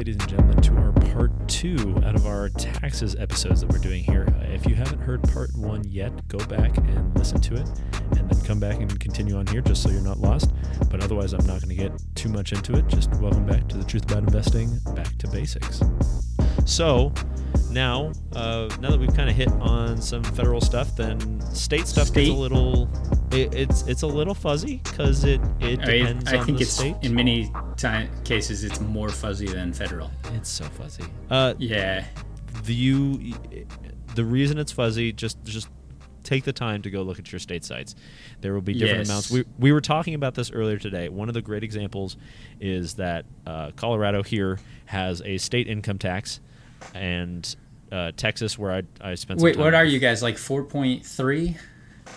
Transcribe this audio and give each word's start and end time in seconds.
ladies 0.00 0.16
and 0.16 0.28
gentlemen, 0.30 0.62
to 0.62 0.74
our 0.78 0.92
part 1.12 1.30
two 1.46 1.94
out 2.06 2.14
of 2.14 2.24
our 2.24 2.48
taxes 2.48 3.14
episodes 3.16 3.60
that 3.60 3.68
we're 3.70 3.76
doing 3.76 4.02
here. 4.02 4.26
If 4.44 4.66
you 4.66 4.74
haven't 4.74 4.98
heard 4.98 5.22
part 5.24 5.50
one 5.54 5.84
yet, 5.86 6.26
go 6.26 6.38
back 6.46 6.74
and 6.78 7.14
listen 7.18 7.38
to 7.38 7.56
it, 7.56 7.68
and 8.16 8.30
then 8.30 8.40
come 8.40 8.58
back 8.58 8.80
and 8.80 8.98
continue 8.98 9.36
on 9.36 9.46
here 9.48 9.60
just 9.60 9.82
so 9.82 9.90
you're 9.90 10.00
not 10.00 10.16
lost. 10.16 10.54
But 10.90 11.04
otherwise, 11.04 11.34
I'm 11.34 11.44
not 11.44 11.60
going 11.60 11.68
to 11.68 11.74
get 11.74 11.92
too 12.14 12.30
much 12.30 12.54
into 12.54 12.78
it. 12.78 12.88
Just 12.88 13.10
welcome 13.16 13.44
back 13.44 13.68
to 13.68 13.76
the 13.76 13.84
Truth 13.84 14.10
About 14.10 14.22
Investing, 14.22 14.78
back 14.94 15.18
to 15.18 15.28
basics. 15.28 15.82
So, 16.64 17.12
now, 17.70 18.12
uh, 18.32 18.68
now 18.80 18.90
that 18.90 18.98
we've 19.00 19.14
kind 19.14 19.30
of 19.30 19.36
hit 19.36 19.48
on 19.48 20.00
some 20.00 20.22
federal 20.22 20.60
stuff, 20.60 20.94
then 20.96 21.40
state 21.54 21.86
stuff 21.86 22.08
State? 22.08 22.26
gets 22.26 22.36
a 22.36 22.38
little. 22.38 22.88
It, 23.32 23.54
it's 23.54 23.82
it's 23.86 24.02
a 24.02 24.06
little 24.06 24.34
fuzzy 24.34 24.80
because 24.84 25.24
it 25.24 25.40
it 25.60 25.80
I, 25.80 25.84
depends 25.98 26.32
I 26.32 26.38
on 26.38 26.46
think 26.46 26.58
the 26.58 26.64
it's 26.64 26.72
state. 26.72 26.96
in 27.02 27.14
many 27.14 27.52
time 27.76 28.10
cases 28.24 28.64
it's 28.64 28.80
more 28.80 29.08
fuzzy 29.08 29.46
than 29.46 29.72
federal. 29.72 30.10
It's 30.34 30.48
so 30.48 30.64
fuzzy. 30.64 31.04
Uh, 31.30 31.54
Yeah, 31.58 32.04
the 32.64 32.74
you, 32.74 33.34
the 34.14 34.24
reason 34.24 34.58
it's 34.58 34.72
fuzzy, 34.72 35.12
just 35.12 35.42
just 35.44 35.68
take 36.24 36.44
the 36.44 36.52
time 36.52 36.82
to 36.82 36.90
go 36.90 37.02
look 37.02 37.18
at 37.18 37.32
your 37.32 37.38
state 37.38 37.64
sites. 37.64 37.94
There 38.40 38.52
will 38.52 38.60
be 38.60 38.74
different 38.74 38.98
Yes. 38.98 39.08
amounts. 39.08 39.30
We 39.30 39.44
we 39.58 39.70
were 39.72 39.80
talking 39.80 40.14
about 40.14 40.34
this 40.34 40.50
earlier 40.50 40.78
today. 40.78 41.08
One 41.08 41.28
of 41.28 41.34
the 41.34 41.42
great 41.42 41.62
examples 41.62 42.16
is 42.60 42.94
that 42.94 43.24
uh, 43.46 43.70
Colorado 43.76 44.22
here 44.24 44.58
has 44.86 45.22
a 45.22 45.38
state 45.38 45.68
income 45.68 45.98
tax, 45.98 46.40
and 46.94 47.54
uh, 47.92 48.12
Texas, 48.16 48.58
where 48.58 48.72
I 48.72 48.82
I 49.00 49.14
spent. 49.14 49.40
Some 49.40 49.44
Wait, 49.44 49.56
what 49.56 49.74
are 49.74 49.84
you 49.84 49.98
guys 49.98 50.22
like? 50.22 50.38
Four 50.38 50.64
point 50.64 51.04
three? 51.04 51.56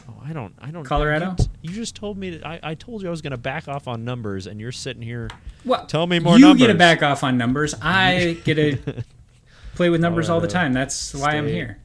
Oh, 0.10 0.16
I 0.26 0.34
don't. 0.34 0.54
I 0.60 0.72
don't. 0.72 0.84
Colorado? 0.84 1.36
You, 1.62 1.70
you 1.70 1.76
just 1.76 1.96
told 1.96 2.18
me 2.18 2.32
that 2.32 2.46
I, 2.46 2.60
I 2.64 2.76
told 2.76 3.02
you 3.04 3.08
I 3.08 3.12
was 3.12 3.22
going 3.22 3.32
to 3.32 3.38
back 3.38 3.68
off 3.68 3.88
on 3.88 4.04
numbers, 4.04 4.48
and 4.48 4.60
you're 4.60 4.72
sitting 4.72 5.02
here. 5.04 5.30
Well, 5.66 5.86
Tell 5.86 6.08
me 6.08 6.20
more 6.20 6.36
You 6.38 6.48
numbers. 6.48 6.62
get 6.68 6.74
to 6.74 6.78
back 6.78 7.04
off 7.04 7.24
on 7.24 7.38
numbers. 7.38 7.76
I 7.82 8.38
get 8.44 8.56
to 8.56 9.04
play 9.76 9.90
with 9.90 10.02
numbers 10.02 10.30
all 10.30 10.40
the 10.40 10.48
time. 10.48 10.74
That's 10.74 11.14
why 11.14 11.32
I'm 11.36 11.48
here. 11.48 11.80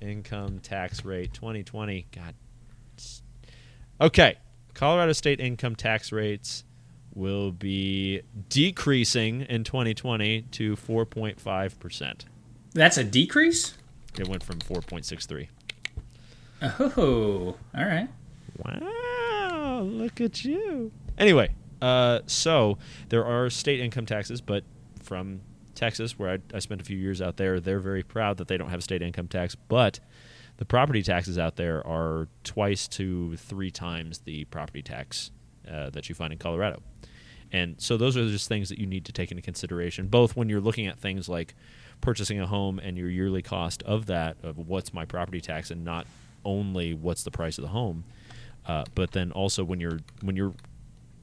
Income 0.00 0.60
tax 0.60 1.04
rate 1.04 1.32
2020. 1.32 2.06
God. 2.12 2.34
Okay. 4.00 4.36
Colorado 4.74 5.12
state 5.12 5.40
income 5.40 5.74
tax 5.74 6.12
rates 6.12 6.64
will 7.14 7.50
be 7.50 8.20
decreasing 8.50 9.40
in 9.42 9.64
2020 9.64 10.42
to 10.42 10.76
4.5%. 10.76 12.24
That's 12.72 12.98
a 12.98 13.04
decrease. 13.04 13.76
It 14.18 14.28
went 14.28 14.42
from 14.42 14.58
4.63. 14.60 15.48
Oh, 16.62 17.56
all 17.76 17.84
right. 17.84 18.08
Wow, 18.64 19.82
look 19.82 20.20
at 20.20 20.44
you. 20.44 20.90
Anyway, 21.18 21.50
uh, 21.82 22.20
so 22.26 22.78
there 23.10 23.24
are 23.24 23.50
state 23.50 23.80
income 23.80 24.06
taxes, 24.06 24.40
but 24.40 24.64
from 25.02 25.42
Texas, 25.74 26.18
where 26.18 26.30
I, 26.30 26.38
I 26.54 26.58
spent 26.60 26.80
a 26.80 26.84
few 26.84 26.96
years 26.96 27.20
out 27.20 27.36
there, 27.36 27.60
they're 27.60 27.78
very 27.78 28.02
proud 28.02 28.38
that 28.38 28.48
they 28.48 28.56
don't 28.56 28.70
have 28.70 28.82
state 28.82 29.02
income 29.02 29.28
tax, 29.28 29.54
but 29.54 30.00
the 30.56 30.64
property 30.64 31.02
taxes 31.02 31.38
out 31.38 31.56
there 31.56 31.86
are 31.86 32.28
twice 32.42 32.88
to 32.88 33.36
three 33.36 33.70
times 33.70 34.20
the 34.20 34.44
property 34.46 34.82
tax 34.82 35.30
uh, 35.70 35.90
that 35.90 36.08
you 36.08 36.14
find 36.14 36.32
in 36.32 36.38
Colorado. 36.38 36.82
And 37.52 37.76
so 37.78 37.96
those 37.96 38.16
are 38.16 38.26
just 38.28 38.48
things 38.48 38.68
that 38.70 38.78
you 38.78 38.86
need 38.86 39.04
to 39.04 39.12
take 39.12 39.30
into 39.30 39.42
consideration, 39.42 40.08
both 40.08 40.34
when 40.34 40.48
you're 40.48 40.60
looking 40.60 40.86
at 40.86 40.98
things 40.98 41.28
like 41.28 41.54
purchasing 42.00 42.40
a 42.40 42.46
home 42.46 42.78
and 42.78 42.96
your 42.96 43.10
yearly 43.10 43.42
cost 43.42 43.82
of 43.82 44.06
that, 44.06 44.36
of 44.42 44.58
what's 44.58 44.92
my 44.94 45.04
property 45.04 45.40
tax, 45.40 45.70
and 45.70 45.84
not 45.84 46.06
only 46.44 46.94
what's 46.94 47.24
the 47.24 47.30
price 47.30 47.58
of 47.58 47.62
the 47.62 47.68
home, 47.68 48.04
uh, 48.66 48.84
but 48.94 49.12
then 49.12 49.32
also 49.32 49.64
when 49.64 49.80
you're 49.80 49.98
when 50.22 50.36
you're 50.36 50.54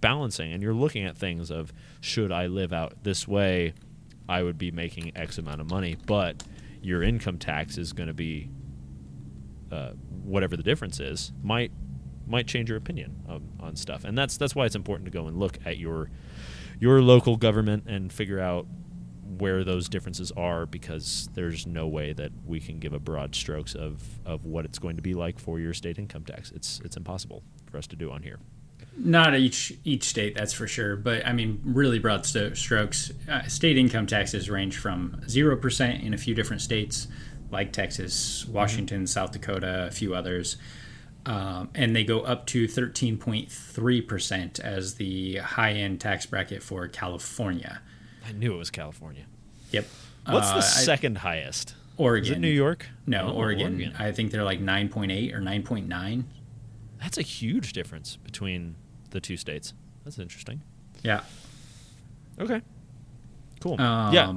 balancing 0.02 0.52
and 0.52 0.62
you're 0.62 0.74
looking 0.74 1.06
at 1.06 1.18
things 1.18 1.50
of 1.50 1.72
should 2.02 2.32
I 2.32 2.48
live 2.48 2.74
out 2.74 3.04
this 3.04 3.28
way, 3.28 3.74
I 4.28 4.44
would 4.44 4.58
be 4.58 4.72
making 4.72 5.16
X 5.16 5.38
amount 5.38 5.62
of 5.62 5.70
money, 5.70 5.96
but 6.06 6.44
your 6.82 7.02
income 7.02 7.38
tax 7.38 7.78
is 7.78 7.94
going 7.94 8.08
to 8.08 8.14
be 8.14 8.50
uh, 9.72 9.92
whatever 10.24 10.58
the 10.58 10.64
difference 10.64 11.00
is 11.00 11.32
might 11.42 11.72
might 12.28 12.48
change 12.48 12.70
your 12.70 12.78
opinion 12.78 13.16
on, 13.28 13.50
on 13.60 13.76
stuff, 13.76 14.04
and 14.04 14.18
that's 14.18 14.38
that's 14.38 14.56
why 14.56 14.66
it's 14.66 14.76
important 14.76 15.06
to 15.06 15.12
go 15.12 15.28
and 15.28 15.38
look 15.38 15.58
at 15.66 15.78
your 15.78 16.10
your 16.80 17.02
local 17.02 17.38
government 17.38 17.86
and 17.88 18.12
figure 18.12 18.40
out 18.40 18.68
where 19.40 19.64
those 19.64 19.90
differences 19.90 20.32
are 20.34 20.66
because 20.66 21.30
there's 21.34 21.66
no 21.66 21.88
way 21.88 22.14
that 22.14 22.32
we 22.46 22.60
can 22.60 22.80
give 22.80 22.94
a 22.94 23.00
broad 23.00 23.36
strokes 23.36 23.76
of, 23.76 24.02
of 24.26 24.46
what 24.46 24.66
it's 24.66 24.80
going 24.80 24.96
to 24.96 25.02
be 25.02 25.14
like 25.14 25.40
for 25.40 25.60
your 25.60 25.74
state 25.74 25.98
income 25.98 26.24
tax. 26.24 26.52
It's 26.52 26.82
it's 26.84 26.98
impossible 26.98 27.44
for 27.70 27.78
us 27.78 27.88
to 27.88 27.96
do 27.96 28.12
on 28.12 28.24
here. 28.24 28.40
Not 28.96 29.36
each 29.36 29.74
each 29.84 30.04
state, 30.04 30.36
that's 30.36 30.54
for 30.54 30.68
sure. 30.68 30.96
But 30.96 31.26
I 31.26 31.34
mean, 31.34 31.62
really 31.64 31.98
broad 31.98 32.26
sto- 32.26 32.54
strokes. 32.54 33.12
Uh, 33.28 33.42
state 33.48 33.78
income 33.78 34.06
taxes 34.06 34.50
range 34.50 34.78
from 34.78 35.22
zero 35.28 35.56
percent 35.58 36.04
in 36.04 36.14
a 36.14 36.18
few 36.18 36.36
different 36.36 36.62
states, 36.62 37.08
like 37.50 37.72
Texas, 37.72 38.46
Washington, 38.48 39.08
South 39.08 39.32
Dakota, 39.32 39.88
a 39.88 39.92
few 39.92 40.14
others, 40.14 40.58
um, 41.26 41.70
and 41.74 41.96
they 41.96 42.04
go 42.04 42.20
up 42.22 42.46
to 42.48 42.68
thirteen 42.68 43.18
point 43.18 43.52
three 43.52 44.02
percent 44.02 44.60
as 44.60 44.96
the 44.96 45.38
high 45.38 45.72
end 45.72 46.00
tax 46.00 46.28
bracket 46.28 46.62
for 46.62 46.88
California. 46.88 47.82
I 48.26 48.32
knew 48.32 48.54
it 48.54 48.58
was 48.58 48.70
California. 48.72 49.26
Yep. 49.72 49.86
What's 50.28 50.48
Uh, 50.50 50.54
the 50.54 50.58
I- 50.60 50.62
second 50.62 51.18
highest? 51.20 51.76
Oregon. 51.98 52.32
Is 52.32 52.38
it 52.38 52.40
New 52.40 52.48
York? 52.50 52.88
No, 53.06 53.28
Oh, 53.28 53.34
Oregon. 53.34 53.94
I 54.00 54.12
think 54.12 54.32
they're 54.32 54.44
like 54.44 54.60
nine 54.60 54.90
point 54.90 55.12
eight 55.12 55.34
or 55.34 55.40
nine 55.40 55.62
point 55.64 55.88
nine. 55.88 56.26
That's 57.00 57.18
a 57.18 57.22
huge 57.22 57.74
difference 57.74 58.18
between 58.24 58.76
the 59.12 59.20
two 59.20 59.38
states. 59.38 59.74
That's 60.04 60.18
interesting. 60.18 60.62
Yeah. 61.04 61.22
Okay. 62.40 62.62
Cool. 63.60 63.80
Um, 63.80 64.14
yeah. 64.14 64.34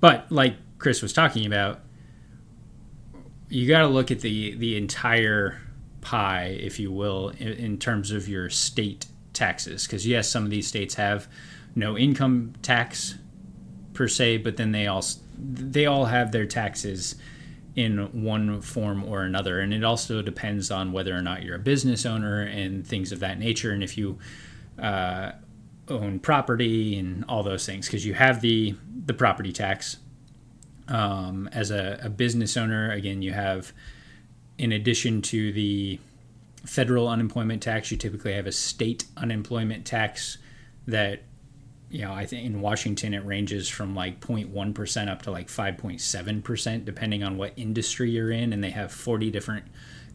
But 0.00 0.30
like 0.30 0.56
Chris 0.78 1.00
was 1.00 1.12
talking 1.12 1.46
about, 1.46 1.80
you 3.48 3.66
got 3.66 3.80
to 3.80 3.88
look 3.88 4.10
at 4.10 4.20
the 4.20 4.54
the 4.56 4.76
entire 4.76 5.58
pie, 6.00 6.56
if 6.60 6.78
you 6.78 6.92
will, 6.92 7.30
in, 7.38 7.48
in 7.48 7.78
terms 7.78 8.10
of 8.10 8.28
your 8.28 8.50
state 8.50 9.06
taxes. 9.32 9.86
Because 9.86 10.06
yes, 10.06 10.28
some 10.28 10.44
of 10.44 10.50
these 10.50 10.66
states 10.66 10.94
have 10.96 11.26
no 11.74 11.96
income 11.96 12.52
tax 12.62 13.14
per 13.98 14.06
se, 14.06 14.36
but 14.38 14.56
then 14.56 14.70
they 14.70 14.86
all 14.86 15.04
they 15.36 15.84
all 15.84 16.04
have 16.04 16.30
their 16.30 16.46
taxes 16.46 17.16
in 17.74 17.98
one 18.22 18.60
form 18.60 19.02
or 19.02 19.22
another, 19.22 19.58
and 19.58 19.74
it 19.74 19.82
also 19.82 20.22
depends 20.22 20.70
on 20.70 20.92
whether 20.92 21.14
or 21.14 21.20
not 21.20 21.42
you're 21.42 21.56
a 21.56 21.58
business 21.58 22.06
owner 22.06 22.42
and 22.42 22.86
things 22.86 23.10
of 23.10 23.18
that 23.18 23.40
nature, 23.40 23.72
and 23.72 23.82
if 23.82 23.98
you 23.98 24.16
uh, 24.80 25.32
own 25.88 26.20
property 26.20 26.96
and 26.96 27.24
all 27.28 27.42
those 27.42 27.66
things 27.66 27.86
because 27.86 28.06
you 28.06 28.14
have 28.14 28.40
the 28.40 28.76
the 29.04 29.12
property 29.12 29.52
tax. 29.52 29.98
Um, 30.86 31.50
as 31.52 31.70
a, 31.70 32.00
a 32.02 32.08
business 32.08 32.56
owner 32.56 32.90
again 32.92 33.20
you 33.20 33.34
have 33.34 33.74
in 34.56 34.72
addition 34.72 35.20
to 35.20 35.52
the 35.52 35.98
federal 36.64 37.08
unemployment 37.08 37.62
tax 37.62 37.90
you 37.90 37.98
typically 37.98 38.32
have 38.32 38.46
a 38.46 38.52
state 38.52 39.04
unemployment 39.14 39.84
tax 39.84 40.38
that 40.86 41.24
you 41.90 42.02
know 42.02 42.12
i 42.12 42.26
think 42.26 42.44
in 42.44 42.60
washington 42.60 43.14
it 43.14 43.24
ranges 43.24 43.68
from 43.68 43.94
like 43.94 44.20
0.1% 44.20 45.08
up 45.08 45.22
to 45.22 45.30
like 45.30 45.48
5.7% 45.48 46.84
depending 46.84 47.22
on 47.22 47.36
what 47.36 47.52
industry 47.56 48.10
you're 48.10 48.30
in 48.30 48.52
and 48.52 48.62
they 48.62 48.70
have 48.70 48.92
40 48.92 49.30
different 49.30 49.64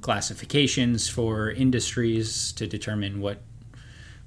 classifications 0.01 1.09
for 1.09 1.50
industries 1.50 2.51
to 2.53 2.67
determine 2.67 3.22
what 3.22 3.41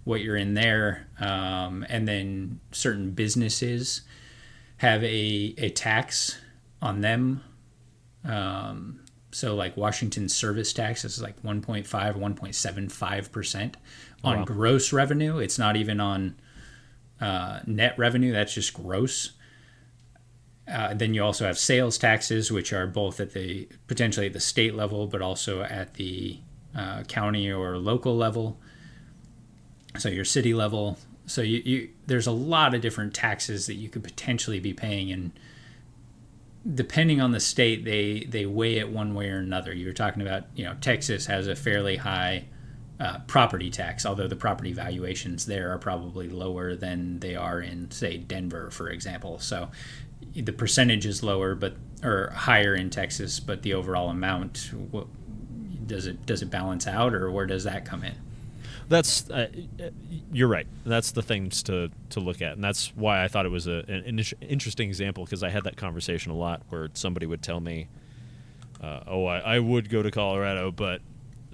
what 0.07 0.21
you're 0.21 0.37
in 0.37 0.55
there. 0.55 1.09
Um, 1.19 1.85
and 1.89 2.07
then 2.07 2.61
certain 2.71 3.11
businesses 3.11 4.03
have 4.77 5.03
a, 5.03 5.55
a 5.59 5.71
tax 5.71 6.39
on 6.81 7.01
them. 7.01 7.43
Um, 8.25 9.01
so, 9.33 9.57
like 9.57 9.77
Washington 9.77 10.29
service 10.29 10.73
tax 10.73 11.05
is 11.05 11.21
like 11.21 11.43
1.5, 11.43 11.85
1.75% 11.85 13.75
on 14.23 14.39
wow. 14.39 14.45
gross 14.45 14.93
revenue. 14.93 15.39
It's 15.39 15.59
not 15.59 15.77
even 15.77 15.99
on 15.99 16.37
uh, 17.21 17.61
net 17.67 17.99
revenue, 17.99 18.33
that's 18.33 18.55
just 18.55 18.75
gross. 18.75 19.31
Uh, 20.69 20.95
then 20.95 21.15
you 21.15 21.23
also 21.23 21.47
have 21.47 21.59
sales 21.59 21.97
taxes, 21.97 22.51
which 22.51 22.73
are 22.73 22.87
both 22.87 23.21
at 23.21 23.33
the 23.33 23.69
potentially 23.87 24.27
at 24.27 24.33
the 24.33 24.41
state 24.41 24.75
level, 24.75 25.07
but 25.07 25.23
also 25.23 25.63
at 25.63 25.95
the 25.95 26.39
uh, 26.75 27.03
county 27.05 27.51
or 27.51 27.79
local 27.79 28.17
level. 28.17 28.59
So 29.97 30.09
your 30.09 30.25
city 30.25 30.55
level. 30.55 30.99
So 31.27 31.43
you, 31.43 31.63
you 31.65 31.89
there's 32.07 32.27
a 32.27 32.33
lot 32.33 32.75
of 32.75 32.81
different 32.81 33.15
taxes 33.15 33.67
that 33.67 33.75
you 33.75 33.89
could 33.89 34.05
potentially 34.05 34.61
be 34.61 34.73
paying 34.73 35.11
and 35.11 35.33
depending 36.75 37.21
on 37.21 37.31
the 37.31 37.39
state 37.41 37.85
they 37.85 38.27
they 38.29 38.45
weigh 38.45 38.77
it 38.79 38.91
one 38.91 39.15
way 39.15 39.31
or 39.31 39.39
another. 39.39 39.73
You're 39.73 39.93
talking 39.93 40.21
about 40.21 40.45
you 40.57 40.65
know 40.65 40.75
texas 40.81 41.27
has 41.27 41.47
a 41.47 41.55
fairly 41.55 41.97
high 41.97 42.45
uh, 42.99 43.19
property 43.27 43.71
tax 43.71 44.07
although 44.07 44.29
the 44.29 44.37
property 44.37 44.73
valuations 44.73 45.47
there 45.47 45.73
are 45.73 45.79
probably 45.79 46.29
lower 46.29 46.75
than 46.75 47.19
they 47.21 47.37
are 47.37 47.61
in 47.61 47.91
say 47.91 48.17
denver 48.17 48.71
for 48.71 48.89
example 48.89 49.39
so 49.39 49.69
the 50.35 50.53
percentage 50.53 51.05
is 51.05 51.23
lower 51.23 51.55
but 51.55 51.77
or 52.03 52.31
higher 52.31 52.75
in 52.75 52.89
texas 52.89 53.39
but 53.41 53.63
the 53.63 53.75
overall 53.75 54.09
amount 54.09 54.71
what, 54.91 55.07
does 55.87 56.07
it 56.07 56.25
does 56.27 56.43
it 56.43 56.51
balance 56.51 56.87
out 56.87 57.15
or 57.15 57.31
where 57.31 57.47
does 57.47 57.65
that 57.65 57.85
come 57.85 58.03
in 58.03 58.15
That's 58.89 59.29
uh, 59.31 59.49
you're 60.33 60.49
right. 60.49 60.67
That's 60.85 61.11
the 61.11 61.23
things 61.23 61.63
to 61.65 61.91
to 62.11 62.21
look 62.21 62.41
at, 62.41 62.53
and 62.53 62.63
that's 62.63 62.95
why 62.95 63.25
I 63.25 63.29
thought 63.29 63.45
it 63.45 63.51
was 63.51 63.67
a, 63.67 63.85
an 63.89 64.21
interesting 64.41 64.89
example 64.89 65.25
because 65.25 65.43
I 65.43 65.49
had 65.51 65.65
that 65.65 65.77
conversation 65.77 66.31
a 66.31 66.37
lot 66.37 66.63
where 66.69 66.89
somebody 66.95 67.27
would 67.27 67.43
tell 67.43 67.59
me, 67.59 67.89
uh, 68.81 69.01
"Oh, 69.09 69.27
I, 69.27 69.57
I 69.57 69.59
would 69.59 69.91
go 69.91 70.03
to 70.03 70.11
Colorado, 70.13 70.71
but 70.71 71.01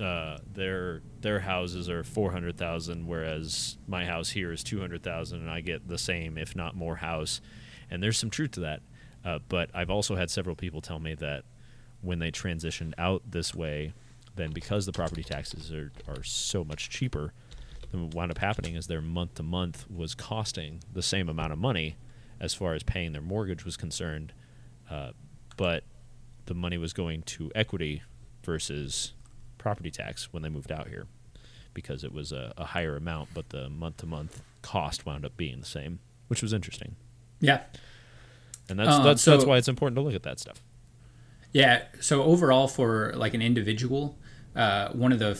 uh, 0.02 0.38
their 0.52 1.02
their 1.20 1.40
houses 1.40 1.88
are 1.88 2.02
four 2.02 2.32
hundred 2.32 2.56
thousand, 2.56 3.06
whereas 3.06 3.78
my 3.86 4.04
house 4.04 4.30
here 4.30 4.52
is 4.52 4.64
two 4.64 4.80
hundred 4.80 5.02
thousand, 5.02 5.40
and 5.40 5.50
I 5.50 5.60
get 5.60 5.88
the 5.88 5.98
same, 5.98 6.36
if 6.36 6.56
not 6.56 6.74
more, 6.74 6.96
house." 6.96 7.40
And 7.90 8.02
there's 8.02 8.18
some 8.18 8.30
truth 8.30 8.52
to 8.52 8.60
that, 8.60 8.80
uh, 9.24 9.38
but 9.48 9.70
I've 9.74 9.90
also 9.90 10.16
had 10.16 10.30
several 10.30 10.56
people 10.56 10.80
tell 10.80 10.98
me 10.98 11.14
that 11.16 11.44
when 12.00 12.18
they 12.18 12.30
transitioned 12.30 12.94
out 12.98 13.22
this 13.30 13.54
way 13.54 13.92
then 14.34 14.50
because 14.50 14.86
the 14.86 14.92
property 14.92 15.22
taxes 15.22 15.72
are, 15.72 15.92
are 16.08 16.22
so 16.22 16.64
much 16.64 16.88
cheaper, 16.88 17.32
then 17.90 18.02
what 18.04 18.14
wound 18.14 18.30
up 18.30 18.38
happening 18.38 18.74
is 18.74 18.86
their 18.86 19.00
month 19.00 19.34
to 19.34 19.42
month 19.42 19.84
was 19.90 20.14
costing 20.14 20.80
the 20.92 21.02
same 21.02 21.28
amount 21.28 21.52
of 21.52 21.58
money 21.58 21.96
as 22.40 22.54
far 22.54 22.74
as 22.74 22.82
paying 22.82 23.12
their 23.12 23.22
mortgage 23.22 23.64
was 23.64 23.76
concerned, 23.76 24.32
uh, 24.90 25.10
but 25.56 25.84
the 26.46 26.54
money 26.54 26.76
was 26.76 26.92
going 26.92 27.22
to 27.22 27.50
equity 27.54 28.02
versus 28.42 29.12
property 29.62 29.90
tax 29.90 30.32
when 30.32 30.42
they 30.42 30.48
moved 30.48 30.72
out 30.72 30.88
here 30.88 31.06
because 31.74 32.04
it 32.04 32.12
was 32.12 32.32
a, 32.32 32.52
a 32.58 32.64
higher 32.66 32.96
amount, 32.96 33.30
but 33.32 33.48
the 33.50 33.68
month 33.70 33.98
to 33.98 34.06
month 34.06 34.42
cost 34.60 35.06
wound 35.06 35.24
up 35.24 35.36
being 35.36 35.60
the 35.60 35.66
same, 35.66 36.00
which 36.28 36.42
was 36.42 36.52
interesting. 36.52 36.96
Yeah. 37.40 37.62
And 38.68 38.78
that's 38.78 38.90
Um, 38.96 39.04
that's 39.04 39.22
so- 39.22 39.30
that's 39.32 39.44
why 39.44 39.56
it's 39.56 39.68
important 39.68 39.96
to 39.96 40.02
look 40.02 40.14
at 40.14 40.22
that 40.24 40.38
stuff. 40.38 40.62
Yeah. 41.52 41.82
So 42.00 42.22
overall, 42.22 42.68
for 42.68 43.12
like 43.14 43.34
an 43.34 43.42
individual, 43.42 44.18
uh, 44.56 44.88
one 44.90 45.12
of 45.12 45.18
the, 45.18 45.38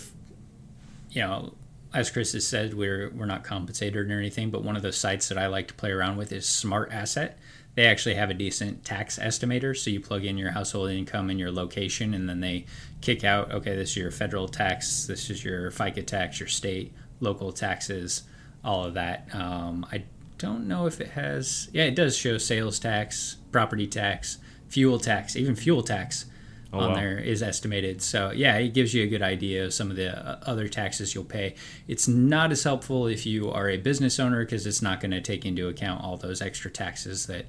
you 1.11 1.21
know, 1.23 1.55
as 1.95 2.11
Chris 2.11 2.33
has 2.33 2.47
said, 2.47 2.75
we're 2.75 3.11
we're 3.11 3.27
not 3.27 3.45
compensated 3.45 4.11
or 4.11 4.19
anything, 4.19 4.51
but 4.51 4.63
one 4.65 4.77
of 4.77 4.83
the 4.83 4.93
sites 4.93 5.29
that 5.29 5.37
I 5.39 5.47
like 5.47 5.69
to 5.69 5.75
play 5.75 5.91
around 5.91 6.17
with 6.17 6.33
is 6.33 6.47
SmartAsset. 6.47 7.33
They 7.75 7.87
actually 7.87 8.17
have 8.17 8.29
a 8.29 8.35
decent 8.35 8.85
tax 8.85 9.19
estimator, 9.19 9.77
so 9.77 9.91
you 9.91 10.01
plug 10.01 10.25
in 10.25 10.37
your 10.37 10.51
household 10.51 10.91
income 10.91 11.31
and 11.31 11.41
your 11.41 11.51
location, 11.51 12.13
and 12.13 12.29
then 12.29 12.41
they 12.41 12.67
kick 13.01 13.25
out, 13.25 13.51
okay, 13.51 13.75
this 13.75 13.91
is 13.91 13.97
your 13.97 14.11
federal 14.11 14.47
tax, 14.47 15.07
this 15.07 15.31
is 15.31 15.43
your 15.43 15.71
FICA 15.71 16.07
tax, 16.07 16.39
your 16.39 16.49
state, 16.49 16.93
local 17.21 17.51
taxes, 17.51 18.25
all 18.63 18.85
of 18.85 18.95
that. 18.95 19.29
Um, 19.35 19.87
I 19.91 20.05
don't 20.37 20.69
know 20.69 20.87
if 20.87 21.01
it 21.01 21.11
has, 21.11 21.71
yeah, 21.73 21.85
it 21.85 21.95
does 21.95 22.17
show 22.17 22.37
sales 22.37 22.79
tax, 22.79 23.37
property 23.51 23.87
tax, 23.87 24.39
fuel 24.69 24.99
tax, 24.99 25.35
even 25.35 25.57
fuel 25.57 25.83
tax 25.83 26.27
Oh, 26.73 26.81
on 26.81 26.91
wow. 26.91 26.97
there 26.97 27.19
is 27.19 27.43
estimated. 27.43 28.01
So 28.01 28.31
yeah, 28.31 28.57
it 28.57 28.73
gives 28.73 28.95
you 28.95 29.03
a 29.03 29.07
good 29.07 29.21
idea 29.21 29.67
of 29.67 29.75
some 29.75 29.91
of 29.91 29.97
the 29.97 30.17
uh, 30.17 30.39
other 30.47 30.69
taxes 30.69 31.15
you'll 31.15 31.25
pay. 31.25 31.55
It's 31.87 32.09
not 32.09 32.51
as 32.51 32.65
helpful 32.65 33.07
if 33.07 33.27
you 33.27 33.51
are 33.51 33.69
a 33.69 33.77
business 33.77 34.19
owner 34.19 34.43
because 34.45 34.67
it's 34.67 34.81
not 34.81 35.01
going 35.01 35.11
to 35.11 35.21
take 35.21 35.45
into 35.45 35.69
account 35.69 36.03
all 36.03 36.17
those 36.17 36.41
extra 36.41 36.71
taxes 36.71 37.27
that 37.27 37.47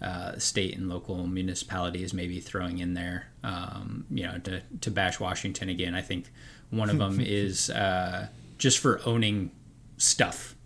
uh, 0.00 0.38
state 0.38 0.76
and 0.76 0.88
local 0.88 1.26
municipalities 1.26 2.14
may 2.14 2.26
be 2.26 2.40
throwing 2.40 2.78
in 2.78 2.94
there. 2.94 3.28
Um, 3.44 4.06
you 4.10 4.24
know, 4.24 4.38
to 4.38 4.62
to 4.80 4.90
bash 4.90 5.20
Washington 5.20 5.68
again, 5.68 5.94
I 5.94 6.00
think 6.00 6.32
one 6.70 6.88
of 6.88 6.98
them 6.98 7.20
is 7.20 7.68
uh, 7.68 8.28
just 8.58 8.78
for 8.78 9.00
owning 9.04 9.50
stuff. 9.98 10.56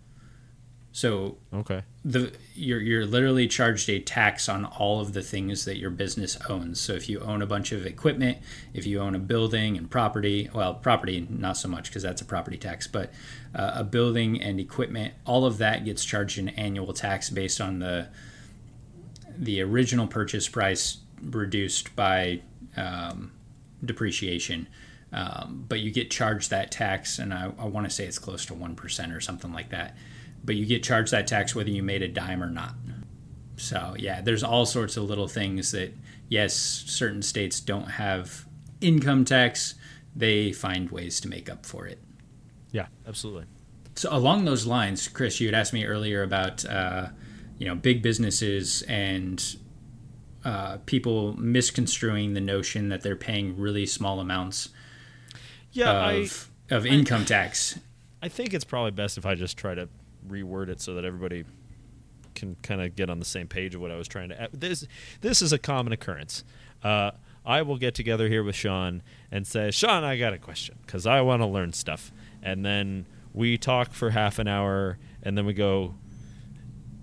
So 0.97 1.37
Okay. 1.53 1.83
the 2.03 2.33
you're 2.55 2.81
you're 2.81 3.05
literally 3.05 3.47
charged 3.47 3.87
a 3.87 3.99
tax 3.99 4.49
on 4.49 4.65
all 4.65 4.99
of 4.99 5.13
the 5.13 5.21
things 5.21 5.63
that 5.65 5.77
your 5.77 5.91
business 5.91 6.39
owns. 6.49 6.81
So 6.81 6.93
if 6.93 7.07
you 7.07 7.19
own 7.19 7.43
a 7.43 7.45
bunch 7.45 7.71
of 7.71 7.85
equipment, 7.85 8.39
if 8.73 8.87
you 8.87 8.99
own 8.99 9.13
a 9.13 9.19
building 9.19 9.77
and 9.77 9.91
property, 9.91 10.49
well, 10.55 10.73
property 10.73 11.27
not 11.29 11.55
so 11.55 11.67
much 11.67 11.89
because 11.89 12.01
that's 12.01 12.23
a 12.23 12.25
property 12.25 12.57
tax, 12.57 12.87
but 12.87 13.13
uh, 13.53 13.73
a 13.75 13.83
building 13.83 14.41
and 14.41 14.59
equipment, 14.59 15.13
all 15.23 15.45
of 15.45 15.59
that 15.59 15.85
gets 15.85 16.03
charged 16.03 16.39
an 16.39 16.49
annual 16.49 16.91
tax 16.93 17.29
based 17.29 17.61
on 17.61 17.77
the 17.77 18.07
the 19.37 19.61
original 19.61 20.07
purchase 20.07 20.47
price 20.47 20.97
reduced 21.21 21.95
by 21.95 22.41
um, 22.75 23.33
depreciation. 23.85 24.67
Um, 25.13 25.63
but 25.69 25.79
you 25.79 25.91
get 25.91 26.09
charged 26.09 26.49
that 26.49 26.71
tax, 26.71 27.19
and 27.19 27.35
I, 27.35 27.51
I 27.59 27.65
want 27.65 27.87
to 27.87 27.93
say 27.93 28.05
it's 28.05 28.17
close 28.17 28.47
to 28.47 28.55
1% 28.55 29.15
or 29.15 29.21
something 29.21 29.53
like 29.53 29.69
that. 29.69 29.95
But 30.43 30.55
you 30.55 30.65
get 30.65 30.83
charged 30.83 31.11
that 31.11 31.27
tax 31.27 31.53
whether 31.53 31.69
you 31.69 31.83
made 31.83 32.01
a 32.01 32.07
dime 32.07 32.41
or 32.41 32.49
not. 32.49 32.73
So, 33.57 33.95
yeah, 33.97 34.21
there's 34.21 34.43
all 34.43 34.65
sorts 34.65 34.97
of 34.97 35.03
little 35.03 35.27
things 35.27 35.71
that, 35.71 35.93
yes, 36.29 36.53
certain 36.55 37.21
states 37.21 37.59
don't 37.59 37.91
have 37.91 38.45
income 38.81 39.25
tax, 39.25 39.75
they 40.15 40.51
find 40.51 40.89
ways 40.89 41.19
to 41.21 41.27
make 41.27 41.49
up 41.49 41.65
for 41.65 41.85
it. 41.87 41.99
Yeah, 42.71 42.87
absolutely. 43.07 43.45
So 43.95 44.09
along 44.11 44.45
those 44.45 44.65
lines, 44.67 45.07
Chris, 45.07 45.39
you 45.39 45.47
had 45.47 45.55
asked 45.55 45.73
me 45.73 45.85
earlier 45.85 46.21
about 46.23 46.63
uh, 46.65 47.07
you 47.57 47.67
know 47.67 47.75
big 47.75 48.01
businesses 48.01 48.83
and 48.83 49.43
uh, 50.45 50.77
people 50.85 51.35
misconstruing 51.39 52.33
the 52.33 52.41
notion 52.41 52.89
that 52.89 53.01
they're 53.01 53.15
paying 53.15 53.57
really 53.57 53.85
small 53.85 54.19
amounts 54.19 54.69
Yeah, 55.71 55.91
I 55.91 56.11
of 56.13 56.49
of 56.69 56.85
income 56.85 57.25
tax. 57.25 57.79
I 58.21 58.29
think 58.29 58.53
it's 58.53 58.65
probably 58.65 58.91
best 58.91 59.17
if 59.17 59.25
I 59.25 59.35
just 59.35 59.57
try 59.57 59.73
to 59.75 59.89
reword 60.27 60.69
it 60.69 60.81
so 60.81 60.93
that 60.93 61.05
everybody 61.05 61.45
can 62.35 62.55
kind 62.61 62.81
of 62.81 62.95
get 62.95 63.09
on 63.09 63.19
the 63.19 63.25
same 63.25 63.47
page 63.47 63.75
of 63.75 63.81
what 63.81 63.91
I 63.91 63.95
was 63.95 64.07
trying 64.07 64.29
to. 64.29 64.49
This 64.53 64.87
this 65.21 65.41
is 65.41 65.51
a 65.51 65.57
common 65.57 65.93
occurrence. 65.93 66.43
Uh, 66.83 67.11
I 67.45 67.61
will 67.61 67.77
get 67.77 67.95
together 67.95 68.27
here 68.27 68.43
with 68.43 68.55
Sean 68.55 69.01
and 69.31 69.47
say, 69.47 69.71
Sean, 69.71 70.03
I 70.03 70.17
got 70.17 70.33
a 70.33 70.37
question 70.37 70.77
because 70.85 71.07
I 71.07 71.21
want 71.21 71.41
to 71.41 71.47
learn 71.47 71.73
stuff, 71.73 72.11
and 72.43 72.65
then 72.65 73.05
we 73.33 73.57
talk 73.57 73.91
for 73.91 74.11
half 74.11 74.39
an 74.39 74.47
hour, 74.47 74.97
and 75.23 75.37
then 75.37 75.45
we 75.45 75.53
go, 75.53 75.95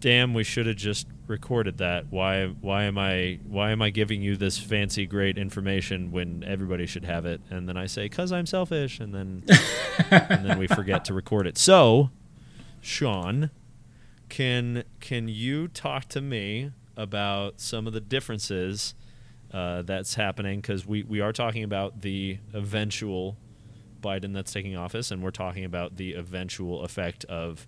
damn, 0.00 0.34
we 0.34 0.44
should 0.44 0.66
have 0.66 0.76
just 0.76 1.06
recorded 1.26 1.78
that. 1.78 2.06
Why 2.10 2.46
why 2.46 2.84
am 2.84 2.98
I 2.98 3.38
why 3.48 3.70
am 3.70 3.80
I 3.80 3.90
giving 3.90 4.20
you 4.20 4.36
this 4.36 4.58
fancy 4.58 5.06
great 5.06 5.38
information 5.38 6.12
when 6.12 6.44
everybody 6.46 6.86
should 6.86 7.06
have 7.06 7.24
it? 7.24 7.40
And 7.50 7.68
then 7.68 7.76
I 7.76 7.86
say, 7.86 8.08
cause 8.08 8.30
I'm 8.30 8.46
selfish, 8.46 9.00
and 9.00 9.14
then 9.14 9.44
and 10.10 10.44
then 10.44 10.58
we 10.58 10.66
forget 10.66 11.06
to 11.06 11.14
record 11.14 11.46
it. 11.46 11.56
So, 11.56 12.10
Sean, 12.84 13.48
can 14.28 14.84
can 15.00 15.26
you 15.26 15.68
talk 15.68 16.04
to 16.10 16.20
me 16.20 16.70
about 16.98 17.58
some 17.58 17.86
of 17.86 17.94
the 17.94 18.00
differences 18.00 18.94
uh, 19.54 19.80
that's 19.80 20.16
happening? 20.16 20.60
Because 20.60 20.84
we 20.84 21.02
we 21.02 21.18
are 21.20 21.32
talking 21.32 21.64
about 21.64 22.02
the 22.02 22.36
eventual 22.52 23.38
Biden 24.02 24.34
that's 24.34 24.52
taking 24.52 24.76
office, 24.76 25.10
and 25.10 25.22
we're 25.22 25.30
talking 25.30 25.64
about 25.64 25.96
the 25.96 26.12
eventual 26.12 26.84
effect 26.84 27.24
of 27.24 27.66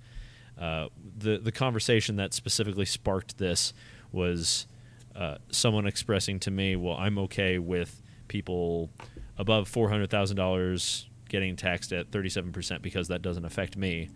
uh, 0.58 0.88
the 1.16 1.38
the 1.38 1.50
conversation 1.50 2.16
that 2.16 2.34
specifically 2.34 2.84
sparked 2.84 3.38
this 3.38 3.72
was 4.12 4.66
uh, 5.14 5.38
someone 5.50 5.86
expressing 5.86 6.38
to 6.40 6.50
me, 6.50 6.76
"Well, 6.76 6.94
I'm 6.98 7.16
okay 7.20 7.58
with 7.58 8.02
people 8.28 8.90
above 9.38 9.66
four 9.66 9.88
hundred 9.88 10.10
thousand 10.10 10.36
dollars 10.36 11.08
getting 11.30 11.56
taxed 11.56 11.90
at 11.94 12.12
thirty 12.12 12.28
seven 12.28 12.52
percent 12.52 12.82
because 12.82 13.08
that 13.08 13.22
doesn't 13.22 13.46
affect 13.46 13.78
me." 13.78 14.10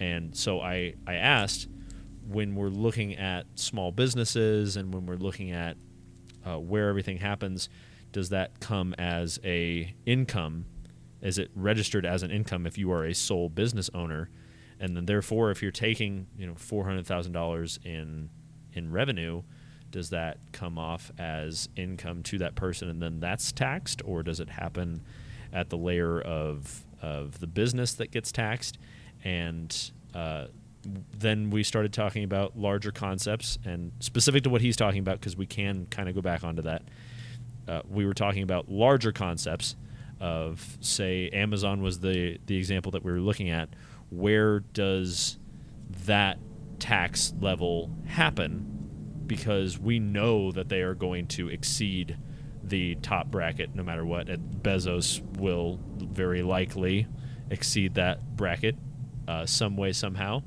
And 0.00 0.34
so 0.34 0.60
I 0.60 0.94
I 1.06 1.14
asked 1.14 1.68
when 2.26 2.54
we're 2.54 2.68
looking 2.68 3.16
at 3.16 3.46
small 3.54 3.92
businesses 3.92 4.76
and 4.76 4.92
when 4.94 5.06
we're 5.06 5.16
looking 5.16 5.50
at 5.50 5.76
uh, 6.46 6.58
where 6.58 6.88
everything 6.88 7.18
happens, 7.18 7.68
does 8.12 8.30
that 8.30 8.60
come 8.60 8.94
as 8.98 9.38
a 9.44 9.94
income? 10.06 10.64
Is 11.20 11.38
it 11.38 11.50
registered 11.54 12.06
as 12.06 12.22
an 12.22 12.30
income 12.30 12.66
if 12.66 12.78
you 12.78 12.90
are 12.92 13.04
a 13.04 13.14
sole 13.14 13.48
business 13.50 13.90
owner? 13.94 14.30
And 14.78 14.96
then 14.96 15.04
therefore, 15.04 15.50
if 15.50 15.60
you're 15.60 15.70
taking 15.70 16.26
you 16.38 16.46
know 16.46 16.54
four 16.54 16.84
hundred 16.84 17.06
thousand 17.06 17.32
dollars 17.32 17.78
in 17.84 18.30
in 18.72 18.90
revenue, 18.90 19.42
does 19.90 20.10
that 20.10 20.38
come 20.52 20.78
off 20.78 21.10
as 21.18 21.68
income 21.76 22.22
to 22.22 22.38
that 22.38 22.54
person 22.54 22.88
and 22.88 23.02
then 23.02 23.20
that's 23.20 23.52
taxed, 23.52 24.00
or 24.04 24.22
does 24.22 24.40
it 24.40 24.48
happen 24.48 25.02
at 25.52 25.68
the 25.68 25.76
layer 25.76 26.20
of 26.20 26.86
of 27.02 27.40
the 27.40 27.46
business 27.46 27.92
that 27.94 28.10
gets 28.10 28.32
taxed? 28.32 28.78
And 29.24 29.92
uh, 30.14 30.46
then 31.16 31.50
we 31.50 31.62
started 31.62 31.92
talking 31.92 32.24
about 32.24 32.58
larger 32.58 32.90
concepts 32.90 33.58
and 33.64 33.92
specific 34.00 34.44
to 34.44 34.50
what 34.50 34.60
he's 34.60 34.76
talking 34.76 35.00
about 35.00 35.20
because 35.20 35.36
we 35.36 35.46
can 35.46 35.86
kind 35.86 36.08
of 36.08 36.14
go 36.14 36.20
back 36.20 36.44
onto 36.44 36.62
that. 36.62 36.82
Uh, 37.68 37.82
we 37.88 38.06
were 38.06 38.14
talking 38.14 38.42
about 38.42 38.68
larger 38.70 39.12
concepts 39.12 39.76
of 40.20 40.76
say 40.80 41.30
Amazon 41.30 41.82
was 41.82 42.00
the 42.00 42.38
the 42.46 42.56
example 42.56 42.92
that 42.92 43.04
we 43.04 43.12
were 43.12 43.20
looking 43.20 43.50
at. 43.50 43.68
Where 44.10 44.60
does 44.60 45.38
that 46.06 46.38
tax 46.78 47.32
level 47.40 47.90
happen? 48.06 49.22
Because 49.26 49.78
we 49.78 49.98
know 49.98 50.50
that 50.52 50.68
they 50.68 50.80
are 50.80 50.94
going 50.94 51.26
to 51.28 51.48
exceed 51.48 52.18
the 52.62 52.96
top 52.96 53.28
bracket 53.28 53.74
no 53.74 53.82
matter 53.82 54.04
what. 54.04 54.28
And 54.28 54.62
Bezos 54.62 55.20
will 55.38 55.78
very 55.96 56.42
likely 56.42 57.06
exceed 57.50 57.94
that 57.94 58.36
bracket 58.36 58.76
uh, 59.30 59.46
some 59.46 59.76
way 59.76 59.92
somehow 59.92 60.42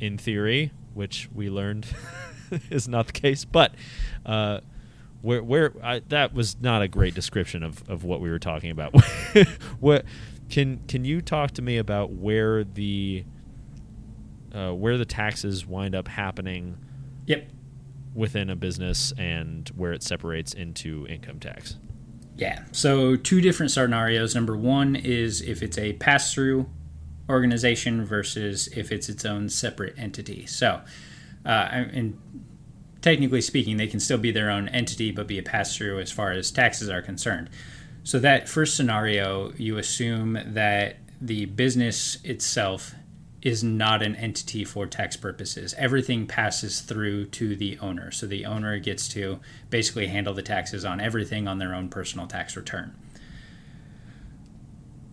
in 0.00 0.16
theory, 0.18 0.72
which 0.94 1.28
we 1.34 1.50
learned 1.50 1.86
is 2.70 2.88
not 2.88 3.06
the 3.06 3.12
case. 3.12 3.44
But 3.44 3.74
uh, 4.24 4.60
where 5.22 5.42
where 5.42 5.72
I, 5.82 6.00
that 6.08 6.32
was 6.34 6.56
not 6.60 6.82
a 6.82 6.88
great 6.88 7.14
description 7.14 7.62
of, 7.62 7.88
of 7.88 8.04
what 8.04 8.20
we 8.20 8.30
were 8.30 8.38
talking 8.38 8.70
about. 8.70 8.94
what 9.80 10.04
Can 10.48 10.80
can 10.88 11.04
you 11.04 11.20
talk 11.20 11.50
to 11.52 11.62
me 11.62 11.78
about 11.78 12.10
where 12.12 12.64
the 12.64 13.24
uh, 14.54 14.72
where 14.72 14.96
the 14.98 15.04
taxes 15.04 15.66
wind 15.66 15.94
up 15.94 16.08
happening 16.08 16.76
Yep. 17.26 17.48
within 18.14 18.50
a 18.50 18.56
business 18.56 19.12
and 19.18 19.68
where 19.76 19.92
it 19.92 20.02
separates 20.02 20.52
into 20.54 21.06
income 21.08 21.40
tax? 21.40 21.76
Yeah. 22.36 22.64
So 22.72 23.16
two 23.16 23.40
different 23.40 23.72
scenarios. 23.72 24.34
Number 24.34 24.56
one 24.56 24.96
is 24.96 25.40
if 25.40 25.62
it's 25.62 25.78
a 25.78 25.94
pass-through 25.94 26.66
organization 27.28 28.04
versus 28.04 28.68
if 28.68 28.92
it's 28.92 29.08
its 29.08 29.24
own 29.24 29.48
separate 29.48 29.94
entity. 29.98 30.46
So, 30.46 30.80
uh, 31.46 31.68
and 31.92 32.18
technically 33.00 33.40
speaking, 33.40 33.76
they 33.76 33.86
can 33.86 34.00
still 34.00 34.18
be 34.18 34.30
their 34.30 34.50
own 34.50 34.68
entity, 34.68 35.10
but 35.10 35.26
be 35.26 35.38
a 35.38 35.42
pass-through 35.42 36.00
as 36.00 36.10
far 36.10 36.32
as 36.32 36.50
taxes 36.50 36.88
are 36.88 37.02
concerned. 37.02 37.50
So 38.02 38.18
that 38.18 38.48
first 38.48 38.76
scenario, 38.76 39.52
you 39.56 39.78
assume 39.78 40.38
that 40.44 40.96
the 41.20 41.46
business 41.46 42.18
itself 42.24 42.94
is 43.40 43.62
not 43.62 44.02
an 44.02 44.16
entity 44.16 44.64
for 44.64 44.86
tax 44.86 45.16
purposes. 45.16 45.74
Everything 45.76 46.26
passes 46.26 46.80
through 46.80 47.26
to 47.26 47.54
the 47.54 47.78
owner. 47.78 48.10
So 48.10 48.26
the 48.26 48.46
owner 48.46 48.78
gets 48.78 49.06
to 49.08 49.38
basically 49.68 50.06
handle 50.06 50.32
the 50.32 50.42
taxes 50.42 50.84
on 50.84 51.00
everything 51.00 51.46
on 51.46 51.58
their 51.58 51.74
own 51.74 51.90
personal 51.90 52.26
tax 52.26 52.56
return. 52.56 52.94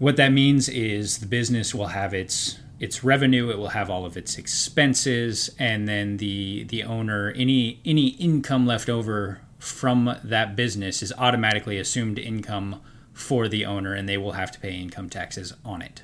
What 0.02 0.16
that 0.16 0.32
means 0.32 0.68
is 0.68 1.20
the 1.20 1.28
business 1.28 1.76
will 1.76 1.90
have 1.90 2.12
its 2.12 2.58
its 2.80 3.04
revenue, 3.04 3.52
it 3.52 3.60
will 3.60 3.68
have 3.68 3.88
all 3.88 4.04
of 4.04 4.18
its 4.18 4.36
expenses, 4.36 5.52
and 5.60 5.88
then 5.88 6.18
the 6.18 6.64
the 6.64 6.82
owner 6.82 7.32
any 7.36 7.80
any 7.86 8.08
income 8.08 8.66
left 8.66 8.90
over 8.90 9.42
from 9.60 10.18
that 10.24 10.56
business 10.56 11.04
is 11.04 11.14
automatically 11.20 11.78
assumed 11.78 12.18
income 12.18 12.82
for 13.14 13.48
the 13.48 13.64
owner 13.64 13.94
and 13.94 14.10
they 14.10 14.18
will 14.18 14.32
have 14.32 14.52
to 14.54 14.60
pay 14.60 14.74
income 14.74 15.08
taxes 15.08 15.54
on 15.64 15.84
it. 15.84 16.02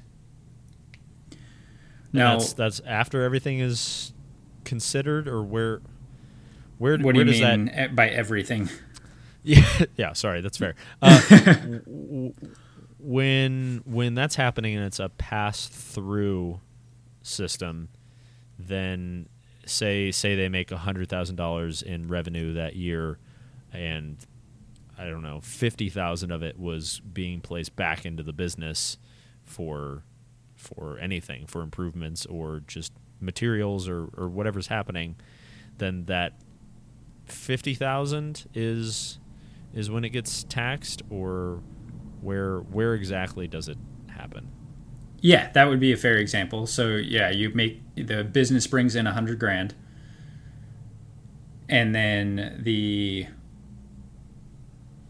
Now 2.13 2.33
that's, 2.33 2.53
that's 2.53 2.79
after 2.81 3.23
everything 3.23 3.57
is 3.61 4.13
considered, 4.63 5.27
or 5.27 5.41
where? 5.41 5.81
Where, 6.77 6.99
what 6.99 7.15
where 7.15 7.25
do 7.25 7.31
you 7.31 7.43
mean 7.43 7.65
that? 7.73 7.95
by 7.95 8.09
everything? 8.09 8.69
Yeah, 9.41 9.65
yeah. 9.95 10.13
Sorry, 10.13 10.41
that's 10.41 10.59
fair. 10.59 10.75
Uh, 11.01 11.19
when 13.07 13.81
when 13.85 14.15
that's 14.15 14.35
happening 14.35 14.75
and 14.75 14.83
it's 14.83 14.99
a 14.99 15.07
pass 15.07 15.65
through 15.65 16.59
system, 17.21 17.87
then 18.59 19.29
say 19.65 20.11
say 20.11 20.35
they 20.35 20.49
make 20.49 20.71
hundred 20.71 21.07
thousand 21.07 21.37
dollars 21.37 21.81
in 21.81 22.09
revenue 22.09 22.51
that 22.55 22.75
year, 22.75 23.17
and 23.71 24.17
I 24.97 25.05
don't 25.05 25.21
know, 25.21 25.39
fifty 25.39 25.87
thousand 25.87 26.31
of 26.31 26.43
it 26.43 26.59
was 26.59 26.99
being 26.99 27.39
placed 27.39 27.77
back 27.77 28.05
into 28.05 28.23
the 28.23 28.33
business 28.33 28.97
for 29.45 30.03
for 30.57 30.99
anything, 30.99 31.47
for 31.47 31.61
improvements 31.61 32.25
or 32.25 32.61
just 32.67 32.91
materials 33.21 33.87
or, 33.87 34.09
or 34.17 34.27
whatever's 34.27 34.67
happening, 34.67 35.15
then 35.77 36.03
that 36.07 36.33
fifty 37.23 37.73
thousand 37.73 38.49
is 38.53 39.17
is 39.73 39.89
when 39.89 40.03
it 40.03 40.09
gets 40.09 40.43
taxed 40.43 41.03
or 41.09 41.61
where 42.21 42.59
where 42.59 42.93
exactly 42.93 43.47
does 43.47 43.67
it 43.67 43.77
happen? 44.07 44.49
Yeah, 45.21 45.51
that 45.53 45.67
would 45.67 45.79
be 45.79 45.91
a 45.91 45.97
fair 45.97 46.17
example. 46.17 46.67
So 46.67 46.95
yeah, 46.95 47.29
you 47.29 47.49
make 47.49 47.81
the 47.95 48.23
business 48.23 48.67
brings 48.67 48.95
in 48.95 49.07
a 49.07 49.13
hundred 49.13 49.39
grand, 49.39 49.73
and 51.67 51.93
then 51.95 52.61
the 52.63 53.27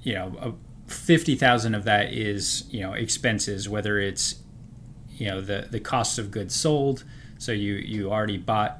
you 0.01 0.13
know 0.13 0.57
fifty 0.87 1.35
thousand 1.35 1.75
of 1.75 1.83
that 1.83 2.13
is 2.13 2.65
you 2.69 2.81
know 2.81 2.93
expenses, 2.93 3.67
whether 3.67 3.99
it's 3.99 4.35
you 5.09 5.27
know 5.27 5.41
the 5.41 5.67
the 5.69 5.79
cost 5.79 6.17
of 6.17 6.31
goods 6.31 6.55
sold. 6.55 7.03
So 7.37 7.51
you 7.51 7.73
you 7.73 8.11
already 8.11 8.37
bought 8.37 8.79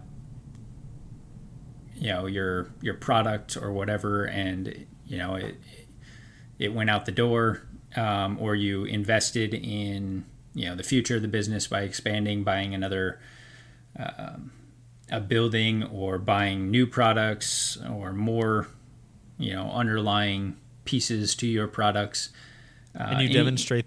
you 1.96 2.12
know 2.12 2.26
your 2.26 2.72
your 2.82 2.94
product 2.94 3.58
or 3.58 3.72
whatever, 3.72 4.26
and 4.26 4.86
you 5.06 5.18
know 5.18 5.36
it 5.36 5.56
it 6.60 6.74
went 6.74 6.90
out 6.90 7.06
the 7.06 7.12
door, 7.12 7.67
um, 7.98 8.38
or 8.40 8.56
you 8.56 8.86
invested 8.86 9.54
in 9.54 10.26
you 10.54 10.70
know 10.70 10.76
the 10.76 10.84
future 10.84 11.18
of 11.18 11.22
the 11.22 11.28
business 11.28 11.68
by 11.68 11.82
expanding, 11.82 12.44
buying 12.44 12.74
another. 12.74 13.20
Um, 13.98 14.52
a 15.12 15.20
building 15.20 15.84
or 15.86 16.18
buying 16.18 16.70
new 16.70 16.86
products 16.86 17.78
or 17.90 18.14
more 18.14 18.68
you 19.38 19.54
know 19.54 19.72
underlying 19.72 20.58
pieces 20.86 21.36
to 21.36 21.48
your 21.48 21.68
products 21.68 22.30
uh, 23.00 23.04
and 23.04 23.22
you 23.22 23.30
demonstrate 23.30 23.86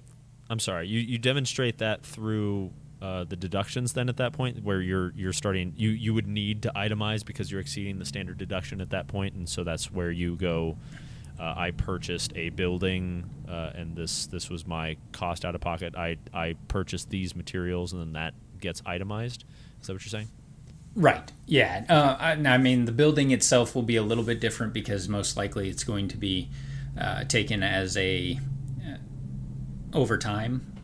i'm 0.49 0.59
sorry 0.59 0.87
you, 0.87 1.00
you 1.00 1.19
demonstrate 1.19 1.79
that 1.79 2.02
through 2.02 2.71
uh, 3.02 3.25
the 3.25 3.37
deductions 3.37 3.95
then 3.95 4.09
at 4.09 4.19
that 4.19 4.33
point 4.33 4.62
where 4.62 4.81
you're 4.81 5.12
you're 5.17 5.33
starting 5.33 5.73
you 5.76 5.90
you 5.90 6.12
would 6.12 6.26
need 6.26 6.62
to 6.62 6.71
itemize 6.76 7.25
because 7.25 7.50
you're 7.50 7.61
exceeding 7.61 7.99
the 7.99 8.05
standard 8.05 8.37
deduction 8.37 8.81
at 8.81 8.90
that 8.90 9.07
point 9.07 9.35
and 9.35 9.49
so 9.49 9.64
that's 9.64 9.90
where 9.90 10.11
you 10.11 10.37
go 10.37 10.76
uh, 11.40 11.54
I 11.56 11.70
purchased 11.73 12.32
a 12.37 12.50
building 12.50 13.25
uh, 13.49 13.70
and 13.75 13.97
this 13.97 14.26
this 14.26 14.50
was 14.50 14.66
my 14.66 14.97
cost 15.12 15.44
out 15.44 15.54
of 15.54 15.61
pocket 15.61 15.94
I 15.97 16.18
I 16.32 16.56
purchased 16.68 17.11
these 17.11 17.35
materials 17.35 17.92
and 17.92 18.00
then 18.02 18.12
that 18.12 18.35
gets 18.61 18.82
itemized 18.85 19.44
is 19.80 19.87
that 19.87 19.94
what 19.94 20.04
you're 20.04 20.11
saying 20.11 20.28
Right. 20.97 21.30
Yeah. 21.47 21.85
Uh, 21.88 22.16
I, 22.18 22.32
I, 22.32 22.59
mean, 22.59 22.85
the 22.85 22.92
building 22.92 23.30
itself 23.30 23.75
will 23.75 23.82
be 23.82 23.97
a 23.97 24.02
little 24.02 24.25
bit 24.25 24.40
different 24.40 24.73
because 24.73 25.09
most 25.09 25.37
likely 25.37 25.68
it's 25.68 25.85
going 25.85 26.09
to 26.09 26.16
be 26.16 26.50
uh, 26.99 27.25
taken 27.25 27.62
as 27.62 27.97
a 27.97 28.38
uh, 28.85 28.97
over 29.97 30.18
time 30.18 30.75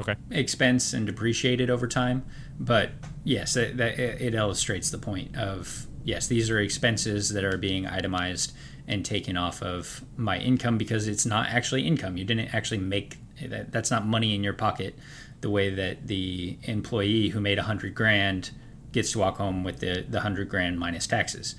okay. 0.00 0.14
expense 0.30 0.92
and 0.92 1.06
depreciated 1.06 1.68
over 1.68 1.88
time. 1.88 2.24
But 2.58 2.92
yes, 3.24 3.54
that, 3.54 3.80
it 3.80 4.34
illustrates 4.34 4.90
the 4.90 4.98
point 4.98 5.36
of 5.36 5.86
yes, 6.04 6.26
these 6.26 6.48
are 6.50 6.58
expenses 6.60 7.30
that 7.30 7.44
are 7.44 7.58
being 7.58 7.86
itemized 7.86 8.52
and 8.90 9.04
taken 9.04 9.36
off 9.36 9.62
of 9.62 10.04
my 10.16 10.36
income 10.38 10.76
because 10.76 11.06
it's 11.06 11.24
not 11.24 11.48
actually 11.48 11.86
income. 11.86 12.16
You 12.16 12.24
didn't 12.24 12.52
actually 12.52 12.78
make 12.78 13.16
that. 13.40 13.70
That's 13.72 13.90
not 13.90 14.04
money 14.04 14.34
in 14.34 14.42
your 14.42 14.52
pocket. 14.52 14.98
The 15.40 15.48
way 15.48 15.70
that 15.70 16.08
the 16.08 16.58
employee 16.64 17.28
who 17.28 17.40
made 17.40 17.58
a 17.58 17.62
hundred 17.62 17.94
grand 17.94 18.50
gets 18.92 19.12
to 19.12 19.20
walk 19.20 19.36
home 19.36 19.62
with 19.62 19.78
the 19.78 20.04
the 20.06 20.20
hundred 20.20 20.48
grand 20.48 20.78
minus 20.78 21.06
taxes. 21.06 21.54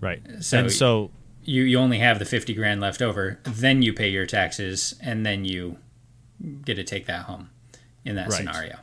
Right. 0.00 0.22
So, 0.40 0.58
and 0.58 0.72
so 0.72 1.10
you 1.42 1.64
you 1.64 1.78
only 1.78 1.98
have 1.98 2.20
the 2.20 2.24
fifty 2.24 2.54
grand 2.54 2.80
left 2.80 3.02
over. 3.02 3.40
Then 3.42 3.82
you 3.82 3.92
pay 3.92 4.08
your 4.08 4.24
taxes, 4.24 4.94
and 5.00 5.26
then 5.26 5.44
you 5.44 5.78
get 6.64 6.76
to 6.76 6.84
take 6.84 7.06
that 7.06 7.24
home 7.24 7.50
in 8.04 8.14
that 8.14 8.28
right. 8.28 8.34
scenario. 8.34 8.76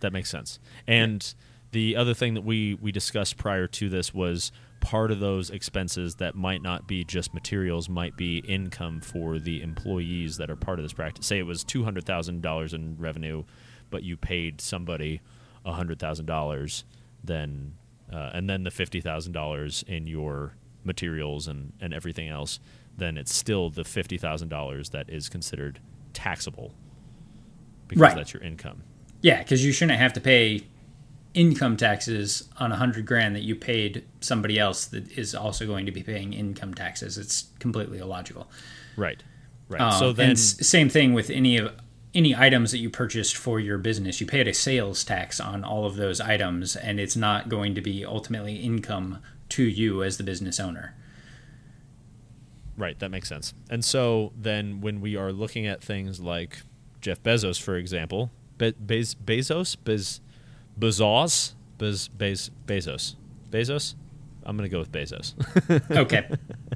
That 0.00 0.12
makes 0.12 0.30
sense. 0.30 0.60
And 0.86 1.34
the 1.72 1.96
other 1.96 2.14
thing 2.14 2.34
that 2.34 2.44
we 2.44 2.74
we 2.74 2.92
discussed 2.92 3.36
prior 3.36 3.66
to 3.66 3.88
this 3.88 4.14
was 4.14 4.52
part 4.80 5.10
of 5.10 5.20
those 5.20 5.50
expenses 5.50 6.16
that 6.16 6.34
might 6.34 6.62
not 6.62 6.86
be 6.86 7.04
just 7.04 7.34
materials 7.34 7.88
might 7.88 8.16
be 8.16 8.38
income 8.38 9.00
for 9.00 9.38
the 9.38 9.62
employees 9.62 10.36
that 10.36 10.50
are 10.50 10.56
part 10.56 10.78
of 10.78 10.84
this 10.84 10.92
practice. 10.92 11.26
Say 11.26 11.38
it 11.38 11.46
was 11.46 11.64
two 11.64 11.84
hundred 11.84 12.04
thousand 12.04 12.42
dollars 12.42 12.72
in 12.74 12.96
revenue, 12.98 13.44
but 13.90 14.02
you 14.02 14.16
paid 14.16 14.60
somebody 14.60 15.20
hundred 15.64 15.98
thousand 15.98 16.26
dollars, 16.26 16.84
then 17.24 17.74
uh, 18.12 18.30
and 18.32 18.48
then 18.48 18.62
the 18.62 18.70
fifty 18.70 19.00
thousand 19.00 19.32
dollars 19.32 19.84
in 19.88 20.06
your 20.06 20.54
materials 20.84 21.48
and, 21.48 21.72
and 21.80 21.92
everything 21.92 22.28
else, 22.28 22.60
then 22.96 23.18
it's 23.18 23.34
still 23.34 23.70
the 23.70 23.84
fifty 23.84 24.16
thousand 24.16 24.48
dollars 24.48 24.90
that 24.90 25.10
is 25.10 25.28
considered 25.28 25.80
taxable 26.12 26.72
because 27.88 28.02
right. 28.02 28.16
that's 28.16 28.32
your 28.32 28.42
income. 28.42 28.82
Yeah, 29.22 29.38
because 29.38 29.64
you 29.64 29.72
shouldn't 29.72 29.98
have 29.98 30.12
to 30.12 30.20
pay 30.20 30.62
income 31.36 31.76
taxes 31.76 32.48
on 32.58 32.72
a 32.72 32.76
hundred 32.76 33.06
grand 33.06 33.36
that 33.36 33.42
you 33.42 33.54
paid 33.54 34.04
somebody 34.20 34.58
else 34.58 34.86
that 34.86 35.12
is 35.16 35.34
also 35.34 35.66
going 35.66 35.86
to 35.86 35.92
be 35.92 36.02
paying 36.02 36.32
income 36.32 36.74
taxes. 36.74 37.18
It's 37.18 37.50
completely 37.60 37.98
illogical. 37.98 38.50
Right. 38.96 39.22
Right. 39.68 39.80
Um, 39.80 39.92
so 39.92 40.12
then, 40.12 40.34
same 40.36 40.88
thing 40.88 41.12
with 41.12 41.28
any 41.28 41.58
of 41.58 41.72
any 42.14 42.34
items 42.34 42.70
that 42.70 42.78
you 42.78 42.88
purchased 42.88 43.36
for 43.36 43.60
your 43.60 43.76
business, 43.76 44.20
you 44.20 44.26
paid 44.26 44.48
a 44.48 44.54
sales 44.54 45.04
tax 45.04 45.38
on 45.38 45.62
all 45.62 45.84
of 45.84 45.96
those 45.96 46.20
items, 46.20 46.74
and 46.74 46.98
it's 46.98 47.16
not 47.16 47.50
going 47.50 47.74
to 47.74 47.82
be 47.82 48.04
ultimately 48.04 48.56
income 48.56 49.18
to 49.50 49.62
you 49.62 50.02
as 50.02 50.16
the 50.16 50.24
business 50.24 50.58
owner. 50.58 50.94
Right, 52.78 52.98
that 53.00 53.10
makes 53.10 53.28
sense. 53.28 53.52
And 53.68 53.84
so 53.84 54.32
then 54.36 54.80
when 54.80 55.00
we 55.00 55.16
are 55.16 55.32
looking 55.32 55.66
at 55.66 55.82
things 55.82 56.20
like 56.20 56.60
Jeff 57.02 57.22
Bezos, 57.22 57.60
for 57.60 57.76
example, 57.76 58.30
Be- 58.56 58.74
Bez- 58.78 59.14
Bezos, 59.14 59.76
Bez- 59.82 60.20
Bezos, 60.78 61.54
Bez- 61.78 62.08
Bez- 62.08 62.50
Bezos, 62.66 63.16
Bezos. 63.50 63.94
I'm 64.44 64.56
going 64.56 64.68
to 64.68 64.72
go 64.72 64.78
with 64.78 64.92
Bezos. 64.92 65.34
okay. 65.96 66.28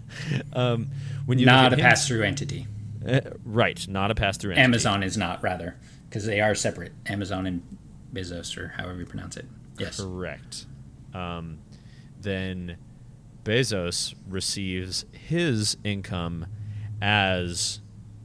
um, 0.53 0.91
when 1.27 1.39
you 1.39 1.47
not 1.47 1.73
a 1.73 1.77
pass 1.77 2.09
through 2.09 2.23
entity. 2.23 2.67
Uh, 3.07 3.21
right, 3.45 3.87
not 3.89 4.11
a 4.11 4.15
pass 4.15 4.37
through 4.37 4.53
entity. 4.53 4.65
Amazon 4.65 5.03
is 5.03 5.17
not, 5.17 5.43
rather, 5.43 5.77
because 6.09 6.27
they 6.27 6.41
are 6.41 6.55
separate. 6.55 6.93
Amazon 7.07 7.47
and 7.47 7.63
Bezos, 8.13 8.57
or 8.59 8.69
however 8.77 8.99
you 8.99 9.07
pronounce 9.07 9.37
it. 9.37 9.47
Yes. 9.79 10.01
Correct. 10.01 10.67
Um, 11.15 11.59
then 12.21 12.77
Bezos 13.45 14.15
receives 14.29 15.05
his 15.13 15.77
income 15.85 16.47
as 17.01 17.81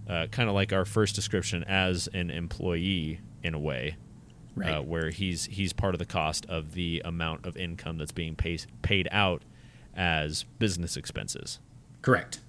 uh, 0.09 0.27
kind 0.27 0.49
of 0.49 0.55
like 0.55 0.73
our 0.73 0.85
first 0.85 1.15
description 1.15 1.63
as 1.63 2.07
an 2.13 2.29
employee 2.29 3.21
in 3.43 3.53
a 3.53 3.59
way, 3.59 3.95
Right. 4.55 4.71
uh, 4.71 4.81
where 4.81 5.09
he's 5.09 5.45
he's 5.45 5.73
part 5.73 5.95
of 5.95 5.99
the 5.99 6.05
cost 6.05 6.45
of 6.45 6.73
the 6.73 7.01
amount 7.03 7.45
of 7.45 7.57
income 7.57 7.97
that's 7.97 8.13
being 8.13 8.35
paid 8.35 8.65
paid 8.81 9.07
out 9.11 9.41
as 9.95 10.43
business 10.59 10.95
expenses. 10.97 11.59
Correct. 12.01 12.39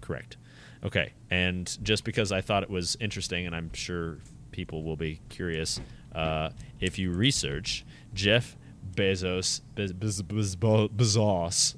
Correct. 0.00 0.36
Okay. 0.84 1.12
And 1.30 1.76
just 1.82 2.04
because 2.04 2.32
I 2.32 2.40
thought 2.40 2.62
it 2.62 2.70
was 2.70 2.96
interesting, 3.00 3.46
and 3.46 3.54
I'm 3.54 3.72
sure 3.72 4.18
people 4.50 4.82
will 4.82 4.96
be 4.96 5.20
curious, 5.28 5.80
uh, 6.14 6.50
if 6.80 6.98
you 6.98 7.10
research 7.12 7.84
Jeff 8.14 8.56
Bezos 8.94 9.60
Bez, 9.74 9.92
Bez, 9.92 10.22
Bez, 10.22 10.56
Bezos 10.56 11.74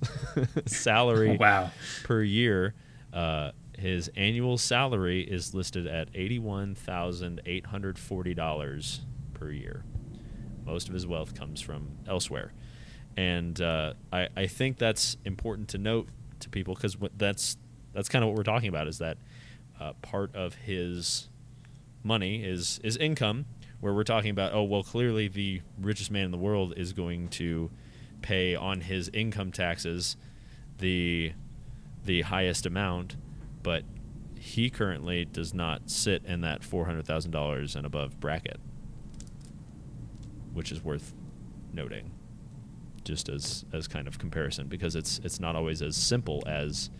salary 0.69 1.37
Wow. 1.37 1.71
per 2.05 2.23
year, 2.23 2.75
uh, 3.13 3.53
his 3.79 4.11
annual 4.17 4.57
salary 4.59 5.21
is 5.21 5.55
listed 5.55 5.87
at 5.87 6.09
eighty-one 6.15 6.75
thousand 6.75 7.41
eight 7.47 7.67
hundred 7.67 7.99
forty 7.99 8.35
dollars 8.35 9.01
per 9.37 9.51
year. 9.51 9.85
Most 10.65 10.89
of 10.89 10.95
his 10.95 11.07
wealth 11.07 11.35
comes 11.35 11.61
from 11.61 11.91
elsewhere, 12.09 12.53
and 13.17 13.61
uh, 13.61 13.95
I, 14.13 14.29
I 14.37 14.47
think 14.47 14.79
that's 14.79 15.17
important 15.25 15.69
to 15.69 15.79
note 15.79 16.09
to 16.41 16.49
people 16.49 16.75
because 16.75 16.97
that's 17.17 17.57
that's 17.93 18.09
kind 18.09 18.25
of 18.25 18.29
what 18.29 18.37
we're 18.37 18.43
talking 18.43 18.69
about 18.69 18.89
is 18.89 18.99
that 18.99 19.19
uh, 19.81 19.93
part 20.03 20.35
of 20.35 20.55
his 20.55 21.29
money 22.03 22.45
is 22.45 22.81
is 22.83 22.97
income 22.97 23.47
where 23.81 23.93
we're 23.93 24.05
talking 24.05 24.31
about 24.31 24.53
oh 24.53 24.63
well 24.63 24.83
clearly 24.83 25.29
the 25.29 25.61
richest 25.81 26.11
man 26.11 26.25
in 26.25 26.31
the 26.31 26.39
world 26.39 26.75
is 26.77 26.93
going 26.93 27.29
to 27.29 27.71
pay 28.23 28.55
on 28.55 28.81
his 28.81 29.09
income 29.13 29.51
taxes 29.51 30.17
the 30.79 31.33
the 32.05 32.23
highest 32.23 32.67
amount 32.67 33.17
but 33.63 33.83
he 34.39 34.71
currently 34.71 35.25
does 35.25 35.53
not 35.53 35.91
sit 35.91 36.25
in 36.25 36.43
that 36.43 36.61
$400,000 36.63 37.75
and 37.75 37.85
above 37.85 38.21
bracket 38.21 38.61
which 40.57 40.73
is 40.73 40.83
worth 40.83 41.15
noting 41.73 42.11
just 43.05 43.29
as 43.29 43.65
as 43.73 43.87
kind 43.87 44.09
of 44.09 44.19
comparison 44.19 44.67
because 44.67 44.97
it's 44.97 45.21
it's 45.23 45.39
not 45.39 45.55
always 45.55 45.83
as 45.83 45.97
simple 45.97 46.43
as 46.47 46.91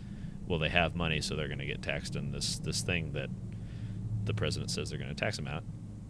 well 0.47 0.59
they 0.59 0.69
have 0.69 0.95
money 0.95 1.19
so 1.19 1.35
they're 1.35 1.47
going 1.47 1.59
to 1.59 1.65
get 1.65 1.81
taxed 1.81 2.15
in 2.15 2.31
this 2.31 2.59
this 2.59 2.81
thing 2.81 3.11
that 3.11 3.29
the 4.25 4.33
president 4.33 4.69
says 4.71 4.89
they're 4.89 4.99
going 4.99 5.13
to 5.13 5.15
tax 5.15 5.35
them 5.35 5.47
at 5.47 5.63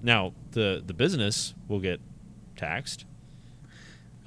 now 0.04 0.34
the 0.52 0.84
the 0.86 0.94
business 0.94 1.56
will 1.68 1.80
get 1.80 2.00
taxed 2.56 3.06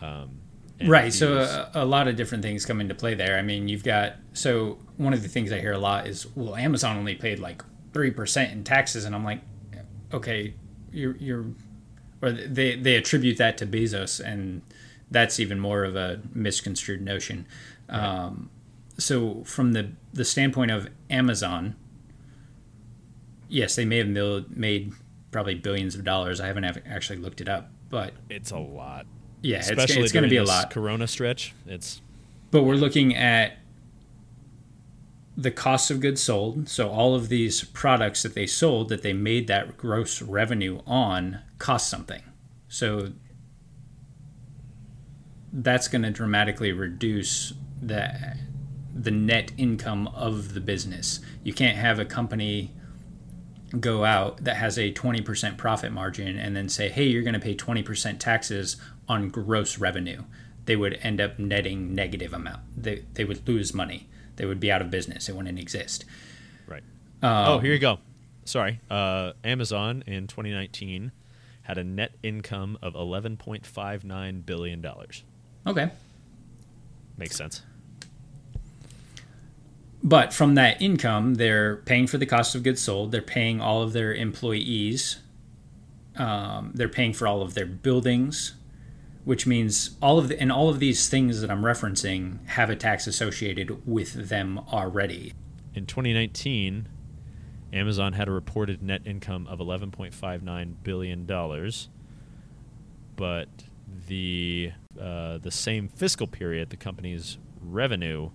um, 0.00 0.40
Right. 0.86 1.12
So 1.12 1.38
a, 1.38 1.70
a 1.74 1.84
lot 1.84 2.08
of 2.08 2.16
different 2.16 2.42
things 2.42 2.64
come 2.64 2.80
into 2.80 2.94
play 2.94 3.14
there. 3.14 3.36
I 3.36 3.42
mean, 3.42 3.68
you've 3.68 3.84
got 3.84 4.14
so 4.32 4.78
one 4.96 5.12
of 5.12 5.22
the 5.22 5.28
things 5.28 5.52
I 5.52 5.60
hear 5.60 5.72
a 5.72 5.78
lot 5.78 6.06
is, 6.06 6.26
well, 6.34 6.56
Amazon 6.56 6.96
only 6.96 7.14
paid 7.14 7.38
like 7.38 7.62
three 7.92 8.10
percent 8.10 8.52
in 8.52 8.64
taxes, 8.64 9.04
and 9.04 9.14
I'm 9.14 9.24
like, 9.24 9.40
okay, 10.12 10.54
you're 10.90 11.16
you're, 11.16 11.44
or 12.22 12.32
they 12.32 12.76
they 12.76 12.96
attribute 12.96 13.38
that 13.38 13.58
to 13.58 13.66
Bezos, 13.66 14.20
and 14.20 14.62
that's 15.10 15.40
even 15.40 15.58
more 15.58 15.84
of 15.84 15.96
a 15.96 16.20
misconstrued 16.32 17.02
notion. 17.02 17.46
Um, 17.88 18.50
so 18.98 19.42
from 19.44 19.72
the 19.72 19.90
the 20.12 20.24
standpoint 20.24 20.70
of 20.70 20.88
Amazon, 21.08 21.76
yes, 23.48 23.76
they 23.76 23.84
may 23.84 23.98
have 23.98 24.08
mil- 24.08 24.44
made 24.50 24.92
probably 25.30 25.54
billions 25.54 25.94
of 25.94 26.04
dollars. 26.04 26.40
I 26.40 26.46
haven't 26.46 26.64
have 26.64 26.78
actually 26.86 27.18
looked 27.18 27.40
it 27.40 27.48
up, 27.48 27.70
but 27.88 28.12
it's 28.28 28.50
a 28.50 28.58
lot 28.58 29.06
yeah, 29.42 29.58
especially 29.58 30.02
it's 30.02 30.12
going 30.12 30.22
to 30.24 30.28
be 30.28 30.36
a 30.36 30.40
this 30.40 30.48
lot. 30.48 30.70
corona 30.70 31.06
stretch 31.06 31.54
it's 31.66 32.00
But 32.50 32.64
we're 32.64 32.74
looking 32.74 33.14
at 33.16 33.56
the 35.40 35.50
cost 35.50 35.90
of 35.90 36.00
goods 36.00 36.22
sold. 36.22 36.68
So 36.68 36.90
all 36.90 37.14
of 37.14 37.30
these 37.30 37.64
products 37.64 38.22
that 38.22 38.34
they 38.34 38.46
sold 38.46 38.90
that 38.90 39.02
they 39.02 39.14
made 39.14 39.46
that 39.46 39.78
gross 39.78 40.20
revenue 40.20 40.80
on 40.86 41.40
cost 41.58 41.88
something. 41.88 42.22
So 42.68 43.12
that's 45.52 45.88
going 45.88 46.02
to 46.02 46.10
dramatically 46.10 46.72
reduce 46.72 47.54
the 47.80 48.36
the 48.94 49.10
net 49.10 49.52
income 49.56 50.08
of 50.08 50.52
the 50.52 50.60
business. 50.60 51.20
You 51.42 51.54
can't 51.54 51.78
have 51.78 51.98
a 51.98 52.04
company 52.04 52.72
go 53.78 54.04
out 54.04 54.44
that 54.44 54.56
has 54.56 54.76
a 54.78 54.92
20% 54.92 55.56
profit 55.56 55.92
margin 55.92 56.36
and 56.38 56.54
then 56.54 56.68
say, 56.68 56.90
"Hey, 56.90 57.04
you're 57.04 57.22
going 57.22 57.34
to 57.34 57.40
pay 57.40 57.54
20% 57.54 58.18
taxes 58.18 58.76
on 59.08 59.30
gross 59.30 59.78
revenue." 59.78 60.24
They 60.66 60.76
would 60.76 60.98
end 61.02 61.20
up 61.20 61.38
netting 61.38 61.94
negative 61.94 62.34
amount. 62.34 62.60
They 62.76 63.04
they 63.14 63.24
would 63.24 63.48
lose 63.48 63.72
money. 63.72 64.09
They 64.40 64.46
would 64.46 64.58
be 64.58 64.72
out 64.72 64.80
of 64.80 64.90
business. 64.90 65.28
It 65.28 65.36
wouldn't 65.36 65.58
exist. 65.58 66.06
Right. 66.66 66.82
Um, 67.22 67.46
oh, 67.46 67.58
here 67.58 67.74
you 67.74 67.78
go. 67.78 67.98
Sorry. 68.46 68.80
Uh, 68.90 69.34
Amazon 69.44 70.02
in 70.06 70.28
2019 70.28 71.12
had 71.60 71.76
a 71.76 71.84
net 71.84 72.12
income 72.22 72.78
of 72.80 72.94
11.59 72.94 74.46
billion 74.46 74.80
dollars. 74.80 75.24
Okay. 75.66 75.90
Makes 77.18 77.36
sense. 77.36 77.60
But 80.02 80.32
from 80.32 80.54
that 80.54 80.80
income, 80.80 81.34
they're 81.34 81.76
paying 81.76 82.06
for 82.06 82.16
the 82.16 82.24
cost 82.24 82.54
of 82.54 82.62
goods 82.62 82.80
sold. 82.80 83.12
They're 83.12 83.20
paying 83.20 83.60
all 83.60 83.82
of 83.82 83.92
their 83.92 84.14
employees. 84.14 85.18
Um, 86.16 86.72
they're 86.74 86.88
paying 86.88 87.12
for 87.12 87.26
all 87.26 87.42
of 87.42 87.52
their 87.52 87.66
buildings, 87.66 88.54
which 89.24 89.46
means 89.46 89.96
all 90.00 90.18
of 90.18 90.28
the 90.28 90.40
and 90.40 90.50
all 90.50 90.68
of 90.68 90.78
these 90.78 91.08
things 91.08 91.40
that 91.40 91.50
I'm 91.50 91.62
referencing 91.62 92.46
have 92.48 92.70
a 92.70 92.76
tax 92.76 93.06
associated 93.06 93.86
with 93.86 94.28
them 94.28 94.58
already. 94.72 95.34
In 95.74 95.86
2019, 95.86 96.88
Amazon 97.72 98.14
had 98.14 98.28
a 98.28 98.32
reported 98.32 98.82
net 98.82 99.02
income 99.04 99.46
of 99.46 99.58
11.59 99.58 100.74
billion 100.82 101.26
dollars, 101.26 101.88
but 103.16 103.48
the 104.08 104.72
uh, 105.00 105.38
the 105.38 105.50
same 105.50 105.88
fiscal 105.88 106.26
period, 106.26 106.70
the 106.70 106.76
company's 106.76 107.38
revenue, 107.60 108.30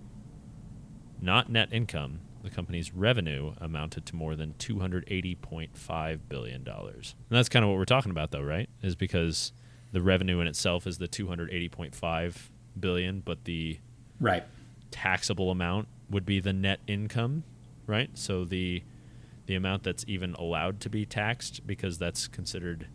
not 1.20 1.50
net 1.50 1.68
income, 1.72 2.20
the 2.42 2.50
company's 2.50 2.94
revenue 2.94 3.54
amounted 3.60 4.06
to 4.06 4.16
more 4.16 4.36
than 4.36 4.54
280.5 4.58 6.18
billion 6.28 6.64
dollars. 6.64 7.14
And 7.28 7.36
that's 7.36 7.48
kind 7.48 7.64
of 7.64 7.70
what 7.70 7.76
we're 7.76 7.84
talking 7.84 8.10
about, 8.10 8.30
though, 8.30 8.42
right? 8.42 8.68
Is 8.82 8.94
because 8.94 9.52
the 9.96 10.02
revenue 10.02 10.40
in 10.40 10.46
itself 10.46 10.86
is 10.86 10.98
the 10.98 11.08
280.5 11.08 12.50
billion, 12.78 13.20
but 13.20 13.44
the 13.44 13.78
Right. 14.20 14.44
taxable 14.90 15.50
amount 15.50 15.88
would 16.10 16.26
be 16.26 16.38
the 16.38 16.52
net 16.52 16.80
income, 16.86 17.44
right? 17.86 18.10
So 18.12 18.44
the 18.44 18.82
the 19.46 19.54
amount 19.54 19.84
that's 19.84 20.04
even 20.06 20.34
allowed 20.34 20.80
to 20.80 20.90
be 20.90 21.06
taxed 21.06 21.66
because 21.66 21.96
that's 21.96 22.28
considered 22.28 22.88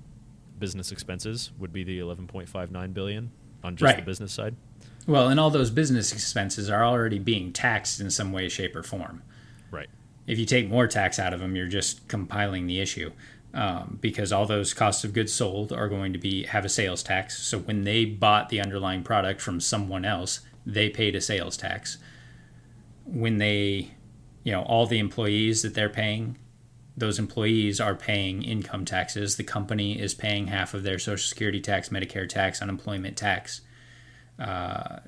business 0.60 0.92
expenses 0.92 1.52
would 1.58 1.74
be 1.74 1.84
the 1.84 1.98
11.59 1.98 2.94
billion 2.94 3.32
on 3.64 3.76
just 3.76 3.96
the 3.96 4.02
business 4.04 4.32
side. 4.34 4.56
Well, 5.08 5.28
and 5.30 5.40
all 5.40 5.50
those 5.50 5.72
business 5.72 6.12
expenses 6.12 6.70
are 6.70 6.84
already 6.86 7.18
being 7.18 7.52
taxed 7.52 8.00
in 8.00 8.12
some 8.12 8.32
way, 8.32 8.48
shape, 8.48 8.76
or 8.76 8.84
form. 8.84 9.24
Right. 9.72 9.90
if 10.28 10.38
you 10.38 10.46
take 10.46 10.70
more 10.70 10.86
tax 10.88 11.18
out 11.18 11.34
of 11.34 11.40
them, 11.40 11.56
you're 11.56 11.66
just 11.68 12.08
compiling 12.08 12.68
the 12.68 12.80
issue. 12.80 13.12
Um, 13.54 13.98
because 14.00 14.32
all 14.32 14.46
those 14.46 14.74
costs 14.74 15.04
of 15.04 15.12
goods 15.12 15.34
sold 15.34 15.74
are 15.74 15.90
going 15.90 16.14
to 16.14 16.20
be 16.20 16.44
have 16.44 16.64
a 16.64 16.70
sales 16.70 17.04
tax. 17.04 17.44
So 17.44 17.60
when 17.60 17.84
they 17.84 18.06
bought 18.06 18.48
the 18.48 18.62
underlying 18.62 19.04
product 19.04 19.42
from 19.42 19.60
someone 19.60 20.06
else, 20.06 20.40
they 20.66 20.90
paid 20.90 21.16
a 21.16 21.22
sales 21.22 21.58
tax. 21.58 21.98
When 23.04 23.40
they, 23.40 23.92
you 24.44 24.54
know, 24.54 24.62
all 24.62 24.86
the 24.86 25.00
employees 25.00 25.64
that 25.64 25.74
they're 25.74 25.90
paying, 25.90 26.38
those 26.96 27.20
employees 27.20 27.82
are 27.82 27.96
paying 27.96 28.42
income 28.42 28.86
taxes. 28.86 29.36
The 29.36 29.44
company 29.44 30.00
is 30.00 30.14
paying 30.14 30.48
half 30.48 30.74
of 30.74 30.84
their 30.84 30.98
Social 31.00 31.28
Security 31.28 31.60
tax, 31.60 31.90
Medicare 31.90 32.30
tax, 32.30 32.62
unemployment 32.62 33.18
tax, 33.18 33.62
uh, 34.40 35.00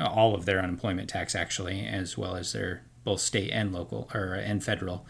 all 0.00 0.34
of 0.34 0.44
their 0.44 0.58
unemployment 0.58 1.08
tax 1.08 1.36
actually, 1.36 1.86
as 1.86 2.18
well 2.18 2.34
as 2.34 2.52
their 2.52 2.82
both 3.04 3.20
state 3.20 3.50
and 3.50 3.72
local 3.72 4.10
or 4.12 4.34
and 4.34 4.64
federal. 4.64 5.06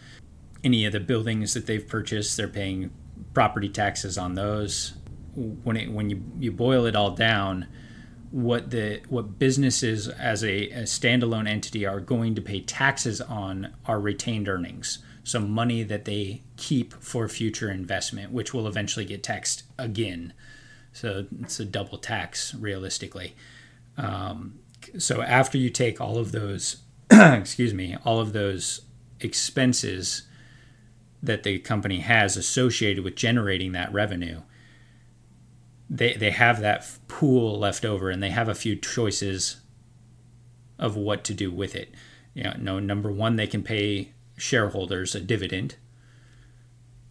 Any 0.63 0.85
of 0.85 0.93
the 0.93 0.99
buildings 0.99 1.53
that 1.53 1.65
they've 1.65 1.87
purchased, 1.87 2.37
they're 2.37 2.47
paying 2.47 2.91
property 3.33 3.69
taxes 3.69 4.17
on 4.17 4.35
those. 4.35 4.93
When 5.35 5.77
it 5.77 5.91
when 5.91 6.09
you, 6.09 6.23
you 6.39 6.51
boil 6.51 6.85
it 6.85 6.95
all 6.95 7.11
down, 7.11 7.67
what 8.31 8.71
the 8.71 9.01
what 9.09 9.37
businesses 9.37 10.07
as 10.07 10.43
a, 10.43 10.69
a 10.69 10.83
standalone 10.83 11.47
entity 11.47 11.85
are 11.85 11.99
going 11.99 12.35
to 12.35 12.41
pay 12.41 12.61
taxes 12.61 13.21
on 13.21 13.75
are 13.85 13.99
retained 13.99 14.47
earnings. 14.47 14.99
So 15.23 15.39
money 15.39 15.83
that 15.83 16.05
they 16.05 16.41
keep 16.57 16.93
for 16.95 17.27
future 17.29 17.71
investment, 17.71 18.31
which 18.31 18.53
will 18.53 18.67
eventually 18.67 19.05
get 19.05 19.23
taxed 19.23 19.63
again. 19.77 20.33
So 20.91 21.27
it's 21.41 21.59
a 21.59 21.65
double 21.65 21.97
tax 21.97 22.53
realistically. 22.55 23.35
Um, 23.97 24.59
so 24.97 25.21
after 25.21 25.57
you 25.57 25.69
take 25.69 26.01
all 26.01 26.17
of 26.17 26.31
those, 26.31 26.77
excuse 27.11 27.73
me, 27.73 27.95
all 28.03 28.19
of 28.19 28.33
those 28.33 28.81
expenses 29.19 30.23
that 31.23 31.43
the 31.43 31.57
company 31.59 32.01
has 32.01 32.35
associated 32.35 33.03
with 33.03 33.15
generating 33.15 33.71
that 33.71 33.91
revenue, 33.93 34.41
they 35.89 36.13
they 36.13 36.31
have 36.31 36.59
that 36.59 36.85
pool 37.07 37.57
left 37.57 37.85
over, 37.85 38.09
and 38.09 38.21
they 38.21 38.29
have 38.29 38.49
a 38.49 38.55
few 38.55 38.75
choices 38.75 39.61
of 40.77 40.97
what 40.97 41.23
to 41.23 41.33
do 41.33 41.49
with 41.49 41.75
it. 41.75 41.95
You 42.33 42.43
know, 42.43 42.55
no, 42.59 42.79
number 42.79 43.11
one, 43.11 43.37
they 43.37 43.47
can 43.47 43.63
pay 43.63 44.11
shareholders 44.35 45.15
a 45.15 45.19
dividend. 45.21 45.75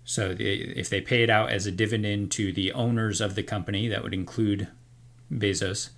So 0.04 0.34
the, 0.34 0.78
if 0.78 0.90
they 0.90 1.00
pay 1.00 1.22
it 1.22 1.30
out 1.30 1.50
as 1.50 1.66
a 1.66 1.70
dividend 1.70 2.32
to 2.32 2.52
the 2.52 2.72
owners 2.72 3.20
of 3.20 3.34
the 3.34 3.42
company, 3.42 3.88
that 3.88 4.02
would 4.02 4.12
include 4.12 4.68
Bezos, 5.32 5.90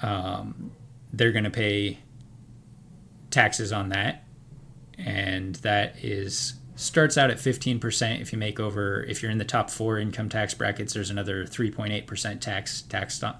um, 0.00 0.72
they're 1.12 1.32
going 1.32 1.44
to 1.44 1.50
pay 1.50 1.98
taxes 3.30 3.72
on 3.72 3.90
that. 3.90 4.24
And 4.98 5.56
that 5.56 6.02
is 6.02 6.54
starts 6.80 7.18
out 7.18 7.30
at 7.30 7.36
15% 7.36 8.22
if 8.22 8.32
you 8.32 8.38
make 8.38 8.58
over 8.58 9.02
if 9.02 9.22
you're 9.22 9.30
in 9.30 9.36
the 9.36 9.44
top 9.44 9.68
four 9.68 9.98
income 9.98 10.30
tax 10.30 10.54
brackets 10.54 10.94
there's 10.94 11.10
another 11.10 11.44
3.8% 11.44 12.40
tax 12.40 12.82
taxed 12.82 13.22
on, 13.22 13.36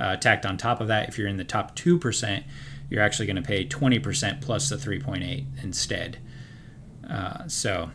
uh, 0.00 0.16
tacked 0.16 0.44
on 0.44 0.56
top 0.56 0.80
of 0.80 0.88
that. 0.88 1.08
If 1.08 1.16
you're 1.16 1.28
in 1.28 1.36
the 1.36 1.44
top 1.44 1.76
2% 1.76 2.42
you're 2.88 3.02
actually 3.02 3.26
going 3.26 3.36
to 3.36 3.42
pay 3.42 3.64
20% 3.64 4.40
plus 4.40 4.68
the 4.68 4.76
3.8 4.76 5.44
instead. 5.62 6.18
Uh, 7.08 7.46
so 7.46 7.90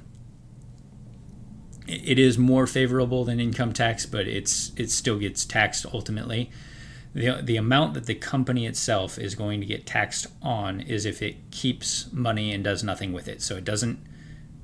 it 1.88 2.17
is 2.17 2.38
more 2.38 2.65
favorable 2.65 3.25
than 3.25 3.39
income 3.39 3.73
tax 3.73 4.05
but 4.05 4.27
it's 4.27 4.71
it 4.77 4.89
still 4.89 5.19
gets 5.19 5.43
taxed 5.43 5.86
ultimately. 5.93 6.49
The, 7.13 7.41
the 7.43 7.58
amount 7.58 7.95
that 7.95 8.05
the 8.05 8.15
company 8.15 8.65
itself 8.65 9.17
is 9.19 9.36
going 9.36 9.60
to 9.60 9.65
get 9.65 9.86
taxed 9.86 10.27
on 10.41 10.79
is 10.79 11.05
if 11.05 11.21
it 11.21 11.51
keeps 11.51 12.12
money 12.13 12.53
and 12.53 12.63
does 12.63 12.84
nothing 12.84 13.12
with 13.13 13.27
it. 13.27 13.41
So 13.41 13.55
it 13.55 13.63
doesn't 13.63 13.99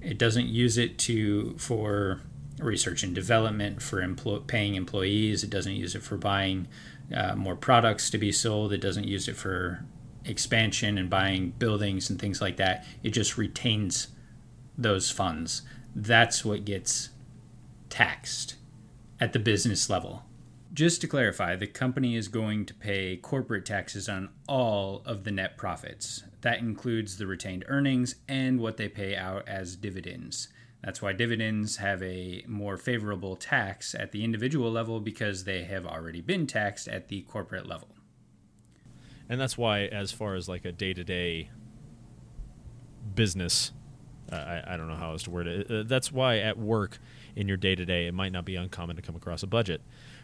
it 0.02 0.18
doesn't 0.18 0.48
use 0.48 0.78
it 0.78 0.98
to 1.00 1.56
for 1.58 2.22
research 2.60 3.04
and 3.04 3.16
development 3.16 3.82
for 3.82 4.02
empl- 4.02 4.46
paying 4.48 4.76
employees. 4.76 5.44
It 5.44 5.50
doesn't 5.50 5.74
use 5.74 5.96
it 5.96 6.04
for 6.04 6.18
buying 6.18 6.68
uh, 7.16 7.36
more 7.36 7.56
products 7.56 8.10
to 8.12 8.18
be 8.18 8.32
sold. 8.32 8.74
It 8.74 8.82
doesn't 8.82 9.08
use 9.08 9.28
it 9.28 9.36
for 9.36 9.86
expansion 10.26 10.98
and 10.98 11.10
buying 11.10 11.52
buildings 11.58 12.10
and 12.10 12.20
things 12.20 12.42
like 12.42 12.58
that. 12.58 12.86
It 13.04 13.12
just 13.12 13.38
retains 13.38 14.10
those 14.78 15.10
funds. 15.10 15.64
That's 15.96 16.46
what 16.46 16.66
gets 16.66 17.10
taxed 17.90 18.56
at 19.20 19.34
the 19.34 19.40
business 19.40 19.90
level. 19.90 20.24
Just 20.74 21.02
to 21.02 21.08
clarify, 21.08 21.58
the 21.58 21.68
company 21.68 22.16
is 22.16 22.30
going 22.30 22.66
to 22.66 22.74
pay 22.74 23.18
corporate 23.18 23.66
taxes 23.66 24.08
on 24.08 24.30
all 24.48 25.02
of 25.06 25.26
the 25.26 25.32
net 25.32 25.58
profits. 25.58 26.24
That 26.42 26.60
includes 26.60 27.18
the 27.18 27.28
retained 27.28 27.66
earnings 27.68 28.16
and 28.30 28.58
what 28.58 28.78
they 28.78 28.88
pay 28.88 29.18
out 29.18 29.46
as 29.50 29.76
dividends. 29.76 30.48
That's 30.82 31.02
why 31.02 31.12
dividends 31.12 31.78
have 31.78 32.02
a 32.02 32.46
more 32.48 32.78
favorable 32.78 33.36
tax 33.36 33.94
at 33.94 34.14
the 34.14 34.24
individual 34.24 34.72
level 34.72 35.02
because 35.02 35.44
they 35.44 35.66
have 35.66 35.86
already 35.86 36.22
been 36.22 36.48
taxed 36.48 36.88
at 36.88 37.10
the 37.10 37.22
corporate 37.24 37.68
level. 37.68 37.90
And 39.28 39.42
that's 39.42 39.58
why, 39.58 39.82
as 39.82 40.14
far 40.14 40.36
as 40.36 40.48
like 40.48 40.64
a 40.64 40.72
day 40.72 40.94
to 40.94 41.04
day 41.04 41.50
business, 43.14 43.74
uh, 44.32 44.36
I, 44.36 44.74
I 44.74 44.78
don't 44.78 44.88
know 44.88 44.96
how 44.96 45.12
else 45.12 45.24
to 45.24 45.32
word 45.32 45.48
it. 45.48 45.70
Uh, 45.70 45.84
that's 45.86 46.14
why 46.14 46.38
at 46.38 46.58
work, 46.58 47.00
in 47.36 47.50
your 47.50 47.58
day 47.58 47.76
to 47.76 47.86
day, 47.86 48.08
it 48.08 48.14
might 48.14 48.32
not 48.32 48.46
be 48.46 48.56
uncommon 48.56 48.96
to 48.96 49.02
come 49.02 49.18
across 49.18 49.44
a 49.44 49.48
budget 49.48 49.82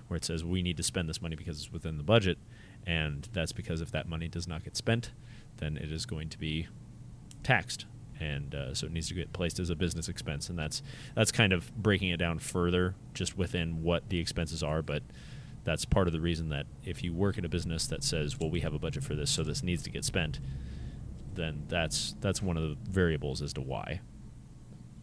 where 0.08 0.17
it 0.17 0.26
says 0.26 0.43
we 0.43 0.62
need 0.62 0.78
to 0.78 0.84
spend 0.84 1.10
this 1.10 1.22
money 1.22 1.36
because 1.36 1.58
it's 1.58 1.72
within 1.72 1.98
the 1.98 2.04
budget. 2.04 2.38
And 2.86 3.28
that's 3.34 3.52
because 3.52 3.82
if 3.82 3.91
that 3.91 4.08
money 4.08 4.28
does 4.28 4.48
not 4.48 4.63
get 4.63 4.78
spent, 4.78 5.12
then 5.58 5.78
it 5.78 5.91
is 5.91 6.06
going 6.06 6.30
to 6.30 6.38
be 6.38 6.67
taxed, 7.43 7.86
and 8.20 8.54
uh, 8.54 8.74
so 8.74 8.88
it 8.88 8.91
needs 8.91 9.08
to 9.08 9.13
get 9.13 9.32
placed 9.34 9.60
as 9.60 9.70
a 9.70 9.76
business 9.76 10.10
expense, 10.10 10.50
and 10.50 10.58
that's 10.58 10.82
that's 11.15 11.32
kind 11.32 11.54
of 11.54 11.76
breaking 11.76 12.10
it 12.10 12.17
down 12.17 12.39
further, 12.39 12.96
just 13.13 13.38
within 13.38 13.84
what 13.84 14.10
the 14.10 14.20
expenses 14.20 14.63
are, 14.63 14.82
but. 14.82 15.04
That's 15.63 15.84
part 15.84 16.08
of 16.08 16.13
the 16.13 16.22
reason 16.22 16.48
that 16.48 16.65
if 16.86 17.04
you 17.04 17.13
work 17.13 17.38
in 17.38 17.43
a 17.43 17.50
business 17.50 17.88
that 17.88 18.02
says, 18.02 18.39
"Well, 18.39 18.50
we 18.50 18.62
have 18.62 18.74
a 18.74 18.80
budget 18.80 19.04
for 19.04 19.15
this, 19.15 19.30
so 19.30 19.43
this 19.43 19.63
needs 19.63 19.84
to 19.84 19.89
get 19.89 20.06
spent," 20.06 20.39
then 21.34 21.63
that's 21.67 22.15
that's 22.22 22.41
one 22.41 22.56
of 22.56 22.63
the 22.63 22.78
variables 22.89 23.41
as 23.41 23.52
to 23.52 23.60
why. 23.62 24.00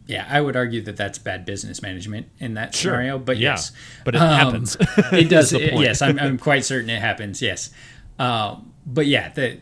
Yeah, 0.07 0.27
I 0.29 0.39
would 0.39 0.55
argue 0.55 0.81
that 0.83 0.97
that's 0.97 1.17
bad 1.17 1.45
business 1.45 1.81
management 1.81 2.27
in 2.39 2.53
that 2.53 2.75
Sure. 2.75 2.91
scenario. 2.93 3.17
But 3.17 3.37
Yeah. 3.37 3.51
yes, 3.53 3.71
But 4.03 4.15
it 4.15 4.21
Um, 4.21 4.29
happens. 4.29 4.77
it 5.11 5.29
does. 5.29 5.51
It- 5.53 5.73
yes, 5.73 6.01
I'm, 6.01 6.19
I'm 6.19 6.37
quite 6.49 6.63
certain 6.63 6.89
it 6.89 7.01
happens. 7.01 7.41
Yes, 7.41 7.71
um, 8.19 8.71
but 8.85 9.07
yeah, 9.07 9.29
the 9.29 9.57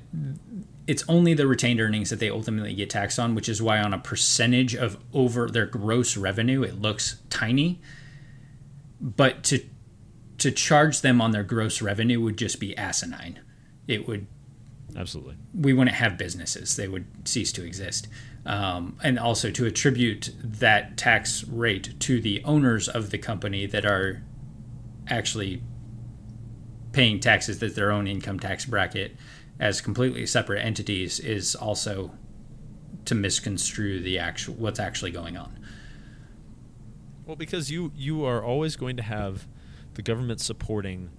it's 0.86 1.06
only 1.08 1.34
the 1.34 1.48
retained 1.48 1.80
earnings 1.80 2.10
that 2.10 2.20
they 2.20 2.30
ultimately 2.30 2.74
get 2.74 2.90
taxed 2.90 3.18
on, 3.18 3.36
which 3.36 3.48
is 3.48 3.62
why 3.62 3.80
on 3.80 3.94
a 3.94 3.98
percentage 3.98 4.76
of 4.76 4.98
over 5.14 5.48
their 5.50 5.66
gross 5.66 6.18
revenue, 6.18 6.62
it 6.62 6.82
looks 6.82 7.16
tiny. 7.30 7.80
But 9.00 9.44
to 9.46 9.62
to 10.40 10.52
charge 10.52 11.00
them 11.02 11.22
on 11.22 11.32
their 11.32 11.44
gross 11.44 11.82
revenue 11.82 12.20
would 12.20 12.38
just 12.38 12.60
be 12.60 12.76
asinine. 12.78 13.40
It 13.88 14.08
would 14.10 14.28
Absolutely. 14.96 15.36
we 15.54 15.72
wouldn't 15.74 15.96
have 15.96 16.18
businesses; 16.18 16.76
they 16.76 16.88
would 16.90 17.06
cease 17.26 17.52
to 17.54 17.64
exist. 17.66 18.08
Um, 18.46 18.98
and 19.02 19.18
also 19.18 19.52
to 19.52 19.66
attribute 19.66 20.34
that 20.44 20.98
tax 20.98 21.46
rate 21.46 21.98
to 22.02 22.20
the 22.20 22.44
owners 22.44 22.90
of 22.90 23.10
the 23.10 23.18
company 23.18 23.66
that 23.68 23.86
are 23.86 24.22
actually 25.08 25.62
paying 26.92 27.20
taxes 27.20 27.60
that 27.60 27.76
their 27.76 27.92
own 27.92 28.06
income 28.06 28.40
tax 28.40 28.66
bracket 28.66 29.16
as 29.60 29.82
completely 29.82 30.26
separate 30.26 30.62
entities 30.62 31.20
is 31.20 31.56
also 31.56 32.12
to 33.06 33.16
misconstrue 33.16 34.00
the 34.00 34.20
actual 34.20 34.54
what's 34.56 34.80
actually 34.80 35.12
going 35.12 35.38
on. 35.38 35.60
Well, 37.26 37.36
because 37.36 37.72
you 37.72 37.92
you 37.96 38.26
are 38.26 38.44
always 38.44 38.76
going 38.76 38.98
to 38.98 39.04
have 39.04 39.48
the 39.94 40.02
government 40.02 40.42
supporting 40.42 41.10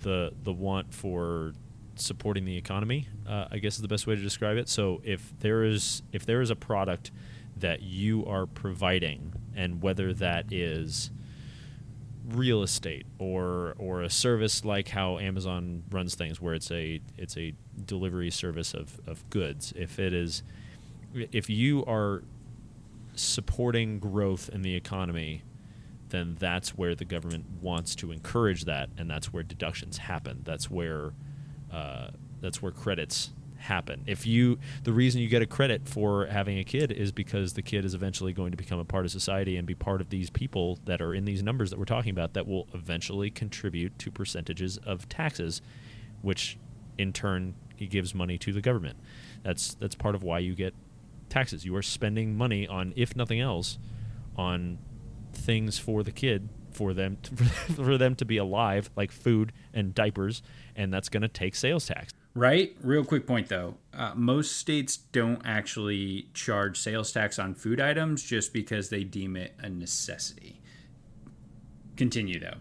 the 0.00 0.32
the 0.42 0.52
want 0.52 0.94
for 0.94 1.54
supporting 1.96 2.44
the 2.44 2.56
economy. 2.56 3.08
Uh, 3.26 3.46
I 3.50 3.58
guess 3.58 3.76
is 3.76 3.82
the 3.82 3.88
best 3.88 4.06
way 4.06 4.14
to 4.14 4.22
describe 4.22 4.56
it. 4.56 4.68
So 4.68 5.00
if 5.04 5.32
there 5.40 5.64
is 5.64 6.02
if 6.12 6.26
there 6.26 6.40
is 6.40 6.50
a 6.50 6.56
product 6.56 7.10
that 7.56 7.82
you 7.82 8.24
are 8.26 8.46
providing, 8.46 9.32
and 9.54 9.82
whether 9.82 10.12
that 10.14 10.52
is 10.52 11.10
real 12.28 12.62
estate 12.62 13.04
or 13.18 13.74
or 13.78 14.02
a 14.02 14.10
service 14.10 14.64
like 14.64 14.88
how 14.88 15.18
Amazon 15.18 15.82
runs 15.90 16.14
things, 16.14 16.40
where 16.40 16.54
it's 16.54 16.70
a 16.70 17.00
it's 17.16 17.36
a 17.36 17.54
delivery 17.84 18.30
service 18.30 18.74
of, 18.74 19.00
of 19.06 19.28
goods. 19.30 19.72
If 19.76 19.98
it 19.98 20.12
is 20.12 20.42
if 21.14 21.50
you 21.50 21.84
are 21.86 22.22
supporting 23.14 23.98
growth 23.98 24.48
in 24.48 24.62
the 24.62 24.74
economy, 24.74 25.42
then 26.08 26.36
that's 26.38 26.76
where 26.76 26.94
the 26.94 27.04
government 27.04 27.44
wants 27.60 27.94
to 27.96 28.12
encourage 28.12 28.64
that, 28.64 28.88
and 28.96 29.10
that's 29.10 29.32
where 29.32 29.42
deductions 29.42 29.98
happen. 29.98 30.40
That's 30.44 30.70
where 30.70 31.12
uh, 31.72 32.08
that's 32.40 32.60
where 32.60 32.72
credits 32.72 33.30
happen. 33.56 34.02
If 34.06 34.26
you 34.26 34.58
the 34.82 34.92
reason 34.92 35.20
you 35.20 35.28
get 35.28 35.40
a 35.40 35.46
credit 35.46 35.88
for 35.88 36.26
having 36.26 36.58
a 36.58 36.64
kid 36.64 36.90
is 36.92 37.12
because 37.12 37.52
the 37.54 37.62
kid 37.62 37.84
is 37.84 37.94
eventually 37.94 38.32
going 38.32 38.50
to 38.50 38.56
become 38.56 38.78
a 38.78 38.84
part 38.84 39.04
of 39.04 39.12
society 39.12 39.56
and 39.56 39.66
be 39.66 39.74
part 39.74 40.00
of 40.00 40.10
these 40.10 40.30
people 40.30 40.78
that 40.84 41.00
are 41.00 41.14
in 41.14 41.24
these 41.24 41.42
numbers 41.42 41.70
that 41.70 41.78
we're 41.78 41.84
talking 41.84 42.10
about 42.10 42.34
that 42.34 42.46
will 42.46 42.66
eventually 42.74 43.30
contribute 43.30 43.96
to 44.00 44.10
percentages 44.10 44.78
of 44.78 45.08
taxes, 45.08 45.62
which 46.22 46.58
in 46.98 47.12
turn 47.12 47.54
gives 47.88 48.14
money 48.14 48.38
to 48.38 48.52
the 48.52 48.60
government. 48.60 48.98
That's 49.42 49.74
that's 49.74 49.94
part 49.94 50.14
of 50.14 50.22
why 50.22 50.40
you 50.40 50.54
get 50.54 50.74
taxes. 51.28 51.64
You 51.64 51.74
are 51.76 51.82
spending 51.82 52.36
money 52.36 52.66
on, 52.66 52.92
if 52.96 53.16
nothing 53.16 53.40
else, 53.40 53.78
on 54.36 54.78
things 55.32 55.78
for 55.78 56.02
the 56.02 56.12
kid 56.12 56.48
for 56.70 56.94
them 56.94 57.18
to, 57.22 57.36
for 57.74 57.98
them 57.98 58.14
to 58.16 58.24
be 58.24 58.36
alive, 58.36 58.90
like 58.96 59.10
food 59.10 59.52
and 59.72 59.94
diapers, 59.94 60.42
and 60.76 60.92
that's 60.92 61.08
going 61.08 61.22
to 61.22 61.28
take 61.28 61.54
sales 61.54 61.86
tax. 61.86 62.12
Right? 62.34 62.74
Real 62.82 63.04
quick 63.04 63.26
point 63.26 63.48
though. 63.48 63.76
Uh, 63.92 64.12
most 64.14 64.56
states 64.56 64.96
don't 64.96 65.42
actually 65.44 66.28
charge 66.32 66.78
sales 66.78 67.12
tax 67.12 67.38
on 67.38 67.54
food 67.54 67.80
items 67.80 68.22
just 68.22 68.52
because 68.52 68.88
they 68.88 69.04
deem 69.04 69.36
it 69.36 69.54
a 69.58 69.68
necessity. 69.68 70.60
Continue 71.96 72.40
though. 72.40 72.56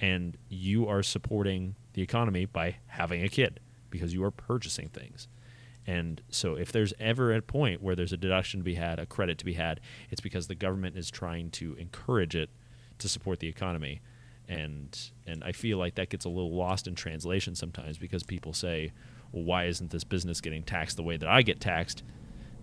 And 0.00 0.36
you 0.48 0.88
are 0.88 1.02
supporting 1.02 1.76
the 1.92 2.02
economy 2.02 2.44
by 2.44 2.76
having 2.86 3.22
a 3.22 3.28
kid 3.28 3.60
because 3.88 4.12
you 4.12 4.22
are 4.24 4.30
purchasing 4.30 4.88
things. 4.88 5.28
And 5.86 6.20
so, 6.28 6.56
if 6.56 6.72
there's 6.72 6.92
ever 6.98 7.32
a 7.32 7.40
point 7.40 7.80
where 7.80 7.94
there's 7.94 8.12
a 8.12 8.16
deduction 8.16 8.60
to 8.60 8.64
be 8.64 8.74
had, 8.74 8.98
a 8.98 9.06
credit 9.06 9.38
to 9.38 9.44
be 9.44 9.54
had, 9.54 9.80
it's 10.10 10.20
because 10.20 10.48
the 10.48 10.56
government 10.56 10.96
is 10.96 11.10
trying 11.10 11.50
to 11.52 11.74
encourage 11.74 12.34
it 12.34 12.50
to 12.98 13.08
support 13.08 13.38
the 13.38 13.46
economy. 13.46 14.00
And 14.48 14.96
and 15.26 15.42
I 15.42 15.52
feel 15.52 15.78
like 15.78 15.96
that 15.96 16.08
gets 16.08 16.24
a 16.24 16.28
little 16.28 16.54
lost 16.54 16.86
in 16.86 16.94
translation 16.94 17.54
sometimes 17.54 17.98
because 17.98 18.22
people 18.22 18.52
say, 18.52 18.92
"Well, 19.32 19.44
why 19.44 19.66
isn't 19.66 19.90
this 19.90 20.04
business 20.04 20.40
getting 20.40 20.62
taxed 20.62 20.96
the 20.96 21.02
way 21.02 21.16
that 21.16 21.28
I 21.28 21.42
get 21.42 21.60
taxed?" 21.60 22.02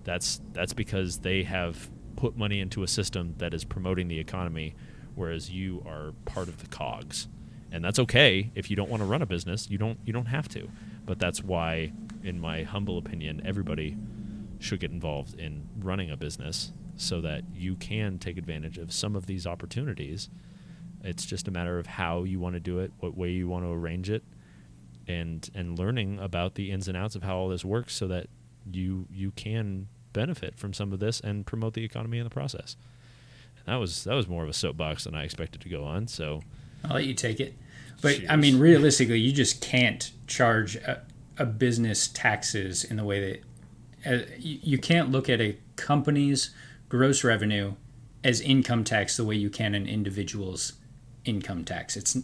That's 0.03 0.41
that's 0.53 0.73
because 0.73 1.19
they 1.19 1.43
have 1.43 1.89
put 2.15 2.37
money 2.37 2.59
into 2.59 2.83
a 2.83 2.87
system 2.87 3.35
that 3.39 3.53
is 3.53 3.63
promoting 3.63 4.07
the 4.07 4.19
economy, 4.19 4.75
whereas 5.15 5.49
you 5.51 5.83
are 5.85 6.13
part 6.25 6.47
of 6.47 6.61
the 6.61 6.67
cogs, 6.67 7.27
and 7.71 7.83
that's 7.83 7.99
okay 7.99 8.51
if 8.55 8.69
you 8.69 8.75
don't 8.75 8.89
want 8.89 9.01
to 9.01 9.05
run 9.05 9.21
a 9.21 9.25
business. 9.25 9.69
You 9.69 9.77
don't 9.77 9.99
you 10.05 10.13
don't 10.13 10.27
have 10.27 10.47
to, 10.49 10.69
but 11.05 11.19
that's 11.19 11.43
why, 11.43 11.91
in 12.23 12.39
my 12.39 12.63
humble 12.63 12.97
opinion, 12.97 13.41
everybody 13.45 13.97
should 14.59 14.79
get 14.79 14.91
involved 14.91 15.37
in 15.37 15.67
running 15.79 16.09
a 16.09 16.15
business 16.15 16.71
so 16.95 17.19
that 17.21 17.43
you 17.53 17.75
can 17.75 18.17
take 18.19 18.37
advantage 18.37 18.77
of 18.77 18.93
some 18.93 19.15
of 19.15 19.25
these 19.25 19.45
opportunities. 19.45 20.29
It's 21.03 21.25
just 21.25 21.47
a 21.47 21.51
matter 21.51 21.79
of 21.79 21.85
how 21.85 22.23
you 22.23 22.39
want 22.39 22.55
to 22.55 22.59
do 22.59 22.79
it, 22.79 22.91
what 22.99 23.17
way 23.17 23.29
you 23.29 23.47
want 23.47 23.65
to 23.65 23.71
arrange 23.71 24.09
it, 24.09 24.23
and 25.07 25.47
and 25.53 25.77
learning 25.77 26.19
about 26.19 26.55
the 26.55 26.71
ins 26.71 26.87
and 26.87 26.97
outs 26.97 27.15
of 27.15 27.23
how 27.23 27.37
all 27.37 27.49
this 27.49 27.65
works 27.65 27.93
so 27.93 28.07
that 28.07 28.27
you 28.71 29.07
you 29.11 29.31
can 29.31 29.87
benefit 30.13 30.57
from 30.57 30.73
some 30.73 30.93
of 30.93 30.99
this 30.99 31.19
and 31.19 31.45
promote 31.45 31.73
the 31.73 31.83
economy 31.83 32.19
in 32.19 32.23
the 32.23 32.29
process. 32.29 32.77
That 33.65 33.75
was 33.75 34.03
that 34.05 34.13
was 34.13 34.27
more 34.27 34.43
of 34.43 34.49
a 34.49 34.53
soapbox 34.53 35.03
than 35.03 35.15
I 35.15 35.23
expected 35.23 35.61
to 35.61 35.69
go 35.69 35.83
on. 35.83 36.07
So 36.07 36.41
I'll 36.85 36.95
let 36.95 37.05
you 37.05 37.13
take 37.13 37.39
it. 37.39 37.55
But 38.01 38.21
I 38.29 38.35
mean, 38.35 38.59
realistically, 38.59 39.19
you 39.19 39.31
just 39.31 39.61
can't 39.61 40.11
charge 40.27 40.75
a, 40.75 41.01
a 41.37 41.45
business 41.45 42.07
taxes 42.07 42.83
in 42.83 42.97
the 42.97 43.05
way 43.05 43.41
that 44.03 44.13
uh, 44.13 44.25
you, 44.37 44.59
you 44.61 44.77
can't 44.77 45.09
look 45.09 45.29
at 45.29 45.39
a 45.39 45.57
company's 45.75 46.51
gross 46.89 47.23
revenue 47.23 47.73
as 48.23 48.41
income 48.41 48.83
tax 48.83 49.17
the 49.17 49.23
way 49.23 49.35
you 49.35 49.49
can 49.49 49.73
an 49.73 49.87
individual's 49.87 50.73
income 51.25 51.63
tax. 51.63 51.95
It's 51.97 52.17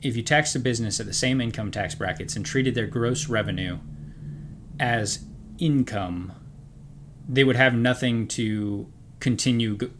if 0.00 0.16
you 0.16 0.22
taxed 0.22 0.54
a 0.54 0.60
business 0.60 1.00
at 1.00 1.06
the 1.06 1.12
same 1.12 1.40
income 1.40 1.70
tax 1.70 1.94
brackets 1.94 2.36
and 2.36 2.46
treated 2.46 2.74
their 2.74 2.86
gross 2.86 3.28
revenue 3.28 3.78
as 4.78 5.24
income, 5.58 6.32
they 7.28 7.44
would 7.44 7.56
have 7.56 7.74
nothing 7.74 8.28
to 8.28 8.90
continue 9.18 9.76
g- 9.76 9.90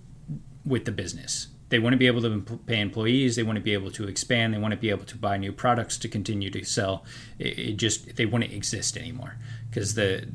with 0.65 0.85
the 0.85 0.93
business. 0.93 1.49
They 1.71 1.79
wouldn't 1.79 2.01
be 2.01 2.07
able 2.07 2.23
to 2.23 2.41
pay 2.67 2.81
employees. 2.81 3.37
They 3.37 3.43
wouldn't 3.43 3.65
be 3.65 3.75
able 3.75 3.91
to 3.91 4.07
expand. 4.09 4.55
They 4.55 4.59
wouldn't 4.59 4.81
be 4.81 4.91
able 4.91 5.05
to 5.05 5.17
buy 5.17 5.37
new 5.37 5.53
products 5.53 5.99
to 5.99 6.09
continue 6.09 6.49
to 6.51 6.65
sell. 6.65 7.05
It, 7.39 7.59
it 7.59 7.77
just 7.77 8.17
they 8.17 8.25
wouldn't 8.25 8.53
exist 8.53 8.97
anymore 8.97 9.37
because 9.69 9.95
the 9.95 10.29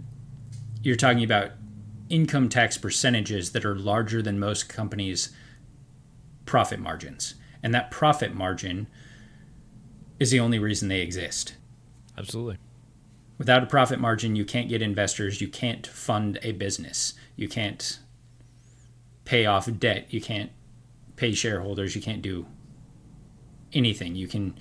you're 0.83 0.95
talking 0.95 1.23
about 1.23 1.51
income 2.09 2.49
tax 2.49 2.77
percentages 2.77 3.53
that 3.53 3.65
are 3.65 3.75
larger 3.75 4.21
than 4.21 4.37
most 4.37 4.69
companies' 4.69 5.29
profit 6.45 6.79
margins, 6.79 7.35
and 7.61 7.73
that 7.73 7.91
profit 7.91 8.33
margin 8.33 8.87
is 10.19 10.31
the 10.31 10.39
only 10.39 10.59
reason 10.59 10.87
they 10.89 11.01
exist. 11.01 11.55
absolutely. 12.17 12.57
Without 13.39 13.63
a 13.63 13.65
profit 13.65 13.99
margin, 13.99 14.35
you 14.35 14.45
can't 14.45 14.69
get 14.69 14.81
investors. 14.81 15.41
You 15.41 15.47
can't 15.47 15.85
fund 15.87 16.39
a 16.43 16.51
business. 16.51 17.15
You 17.35 17.49
can't 17.49 17.99
pay 19.25 19.45
off 19.45 19.67
debt. 19.79 20.13
You 20.13 20.21
can't 20.21 20.51
pay 21.15 21.33
shareholders. 21.33 21.95
You 21.95 22.01
can't 22.01 22.21
do 22.21 22.45
anything. 23.73 24.15
You 24.15 24.27
can, 24.27 24.57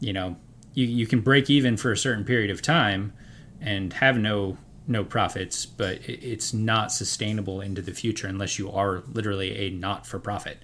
you 0.00 0.12
know, 0.12 0.36
you, 0.72 0.86
you 0.86 1.06
can 1.06 1.20
break 1.20 1.50
even 1.50 1.76
for 1.76 1.90
a 1.92 1.96
certain 1.96 2.24
period 2.24 2.50
of 2.50 2.62
time 2.62 3.12
and 3.60 3.92
have 3.94 4.16
no 4.16 4.56
no 4.88 5.04
profits, 5.04 5.64
but 5.64 5.96
it, 6.08 6.24
it's 6.24 6.52
not 6.52 6.90
sustainable 6.90 7.60
into 7.60 7.82
the 7.82 7.92
future 7.92 8.26
unless 8.26 8.58
you 8.58 8.70
are 8.70 9.02
literally 9.12 9.56
a 9.66 9.70
not 9.70 10.06
for 10.06 10.18
profit. 10.18 10.58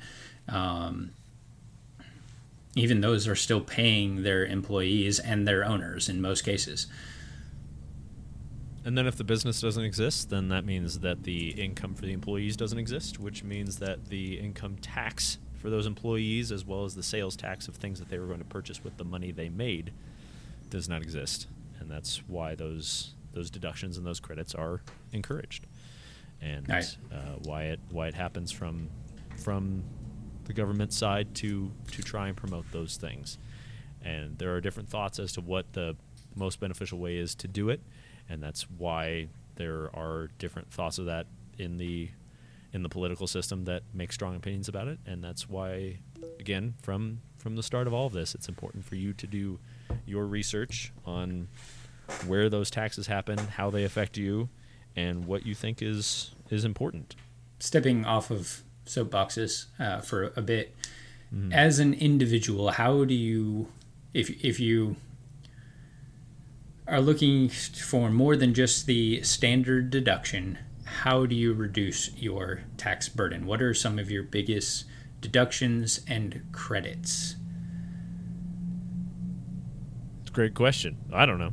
Um, 0.49 1.11
even 2.75 3.01
those 3.01 3.27
are 3.27 3.35
still 3.37 3.61
paying 3.61 4.23
their 4.23 4.45
employees 4.47 5.19
and 5.19 5.47
their 5.49 5.65
owners 5.65 6.09
in 6.09 6.21
most 6.21 6.43
cases. 6.43 6.87
And 8.85 8.97
then 8.97 9.07
if 9.07 9.17
the 9.17 9.25
business 9.25 9.61
doesn't 9.61 9.85
exist, 9.85 10.31
then 10.31 10.49
that 10.49 10.65
means 10.65 11.01
that 11.01 11.25
the 11.25 11.51
income 11.51 11.95
for 11.95 12.03
the 12.03 12.13
employees 12.13 12.57
doesn't 12.57 12.79
exist, 12.79 13.19
which 13.19 13.43
means 13.43 13.79
that 13.81 14.07
the 14.09 14.39
income 14.39 14.77
tax 14.81 15.39
for 15.57 15.71
those 15.71 15.87
employees, 15.87 16.53
as 16.53 16.65
well 16.65 16.85
as 16.85 16.95
the 16.95 17.03
sales 17.03 17.37
tax 17.37 17.67
of 17.69 17.75
things 17.75 17.99
that 17.99 18.09
they 18.09 18.19
were 18.19 18.27
going 18.27 18.39
to 18.39 18.45
purchase 18.45 18.85
with 18.85 18.97
the 18.97 19.05
money 19.05 19.33
they 19.33 19.49
made, 19.49 19.93
does 20.71 20.89
not 20.89 21.03
exist. 21.03 21.49
And 21.81 21.91
that's 21.91 22.23
why 22.29 22.55
those 22.55 23.15
those 23.35 23.51
deductions 23.51 23.99
and 23.99 24.07
those 24.07 24.21
credits 24.21 24.55
are 24.55 24.81
encouraged, 25.13 25.67
and 26.41 26.69
Right. 26.69 26.97
uh, 27.13 27.37
why 27.45 27.65
it 27.65 27.81
why 27.91 28.09
it 28.09 28.15
happens 28.15 28.51
from 28.53 28.89
from 29.37 29.83
the 30.49 30.53
government 30.53 30.93
side 30.93 31.35
to 31.37 31.71
to 31.93 32.03
try 32.03 32.27
and 32.27 32.37
promote 32.37 32.65
those 32.73 32.97
things. 32.97 33.39
And 34.03 34.39
there 34.39 34.55
are 34.55 34.61
different 34.61 34.89
thoughts 34.89 35.19
as 35.21 35.33
to 35.35 35.41
what 35.41 35.73
the 35.75 35.95
most 36.35 36.59
beneficial 36.61 36.99
way 36.99 37.17
is 37.17 37.35
to 37.37 37.49
do 37.49 37.69
it, 37.69 37.81
and 38.29 38.43
that's 38.43 38.63
why 38.71 39.29
there 39.57 39.91
are 39.95 40.31
different 40.39 40.73
thoughts 40.73 40.99
of 40.99 41.07
that 41.07 41.27
in 41.59 41.79
the 41.79 42.11
in 42.73 42.83
the 42.83 42.89
political 42.89 43.27
system 43.27 43.65
that 43.65 43.83
make 43.95 44.13
strong 44.13 44.37
opinions 44.37 44.69
about 44.69 44.89
it, 44.89 44.99
and 45.07 45.23
that's 45.23 45.49
why 45.49 45.99
again 46.41 46.75
from 46.83 47.21
from 47.39 47.55
the 47.57 47.63
start 47.63 47.87
of 47.87 47.95
all 47.95 48.07
of 48.07 48.13
this, 48.13 48.35
it's 48.35 48.49
important 48.49 48.85
for 48.85 48.97
you 48.97 49.13
to 49.13 49.27
do 49.27 49.61
your 50.07 50.27
research 50.27 50.93
on 51.07 51.49
where 52.27 52.49
those 52.49 52.71
taxes 52.71 53.07
happen, 53.07 53.39
how 53.39 53.71
they 53.71 53.85
affect 53.85 54.17
you, 54.17 54.49
and 54.97 55.27
what 55.27 55.45
you 55.47 55.55
think 55.55 55.83
is 55.83 56.35
is 56.51 56.65
important. 56.65 57.15
stepping 57.61 58.05
off 58.07 58.31
of 58.31 58.63
soapboxes 58.89 59.67
uh, 59.79 60.01
for 60.01 60.33
a 60.37 60.43
bit 60.43 60.75
as 61.53 61.79
an 61.79 61.93
individual 61.95 62.71
how 62.71 63.05
do 63.05 63.15
you 63.15 63.69
if 64.15 64.31
if 64.43 64.59
you 64.59 64.97
are 66.87 67.01
looking 67.03 67.49
for 67.51 68.11
more 68.11 68.35
than 68.35 68.55
just 68.55 68.87
the 68.87 69.23
standard 69.23 69.91
deduction 69.91 70.59
how 71.03 71.27
do 71.27 71.35
you 71.35 71.53
reduce 71.53 72.17
your 72.17 72.63
tax 72.79 73.09
burden 73.11 73.45
what 73.47 73.61
are 73.61 73.75
some 73.75 73.99
of 73.99 74.11
your 74.11 74.23
biggest 74.23 74.85
deductions 75.21 76.01
and 76.09 76.43
credits 76.53 77.37
It's 80.23 80.31
a 80.31 80.35
great 80.35 80.55
question. 80.55 80.97
I 81.13 81.27
don't 81.27 81.39
know. 81.39 81.53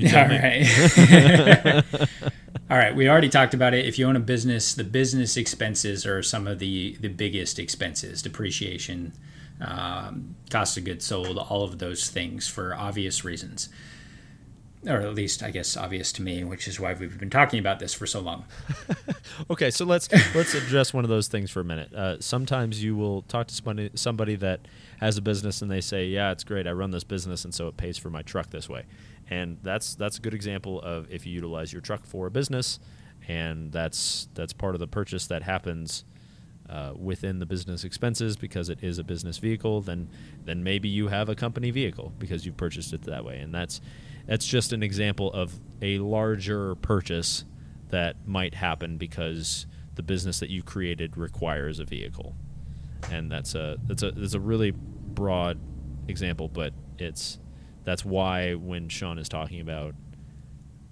You 0.00 0.16
All 0.16 0.24
right. 0.24 1.84
All 2.70 2.78
right. 2.78 2.94
We 2.94 3.08
already 3.08 3.28
talked 3.28 3.52
about 3.52 3.74
it. 3.74 3.84
If 3.84 3.98
you 3.98 4.06
own 4.06 4.16
a 4.16 4.20
business, 4.20 4.74
the 4.74 4.84
business 4.84 5.36
expenses 5.36 6.06
are 6.06 6.22
some 6.22 6.46
of 6.46 6.58
the 6.58 6.96
the 7.00 7.08
biggest 7.08 7.58
expenses: 7.58 8.22
depreciation, 8.22 9.12
um, 9.60 10.36
cost 10.48 10.78
of 10.78 10.84
goods 10.84 11.04
sold, 11.04 11.36
all 11.36 11.64
of 11.64 11.78
those 11.78 12.08
things 12.08 12.48
for 12.48 12.74
obvious 12.74 13.24
reasons, 13.24 13.68
or 14.86 15.00
at 15.00 15.14
least 15.14 15.42
I 15.42 15.50
guess 15.50 15.76
obvious 15.76 16.12
to 16.12 16.22
me, 16.22 16.44
which 16.44 16.66
is 16.66 16.80
why 16.80 16.94
we've 16.94 17.18
been 17.18 17.28
talking 17.28 17.58
about 17.58 17.78
this 17.78 17.92
for 17.92 18.06
so 18.06 18.20
long. 18.20 18.44
Okay, 19.48 19.70
so 19.70 19.84
let's 19.84 20.08
let's 20.34 20.54
address 20.54 20.92
one 20.92 21.04
of 21.04 21.08
those 21.08 21.28
things 21.28 21.50
for 21.50 21.60
a 21.60 21.64
minute. 21.64 21.92
Uh, 21.94 22.16
sometimes 22.20 22.82
you 22.82 22.96
will 22.96 23.22
talk 23.22 23.46
to 23.46 23.54
somebody 23.54 23.90
somebody 23.94 24.36
that 24.36 24.60
has 24.98 25.16
a 25.16 25.22
business 25.22 25.62
and 25.62 25.70
they 25.70 25.80
say, 25.80 26.06
"Yeah, 26.06 26.32
it's 26.32 26.44
great. 26.44 26.66
I 26.66 26.72
run 26.72 26.90
this 26.90 27.04
business, 27.04 27.44
and 27.44 27.54
so 27.54 27.68
it 27.68 27.76
pays 27.76 27.96
for 27.96 28.10
my 28.10 28.22
truck 28.22 28.50
this 28.50 28.68
way." 28.68 28.84
And 29.30 29.58
that's 29.62 29.94
that's 29.94 30.18
a 30.18 30.20
good 30.20 30.34
example 30.34 30.80
of 30.82 31.10
if 31.10 31.24
you 31.24 31.32
utilize 31.32 31.72
your 31.72 31.80
truck 31.80 32.04
for 32.04 32.26
a 32.26 32.30
business, 32.30 32.80
and 33.28 33.70
that's 33.70 34.28
that's 34.34 34.52
part 34.52 34.74
of 34.74 34.80
the 34.80 34.88
purchase 34.88 35.28
that 35.28 35.44
happens 35.44 36.04
uh, 36.68 36.92
within 36.96 37.38
the 37.38 37.46
business 37.46 37.84
expenses 37.84 38.36
because 38.36 38.68
it 38.68 38.78
is 38.82 38.98
a 38.98 39.04
business 39.04 39.38
vehicle. 39.38 39.80
Then 39.80 40.08
then 40.44 40.64
maybe 40.64 40.88
you 40.88 41.08
have 41.08 41.28
a 41.28 41.36
company 41.36 41.70
vehicle 41.70 42.12
because 42.18 42.44
you 42.44 42.52
purchased 42.52 42.92
it 42.92 43.02
that 43.02 43.24
way, 43.24 43.38
and 43.38 43.54
that's 43.54 43.80
that's 44.26 44.46
just 44.46 44.72
an 44.72 44.82
example 44.82 45.32
of 45.32 45.60
a 45.80 45.98
larger 45.98 46.74
purchase 46.76 47.44
that 47.90 48.16
might 48.26 48.54
happen 48.54 48.96
because 48.96 49.66
the 49.94 50.02
business 50.02 50.40
that 50.40 50.50
you 50.50 50.62
created 50.62 51.16
requires 51.16 51.78
a 51.78 51.84
vehicle, 51.84 52.34
and 53.10 53.30
that's 53.30 53.54
a 53.54 53.76
that's 53.84 54.02
a 54.02 54.10
that's 54.10 54.34
a 54.34 54.40
really 54.40 54.72
broad 54.72 55.58
example, 56.08 56.48
but 56.48 56.72
it's 56.98 57.38
that's 57.90 58.04
why 58.04 58.54
when 58.54 58.88
Sean 58.88 59.18
is 59.18 59.28
talking 59.28 59.60
about 59.60 59.96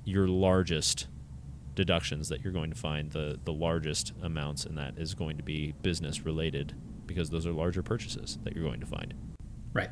your 0.04 0.26
largest 0.26 1.06
deductions 1.76 2.28
that 2.28 2.42
you're 2.42 2.52
going 2.52 2.70
to 2.70 2.76
find 2.76 3.12
the 3.12 3.38
the 3.44 3.52
largest 3.52 4.12
amounts 4.20 4.66
in 4.66 4.74
that 4.74 4.98
is 4.98 5.14
going 5.14 5.37
to 5.37 5.44
be 5.44 5.74
business 5.80 6.24
related 6.24 6.74
because 7.06 7.30
those 7.30 7.46
are 7.46 7.52
larger 7.52 7.84
purchases 7.84 8.38
that 8.42 8.52
you're 8.56 8.64
going 8.64 8.80
to 8.80 8.87
find. 8.87 9.14
Right. 9.72 9.90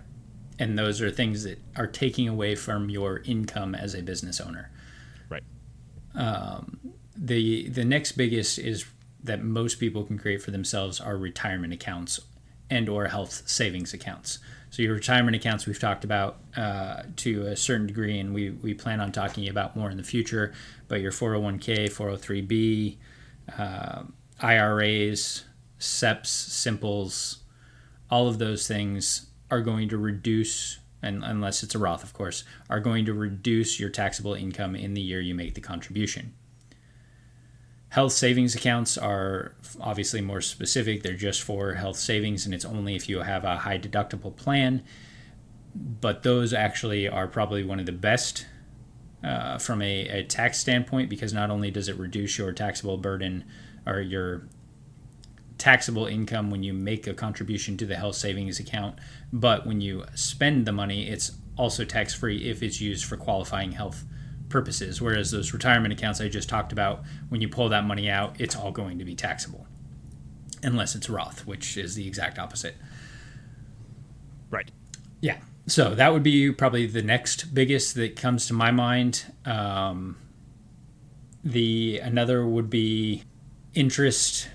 And 0.59 0.77
those 0.77 1.01
are 1.01 1.09
things 1.09 1.45
that 1.45 1.61
are 1.77 1.87
taking 1.87 2.29
away 2.29 2.57
from 2.57 2.91
your 2.91 3.23
income 3.25 3.77
as 3.77 3.95
a 3.95 4.03
business 4.03 4.41
owner. 4.41 4.73
Right. 5.29 5.45
Um, 6.17 6.93
the 7.17 7.69
the 7.69 7.85
next 7.85 8.13
biggest 8.13 8.59
is 8.59 8.85
that 9.23 9.45
most 9.45 9.79
people 9.79 10.03
can 10.03 10.19
create 10.19 10.43
for 10.43 10.51
themselves 10.51 11.01
are 11.01 11.17
retirement 11.17 11.73
accounts 11.73 12.19
and 12.69 12.89
or 12.89 13.07
health 13.07 13.43
savings 13.47 13.95
accounts 13.95 14.41
so 14.71 14.83
your 14.83 14.95
retirement 14.95 15.37
accounts 15.37 15.67
we've 15.67 15.79
talked 15.79 16.05
about 16.05 16.39
uh, 16.57 17.03
to 17.17 17.47
a 17.47 17.57
certain 17.57 17.87
degree 17.87 18.19
and 18.19 18.35
we, 18.35 18.51
we 18.51 18.75
plan 18.75 19.01
on 19.01 19.13
talking 19.13 19.49
about 19.49 19.77
more 19.77 19.91
in 19.91 19.97
the 19.97 20.03
future 20.03 20.53
but 20.89 21.01
your 21.01 21.13
401k 21.13 21.87
403b 21.87 22.97
uh, 23.59 24.03
iras 24.41 25.45
seps 25.79 26.27
simples 26.27 27.39
all 28.11 28.29
of 28.29 28.39
those 28.39 28.67
things 28.67 29.27
are 29.51 29.61
going 29.61 29.89
to 29.89 29.99
reduce 29.99 30.79
and 31.03 31.23
unless 31.25 31.63
it's 31.63 31.75
a 31.75 31.79
roth 31.79 32.03
of 32.03 32.13
course 32.13 32.45
are 32.69 32.81
going 32.81 33.05
to 33.05 33.15
reduce 33.15 33.79
your 33.79 33.91
taxable 33.91 34.35
income 34.35 34.75
in 34.75 34.95
the 34.95 35.01
year 35.01 35.21
you 35.21 35.35
make 35.35 35.55
the 35.55 35.61
contribution 35.61 36.35
Health 37.89 38.13
savings 38.13 38.55
accounts 38.55 38.99
are 38.99 39.55
obviously 39.81 40.21
more 40.21 40.41
specific. 40.41 41.03
They're 41.03 41.15
just 41.15 41.43
for 41.43 41.75
health 41.75 41.97
savings, 41.97 42.45
and 42.45 42.55
it's 42.55 42.65
only 42.65 42.95
if 42.95 43.09
you 43.09 43.21
have 43.21 43.45
a 43.45 43.59
high 43.59 43.79
deductible 43.79 44.35
plan. 44.35 44.83
But 45.75 46.23
those 46.23 46.53
actually 46.53 47.09
are 47.09 47.29
probably 47.29 47.63
one 47.63 47.79
of 47.79 47.87
the 47.87 47.93
best 47.93 48.47
uh, 49.23 49.59
from 49.59 49.83
a, 49.83 50.09
a 50.09 50.25
tax 50.25 50.59
standpoint 50.59 51.11
because 51.11 51.33
not 51.33 51.51
only 51.51 51.71
does 51.71 51.89
it 51.89 51.99
reduce 51.99 52.39
your 52.39 52.53
taxable 52.53 52.97
burden 52.97 53.45
or 53.87 54.01
your 54.01 54.49
taxable 55.59 56.07
income 56.07 56.51
when 56.51 56.63
you 56.63 56.73
make 56.73 57.07
a 57.07 57.15
contribution 57.15 57.77
to 57.77 57.87
the 57.87 57.97
health 57.97 58.17
savings 58.17 58.61
account, 58.61 58.99
but 59.33 59.67
when 59.67 59.81
you 59.81 60.05
spend 60.15 60.67
the 60.67 60.73
money, 60.73 61.09
it's 61.09 61.33
also 61.57 61.85
tax 61.85 62.15
free 62.15 62.49
if 62.49 62.63
it's 62.63 62.81
used 62.81 63.05
for 63.05 63.17
qualifying 63.17 63.73
health 63.73 64.05
purposes. 64.49 65.01
Whereas 65.01 65.31
those 65.31 65.53
retirement 65.53 65.93
accounts 65.93 66.21
I 66.21 66.29
just 66.29 66.49
talked 66.49 66.73
about, 66.73 67.03
when 67.29 67.41
you 67.41 67.49
pull 67.49 67.69
that 67.71 67.85
money 67.85 68.09
out, 68.11 68.41
it's 68.41 68.57
all 68.57 68.71
going 68.73 68.99
to 68.99 69.05
be 69.05 69.15
taxable. 69.15 69.67
unless 70.63 70.95
it's 70.95 71.09
Roth, 71.09 71.47
which 71.47 71.77
is 71.77 71.95
the 71.95 72.07
exact 72.07 72.39
opposite. 72.39 72.77
Right. 74.51 74.71
Yeah. 75.21 75.39
So 75.67 75.95
that 75.95 76.13
would 76.13 76.23
be 76.23 76.53
probably 76.53 76.87
the 76.87 77.03
next 77.03 77.55
biggest 77.55 77.95
that 77.97 78.17
comes 78.17 78.47
to 78.49 78.55
my 78.55 78.71
mind. 78.71 79.25
Um, 79.45 80.17
the 81.45 82.01
another 82.03 82.47
would 82.47 82.71
be 82.71 83.23
interest 83.75 84.49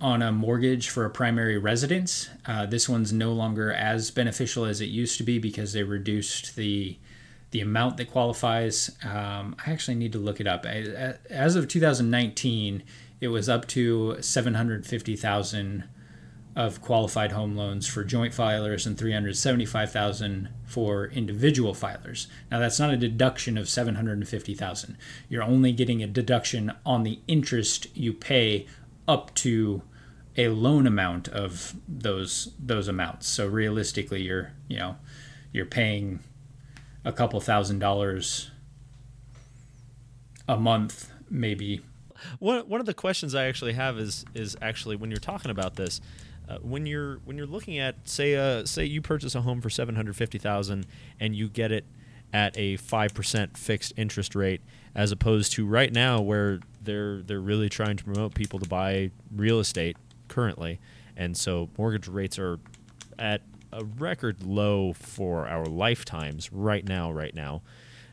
on 0.00 0.20
a 0.22 0.30
mortgage 0.30 0.88
for 0.90 1.04
a 1.04 1.10
primary 1.10 1.56
residence. 1.58 2.28
Uh, 2.46 2.66
this 2.66 2.88
one's 2.88 3.12
no 3.12 3.32
longer 3.32 3.72
as 3.72 4.10
beneficial 4.10 4.64
as 4.66 4.80
it 4.80 4.86
used 4.86 5.16
to 5.18 5.24
be 5.24 5.38
because 5.38 5.72
they 5.72 5.82
reduced 5.82 6.56
the 6.56 6.98
the 7.50 7.60
amount 7.60 7.96
that 7.96 8.10
qualifies. 8.10 8.90
Um, 9.04 9.56
I 9.64 9.72
actually 9.72 9.94
need 9.94 10.12
to 10.12 10.18
look 10.18 10.40
it 10.40 10.46
up. 10.46 10.66
As 10.66 11.56
of 11.56 11.68
2019, 11.68 12.82
it 13.20 13.28
was 13.28 13.48
up 13.48 13.66
to 13.68 14.20
750,000 14.20 15.84
of 16.56 16.80
qualified 16.80 17.32
home 17.32 17.54
loans 17.54 17.86
for 17.86 18.02
joint 18.02 18.32
filers 18.32 18.86
and 18.86 18.96
375,000 18.96 20.48
for 20.64 21.08
individual 21.08 21.74
filers. 21.74 22.28
Now 22.50 22.58
that's 22.58 22.80
not 22.80 22.90
a 22.90 22.96
deduction 22.96 23.58
of 23.58 23.68
750,000. 23.68 24.96
You're 25.28 25.42
only 25.42 25.72
getting 25.72 26.02
a 26.02 26.06
deduction 26.06 26.72
on 26.86 27.02
the 27.02 27.20
interest 27.28 27.94
you 27.94 28.14
pay 28.14 28.66
up 29.06 29.34
to 29.34 29.82
a 30.38 30.48
loan 30.48 30.86
amount 30.86 31.28
of 31.28 31.74
those 31.86 32.52
those 32.58 32.88
amounts. 32.88 33.28
So 33.28 33.46
realistically 33.46 34.22
you're, 34.22 34.52
you 34.66 34.78
know, 34.78 34.96
you're 35.52 35.66
paying 35.66 36.20
a 37.06 37.12
couple 37.12 37.40
thousand 37.40 37.78
dollars 37.78 38.50
a 40.48 40.58
month 40.58 41.10
maybe. 41.30 41.80
One 42.40 42.68
one 42.68 42.80
of 42.80 42.86
the 42.86 42.94
questions 42.94 43.34
I 43.34 43.46
actually 43.46 43.74
have 43.74 43.98
is 43.98 44.24
is 44.34 44.56
actually 44.60 44.96
when 44.96 45.10
you're 45.10 45.20
talking 45.20 45.50
about 45.50 45.76
this 45.76 46.00
uh, 46.48 46.58
when 46.58 46.84
you're 46.84 47.18
when 47.24 47.38
you're 47.38 47.46
looking 47.46 47.78
at 47.78 48.08
say 48.08 48.34
uh, 48.34 48.64
say 48.66 48.84
you 48.84 49.00
purchase 49.00 49.34
a 49.34 49.40
home 49.40 49.60
for 49.60 49.70
seven 49.70 49.94
hundred 49.94 50.16
fifty 50.16 50.38
thousand 50.38 50.86
and 51.20 51.34
you 51.34 51.48
get 51.48 51.72
it 51.72 51.84
at 52.32 52.58
a 52.58 52.76
five 52.76 53.14
percent 53.14 53.56
fixed 53.56 53.92
interest 53.96 54.34
rate, 54.34 54.60
as 54.94 55.12
opposed 55.12 55.52
to 55.52 55.64
right 55.64 55.92
now 55.92 56.20
where 56.20 56.60
they're 56.82 57.22
they're 57.22 57.40
really 57.40 57.68
trying 57.68 57.96
to 57.96 58.04
promote 58.04 58.34
people 58.34 58.58
to 58.58 58.68
buy 58.68 59.10
real 59.34 59.60
estate 59.60 59.96
currently, 60.26 60.80
and 61.16 61.36
so 61.36 61.68
mortgage 61.78 62.08
rates 62.08 62.38
are 62.38 62.58
at 63.18 63.42
a 63.76 63.84
record 63.84 64.42
low 64.42 64.92
for 64.92 65.46
our 65.46 65.66
lifetimes 65.66 66.52
right 66.52 66.86
now. 66.86 67.12
Right 67.12 67.34
now, 67.34 67.62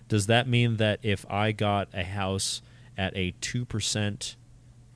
does 0.07 0.27
that 0.27 0.47
mean 0.47 0.77
that 0.77 0.99
if 1.01 1.25
I 1.29 1.51
got 1.51 1.89
a 1.93 2.03
house 2.03 2.61
at 2.97 3.15
a 3.15 3.33
two 3.41 3.65
percent 3.65 4.35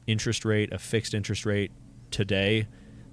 interest 0.05 0.45
rate, 0.45 0.71
a 0.71 0.77
fixed 0.77 1.13
interest 1.13 1.45
rate 1.45 1.71
today? 2.11 2.67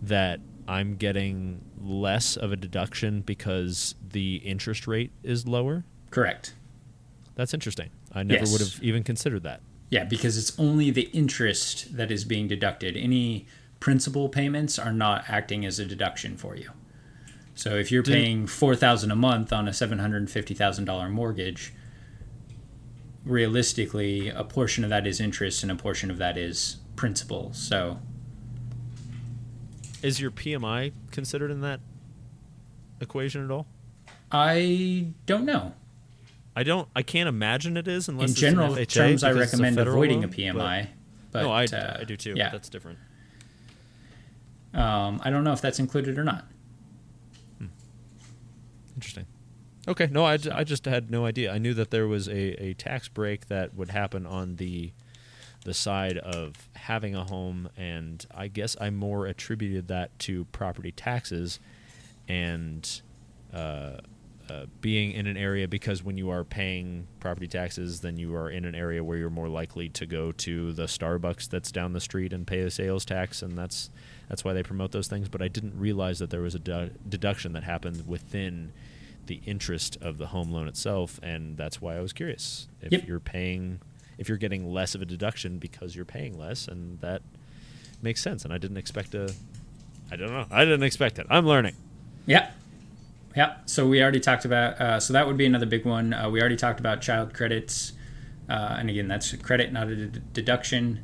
that 0.09 0.40
I'm 0.67 0.97
getting 0.97 1.62
less 1.81 2.37
of 2.37 2.53
a 2.53 2.57
deduction 2.57 3.21
because 3.21 3.95
the 4.11 4.37
interest 4.37 4.87
rate 4.87 5.12
is 5.23 5.47
lower? 5.47 5.85
Correct. 6.11 6.55
That's 7.35 7.53
interesting. 7.53 7.90
I 8.12 8.23
never 8.23 8.45
yes. 8.45 8.53
would 8.53 8.61
have 8.61 8.83
even 8.83 9.03
considered 9.03 9.43
that. 9.43 9.61
Yeah, 9.90 10.05
because 10.05 10.38
it's 10.38 10.59
only 10.59 10.90
the 10.90 11.11
interest 11.12 11.97
that 11.97 12.11
is 12.11 12.25
being 12.25 12.49
deducted. 12.49 12.97
Any 12.97 13.47
principal 13.81 14.29
payments 14.29 14.79
are 14.79 14.93
not 14.93 15.25
acting 15.29 15.67
as 15.67 15.79
a 15.79 15.85
deduction 15.85 16.37
for 16.37 16.57
you. 16.57 16.71
So 17.55 17.77
if 17.77 17.93
you're 17.93 18.03
Did, 18.03 18.12
paying 18.14 18.47
four 18.47 18.75
thousand 18.75 19.11
a 19.11 19.17
month 19.17 19.53
on 19.53 19.69
a 19.69 19.73
seven 19.73 19.99
hundred 19.99 20.19
and 20.19 20.31
fifty 20.31 20.55
thousand 20.55 20.85
dollar 20.87 21.09
mortgage, 21.09 21.73
realistically, 23.25 24.29
a 24.29 24.45
portion 24.45 24.85
of 24.85 24.90
that 24.90 25.07
is 25.07 25.21
interest 25.21 25.62
and 25.62 25.71
a 25.71 25.77
portion 25.77 26.11
of 26.11 26.19
that 26.19 26.37
is 26.37 26.79
principal. 26.97 27.53
So 27.53 27.99
is 30.03 30.21
your 30.21 30.31
PMI 30.31 30.93
considered 31.11 31.51
in 31.51 31.61
that 31.62 31.81
equation 33.01 33.45
at 33.45 33.51
all? 33.51 33.67
I 34.31 35.09
don't 35.27 35.45
know. 35.45 35.75
I 36.57 36.62
don't. 36.62 36.88
I 36.95 37.03
can't 37.03 37.29
imagine 37.29 37.77
it 37.77 37.88
is 37.88 38.09
unless 38.09 38.31
in 38.31 38.35
general 38.35 38.77
terms. 38.87 39.25
I 39.25 39.33
recommend 39.33 39.79
avoiding 39.79 40.21
loan, 40.21 40.31
a 40.31 40.33
PMI. 40.33 40.88
But, 41.31 41.43
but 41.43 41.43
no, 41.43 41.53
I, 41.53 41.64
uh, 41.64 41.99
I 42.01 42.05
do 42.05 42.17
too. 42.17 42.35
Yeah, 42.37 42.51
that's 42.51 42.69
different. 42.69 42.99
Um, 44.73 45.21
I 45.25 45.31
don't 45.31 45.45
know 45.45 45.53
if 45.53 45.61
that's 45.61 45.79
included 45.79 46.19
or 46.19 46.25
not. 46.25 46.47
Interesting. 49.05 49.27
Okay, 49.87 50.09
no, 50.11 50.25
I, 50.25 50.38
I 50.51 50.64
just 50.64 50.87
had 50.87 51.11
no 51.11 51.27
idea. 51.27 51.53
I 51.53 51.59
knew 51.59 51.75
that 51.75 51.90
there 51.90 52.09
was 52.09 52.27
a, 52.27 52.62
a 52.62 52.75
tax 52.75 53.09
break 53.09 53.49
that 53.49 53.75
would 53.75 53.90
happen 53.90 54.27
on 54.27 54.57
the 54.57 54.93
the 55.64 55.75
side 55.75 56.19
of 56.19 56.69
having 56.75 57.14
a 57.14 57.25
home, 57.25 57.69
and 57.77 58.25
I 58.35 58.49
guess 58.49 58.77
I 58.81 58.90
more 58.90 59.27
attributed 59.27 59.88
that 59.88 60.19
to 60.21 60.45
property 60.47 60.93
taxes 60.93 61.59
and 62.29 63.01
uh, 63.53 63.99
uh, 64.51 64.67
being 64.83 65.12
in 65.12 65.27
an 65.27 65.38
area 65.38 65.67
because 65.67 66.03
when 66.03 66.19
you 66.19 66.29
are 66.29 66.45
paying 66.45 67.07
property 67.19 67.49
taxes, 67.49 68.03
then 68.03 68.19
you 68.19 68.35
are 68.37 68.51
in 68.51 68.67
an 68.67 68.75
area 68.75 69.03
where 69.03 69.17
you're 69.17 69.31
more 69.31 69.49
likely 69.49 69.88
to 69.88 70.05
go 70.05 70.33
to 70.33 70.75
the 70.75 70.85
Starbucks 70.85 71.49
that's 71.49 71.73
down 71.73 71.95
the 71.95 72.01
street 72.01 72.33
and 72.33 72.47
pay 72.47 72.61
a 72.61 72.71
sales 72.71 73.05
tax, 73.07 73.43
and 73.43 73.57
that's 73.57 73.90
that's 74.29 74.45
why 74.45 74.53
they 74.53 74.62
promote 74.62 74.93
those 74.93 75.09
things. 75.09 75.29
But 75.29 75.40
I 75.43 75.49
didn't 75.49 75.79
realize 75.79 76.19
that 76.19 76.31
there 76.31 76.43
was 76.43 76.55
a 76.55 76.59
de- 76.59 76.90
deduction 77.09 77.53
that 77.53 77.64
happened 77.64 78.07
within 78.07 78.73
the 79.27 79.41
interest 79.47 79.97
of 80.01 80.19
the 80.19 80.27
home 80.27 80.51
loan 80.51 80.69
itself, 80.69 81.21
and 81.23 81.57
that's 81.57 81.81
why 81.81 81.97
I 81.97 82.01
was 82.01 82.13
curious 82.13 82.69
if 82.81 82.93
yep. 82.93 83.07
you're 83.07 83.21
paying 83.21 83.81
if 84.19 84.29
you're 84.29 84.39
getting 84.39 84.73
less 84.73 84.95
of 84.95 85.03
a 85.03 85.05
deduction 85.05 85.59
because 85.59 85.97
you're 85.97 86.05
paying 86.05 86.39
less, 86.39 86.69
and 86.69 87.01
that 87.01 87.23
makes 88.03 88.23
sense. 88.23 88.45
And 88.45 88.53
I 88.53 88.59
didn't 88.59 88.77
expect 88.77 89.15
a, 89.15 89.33
I 90.11 90.17
don't 90.17 90.31
know, 90.31 90.47
I 90.51 90.65
didn't 90.65 90.85
expect 90.85 91.19
it. 91.19 91.27
I'm 91.31 91.47
learning. 91.47 91.75
Yeah, 92.27 92.51
yeah. 93.37 93.57
So 93.67 93.87
we 93.87 94.03
already 94.03 94.21
talked 94.21 94.45
about. 94.45 94.81
Uh, 94.81 95.01
so 95.01 95.13
that 95.13 95.27
would 95.27 95.37
be 95.37 95.47
another 95.47 95.67
big 95.67 95.85
one. 95.85 96.15
Uh, 96.15 96.31
we 96.31 96.41
already 96.41 96.57
talked 96.57 96.81
about 96.81 97.01
child 97.01 97.35
credits, 97.35 97.93
uh, 98.49 98.77
and 98.79 98.89
again, 98.89 99.09
that's 99.09 99.33
a 99.33 99.37
credit, 99.37 99.73
not 99.73 99.89
a 99.89 100.07
d- 100.07 100.21
deduction. 100.33 101.03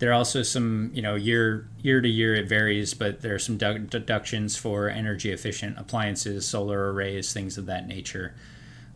There 0.00 0.10
are 0.10 0.14
also 0.14 0.42
some, 0.42 0.90
you 0.94 1.02
know, 1.02 1.14
year 1.14 1.68
year 1.82 2.00
to 2.00 2.08
year 2.08 2.34
it 2.34 2.48
varies, 2.48 2.94
but 2.94 3.20
there 3.20 3.34
are 3.34 3.38
some 3.38 3.58
du- 3.58 3.78
deductions 3.78 4.56
for 4.56 4.88
energy 4.88 5.30
efficient 5.30 5.78
appliances, 5.78 6.46
solar 6.46 6.90
arrays, 6.90 7.34
things 7.34 7.58
of 7.58 7.66
that 7.66 7.86
nature. 7.86 8.34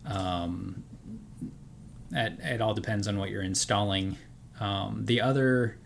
Um, 0.07 0.83
it, 2.11 2.39
it 2.41 2.61
all 2.63 2.73
depends 2.73 3.07
on 3.07 3.19
what 3.19 3.29
you're 3.29 3.43
installing. 3.43 4.17
Um, 4.59 5.05
the 5.05 5.21
other 5.21 5.77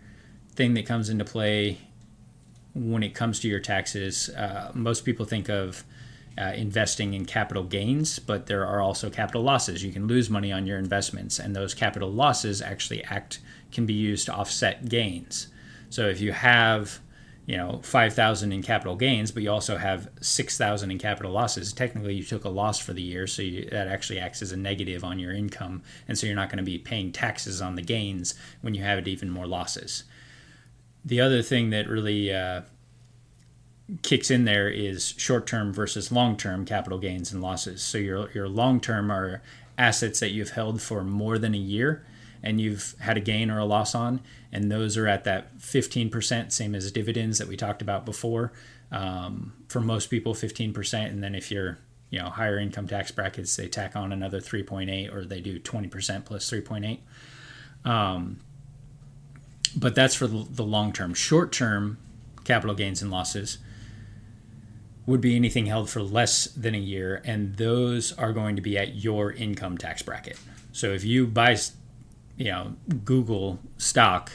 thing 0.53 0.73
that 0.75 0.85
comes 0.85 1.09
into 1.09 1.25
play 1.25 1.79
when 2.73 3.03
it 3.03 3.13
comes 3.13 3.41
to 3.41 3.49
your 3.49 3.59
taxes, 3.59 4.29
uh, 4.29 4.71
most 4.73 5.03
people 5.03 5.25
think 5.25 5.49
of 5.49 5.83
uh, 6.37 6.53
investing 6.55 7.13
in 7.13 7.25
capital 7.25 7.63
gains, 7.63 8.19
but 8.19 8.45
there 8.45 8.65
are 8.65 8.79
also 8.79 9.09
capital 9.09 9.41
losses. 9.41 9.83
You 9.83 9.91
can 9.91 10.07
lose 10.07 10.29
money 10.29 10.53
on 10.53 10.65
your 10.65 10.77
investments, 10.77 11.39
and 11.39 11.53
those 11.53 11.73
capital 11.73 12.09
losses 12.09 12.61
actually 12.61 13.03
act 13.03 13.39
can 13.71 13.85
be 13.85 13.93
used 13.93 14.25
to 14.25 14.33
offset 14.33 14.89
gains. 14.89 15.47
So 15.89 16.07
if 16.07 16.21
you 16.21 16.31
have 16.31 16.99
you 17.49 17.57
know 17.57 17.79
5000 17.83 18.53
in 18.53 18.61
capital 18.61 18.95
gains 18.95 19.31
but 19.31 19.41
you 19.41 19.49
also 19.49 19.77
have 19.77 20.07
6000 20.21 20.91
in 20.91 20.99
capital 20.99 21.31
losses 21.31 21.73
technically 21.73 22.13
you 22.13 22.23
took 22.23 22.43
a 22.43 22.49
loss 22.49 22.77
for 22.77 22.93
the 22.93 23.01
year 23.01 23.25
so 23.25 23.41
you, 23.41 23.67
that 23.71 23.87
actually 23.87 24.19
acts 24.19 24.43
as 24.43 24.51
a 24.51 24.55
negative 24.55 25.03
on 25.03 25.17
your 25.17 25.33
income 25.33 25.81
and 26.07 26.15
so 26.15 26.27
you're 26.27 26.35
not 26.35 26.49
going 26.49 26.59
to 26.59 26.63
be 26.63 26.77
paying 26.77 27.11
taxes 27.11 27.59
on 27.59 27.73
the 27.73 27.81
gains 27.81 28.35
when 28.61 28.75
you 28.75 28.83
have 28.83 29.07
even 29.07 29.31
more 29.31 29.47
losses 29.47 30.03
the 31.03 31.19
other 31.19 31.41
thing 31.41 31.71
that 31.71 31.87
really 31.87 32.31
uh, 32.31 32.61
kicks 34.03 34.29
in 34.29 34.45
there 34.45 34.69
is 34.69 35.15
short-term 35.17 35.73
versus 35.73 36.11
long-term 36.11 36.65
capital 36.65 36.99
gains 36.99 37.31
and 37.31 37.41
losses 37.41 37.81
so 37.81 37.97
your, 37.97 38.29
your 38.33 38.47
long-term 38.47 39.09
are 39.09 39.41
assets 39.75 40.19
that 40.19 40.29
you've 40.29 40.51
held 40.51 40.83
for 40.83 41.03
more 41.03 41.39
than 41.39 41.55
a 41.55 41.57
year 41.57 42.05
and 42.41 42.59
you've 42.61 42.95
had 42.99 43.17
a 43.17 43.21
gain 43.21 43.49
or 43.49 43.59
a 43.59 43.65
loss 43.65 43.93
on 43.93 44.21
and 44.51 44.71
those 44.71 44.97
are 44.97 45.07
at 45.07 45.23
that 45.25 45.57
15%, 45.59 46.51
same 46.51 46.75
as 46.75 46.91
dividends 46.91 47.37
that 47.37 47.47
we 47.47 47.55
talked 47.55 47.81
about 47.81 48.05
before. 48.05 48.51
Um, 48.91 49.53
for 49.67 49.79
most 49.79 50.07
people, 50.09 50.33
15%, 50.33 51.05
and 51.05 51.23
then 51.23 51.35
if 51.35 51.51
you're 51.51 51.77
you 52.09 52.17
know 52.17 52.29
higher 52.29 52.57
income 52.57 52.87
tax 52.87 53.11
brackets, 53.11 53.55
they 53.55 53.67
tack 53.67 53.95
on 53.95 54.11
another 54.11 54.39
3.8, 54.39 55.13
or 55.13 55.25
they 55.25 55.39
do 55.39 55.59
20% 55.59 56.25
plus 56.25 56.49
3.8. 56.49 56.99
Um, 57.89 58.39
but 59.75 59.93
that's 59.93 60.15
for 60.15 60.25
the 60.25 60.63
long 60.63 60.91
term. 60.91 61.13
Short 61.13 61.51
term 61.51 61.99
capital 62.43 62.75
gains 62.75 63.03
and 63.03 63.11
losses 63.11 63.59
would 65.05 65.21
be 65.21 65.35
anything 65.35 65.67
held 65.67 65.89
for 65.89 66.01
less 66.01 66.45
than 66.45 66.73
a 66.73 66.79
year, 66.79 67.21
and 67.23 67.57
those 67.57 68.11
are 68.13 68.33
going 68.33 68.55
to 68.55 68.61
be 68.63 68.75
at 68.75 68.95
your 68.95 69.31
income 69.31 69.77
tax 69.77 70.01
bracket. 70.01 70.39
So 70.71 70.91
if 70.93 71.03
you 71.03 71.27
buy 71.27 71.57
you 72.39 72.45
know 72.45 72.73
Google 73.05 73.59
stock 73.77 74.31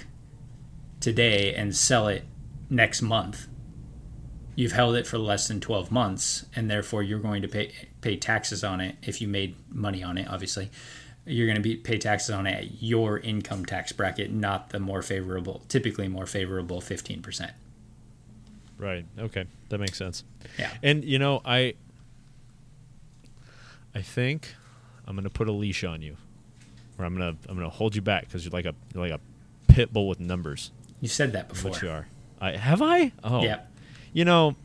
today 1.01 1.53
and 1.53 1.75
sell 1.75 2.07
it 2.07 2.23
next 2.71 3.03
month, 3.03 3.49
you've 4.55 4.73
held 4.73 4.95
it 4.95 5.07
for 5.07 5.19
less 5.19 5.49
than 5.49 5.61
12 5.61 5.91
months 5.91 6.47
and 6.55 6.71
therefore 6.71 7.03
you're 7.03 7.19
going 7.19 7.43
to 7.43 7.49
pay 7.49 7.73
pay 8.01 8.17
taxes 8.17 8.63
on 8.63 8.81
it 8.81 8.95
if 9.03 9.21
you 9.21 9.27
made 9.27 9.57
money 9.69 10.05
on 10.05 10.17
it 10.17 10.29
obviously 10.29 10.71
you're 11.27 11.47
going 11.47 11.57
to 11.57 11.63
be 11.63 11.75
pay 11.75 11.99
taxes 11.99 12.31
on 12.31 12.47
it 12.47 12.55
at 12.55 12.83
your 12.83 13.19
income 13.19 13.65
tax 13.65 13.91
bracket 13.91 14.31
not 14.31 14.71
the 14.71 14.79
more 14.79 15.03
favorable 15.03 15.63
typically 15.69 16.07
more 16.07 16.27
favorable 16.27 16.81
15% 16.81 17.51
Right. 18.79 19.05
Okay. 19.19 19.45
That 19.69 19.79
makes 19.79 19.99
sense. 19.99 20.25
Yeah. 20.59 20.71
And 20.83 21.05
you 21.05 21.19
know, 21.19 21.41
I 21.45 21.75
I 23.95 24.03
think 24.03 24.55
I'm 25.07 25.17
gonna 25.17 25.31
put 25.31 25.49
a 25.49 25.53
leash 25.53 25.85
on 25.85 26.03
you, 26.03 26.17
or 26.99 27.05
I'm 27.05 27.15
gonna 27.15 27.37
I'm 27.49 27.57
gonna 27.57 27.69
hold 27.69 27.95
you 27.95 28.03
back 28.03 28.27
because 28.27 28.45
you're 28.45 28.53
like 28.53 28.67
a 28.67 28.75
you're 28.95 29.07
like 29.09 29.21
a 29.21 29.73
pit 29.73 29.93
bull 29.93 30.09
with 30.09 30.21
numbers. 30.21 30.71
You 31.01 31.09
said 31.09 31.33
that 31.33 31.49
before. 31.49 31.73
What 31.73 31.83
you 31.83 31.91
are. 31.91 32.09
I 32.41 32.53
have 32.53 32.83
I. 32.83 33.13
Oh. 33.23 33.43
Yeah. 33.43 33.61
You 34.13 34.25
know, 34.25 34.57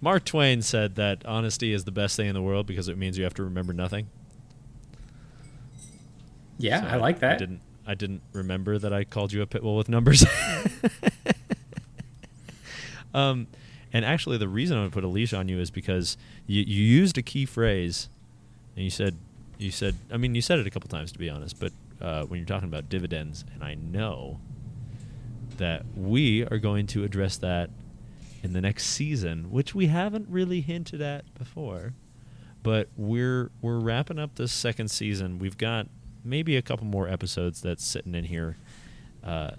Mark 0.00 0.24
Twain 0.24 0.62
said 0.62 0.96
that 0.96 1.24
honesty 1.26 1.72
is 1.72 1.84
the 1.84 1.90
best 1.90 2.16
thing 2.16 2.26
in 2.28 2.34
the 2.34 2.42
world 2.42 2.66
because 2.66 2.88
it 2.88 2.96
means 2.98 3.18
you 3.18 3.24
have 3.24 3.34
to 3.34 3.44
remember 3.44 3.72
nothing. 3.72 4.08
Yeah, 6.58 6.82
So 6.82 6.88
I 6.88 6.96
like 6.96 7.20
that. 7.20 7.34
I 7.34 7.38
didn't. 7.38 7.60
I 7.84 7.94
didn't 7.94 8.22
remember 8.32 8.78
that 8.78 8.92
I 8.92 9.02
called 9.02 9.32
you 9.32 9.42
a 9.42 9.46
pit 9.46 9.62
bull 9.62 9.76
with 9.76 9.88
numbers. 9.88 10.24
um, 13.14 13.48
and 13.92 14.04
actually, 14.04 14.38
the 14.38 14.48
reason 14.48 14.76
I'm 14.76 14.84
gonna 14.84 14.92
put 14.92 15.02
a 15.04 15.08
leash 15.08 15.32
on 15.32 15.48
you 15.48 15.58
is 15.58 15.70
because 15.70 16.16
you, 16.46 16.62
you 16.62 16.82
used 16.82 17.18
a 17.18 17.22
key 17.22 17.44
phrase, 17.44 18.08
and 18.76 18.84
you 18.84 18.90
said 18.90 19.16
you 19.62 19.70
said. 19.70 19.96
I 20.10 20.16
mean, 20.16 20.34
you 20.34 20.42
said 20.42 20.58
it 20.58 20.66
a 20.66 20.70
couple 20.70 20.88
times 20.88 21.12
to 21.12 21.18
be 21.18 21.30
honest, 21.30 21.58
but 21.58 21.72
uh, 22.00 22.24
when 22.24 22.38
you're 22.38 22.46
talking 22.46 22.68
about 22.68 22.88
dividends, 22.88 23.44
and 23.54 23.62
I 23.62 23.74
know 23.74 24.40
that 25.58 25.84
we 25.96 26.44
are 26.46 26.58
going 26.58 26.86
to 26.88 27.04
address 27.04 27.36
that 27.38 27.70
in 28.42 28.52
the 28.52 28.60
next 28.60 28.86
season, 28.86 29.50
which 29.50 29.74
we 29.74 29.86
haven't 29.86 30.26
really 30.28 30.60
hinted 30.60 31.00
at 31.00 31.32
before. 31.34 31.92
But 32.62 32.88
we're 32.96 33.50
we're 33.60 33.78
wrapping 33.80 34.18
up 34.18 34.36
this 34.36 34.52
second 34.52 34.90
season. 34.90 35.38
We've 35.38 35.58
got 35.58 35.88
maybe 36.24 36.56
a 36.56 36.62
couple 36.62 36.86
more 36.86 37.08
episodes 37.08 37.60
that's 37.60 37.84
sitting 37.84 38.14
in 38.14 38.24
here. 38.24 38.56
Uh, 39.24 39.52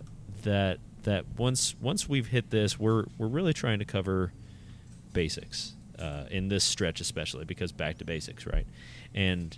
that 0.43 0.79
that 1.03 1.25
once 1.37 1.75
once 1.81 2.07
we've 2.07 2.27
hit 2.27 2.49
this, 2.49 2.79
we're 2.79 3.05
we're 3.17 3.27
really 3.27 3.53
trying 3.53 3.79
to 3.79 3.85
cover 3.85 4.31
basics 5.13 5.75
uh, 5.99 6.25
in 6.31 6.47
this 6.47 6.63
stretch, 6.63 7.01
especially 7.01 7.45
because 7.45 7.71
back 7.71 7.97
to 7.97 8.05
basics, 8.05 8.45
right? 8.45 8.65
And 9.13 9.57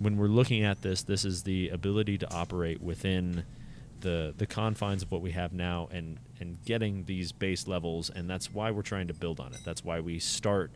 when 0.00 0.16
we're 0.16 0.26
looking 0.26 0.64
at 0.64 0.82
this, 0.82 1.02
this 1.02 1.24
is 1.24 1.44
the 1.44 1.68
ability 1.68 2.18
to 2.18 2.34
operate 2.34 2.82
within 2.82 3.44
the 4.00 4.34
the 4.36 4.46
confines 4.46 5.02
of 5.02 5.12
what 5.12 5.20
we 5.20 5.30
have 5.32 5.52
now 5.52 5.86
and 5.92 6.18
and 6.40 6.56
getting 6.64 7.04
these 7.04 7.32
base 7.32 7.68
levels 7.68 8.08
and 8.08 8.30
that's 8.30 8.50
why 8.50 8.70
we're 8.70 8.80
trying 8.80 9.06
to 9.06 9.14
build 9.14 9.38
on 9.38 9.52
it. 9.52 9.60
That's 9.64 9.84
why 9.84 10.00
we 10.00 10.18
start 10.18 10.70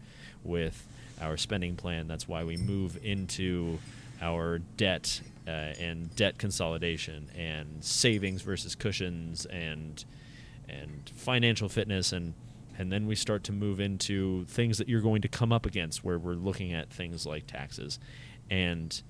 with 0.44 0.86
our 1.20 1.38
spending 1.38 1.74
plan. 1.74 2.06
That's 2.06 2.28
why 2.28 2.44
we 2.44 2.58
move 2.58 2.98
into 3.02 3.78
our 4.20 4.58
debt 4.58 5.22
uh, 5.48 5.50
and 5.50 6.14
debt 6.16 6.36
consolidation 6.36 7.30
and 7.34 7.82
savings 7.82 8.42
versus 8.42 8.74
cushions 8.74 9.46
and 9.46 10.04
and 10.68 11.10
financial 11.16 11.70
fitness 11.70 12.12
and 12.12 12.34
and 12.78 12.92
then 12.92 13.06
we 13.06 13.14
start 13.14 13.44
to 13.44 13.52
move 13.52 13.80
into 13.80 14.44
things 14.46 14.78
that 14.78 14.88
you're 14.88 15.00
going 15.00 15.22
to 15.22 15.28
come 15.28 15.52
up 15.52 15.64
against 15.64 16.04
where 16.04 16.18
we're 16.18 16.34
looking 16.34 16.72
at 16.72 16.90
things 16.90 17.24
like 17.24 17.46
taxes. 17.46 18.00
And 18.50 19.00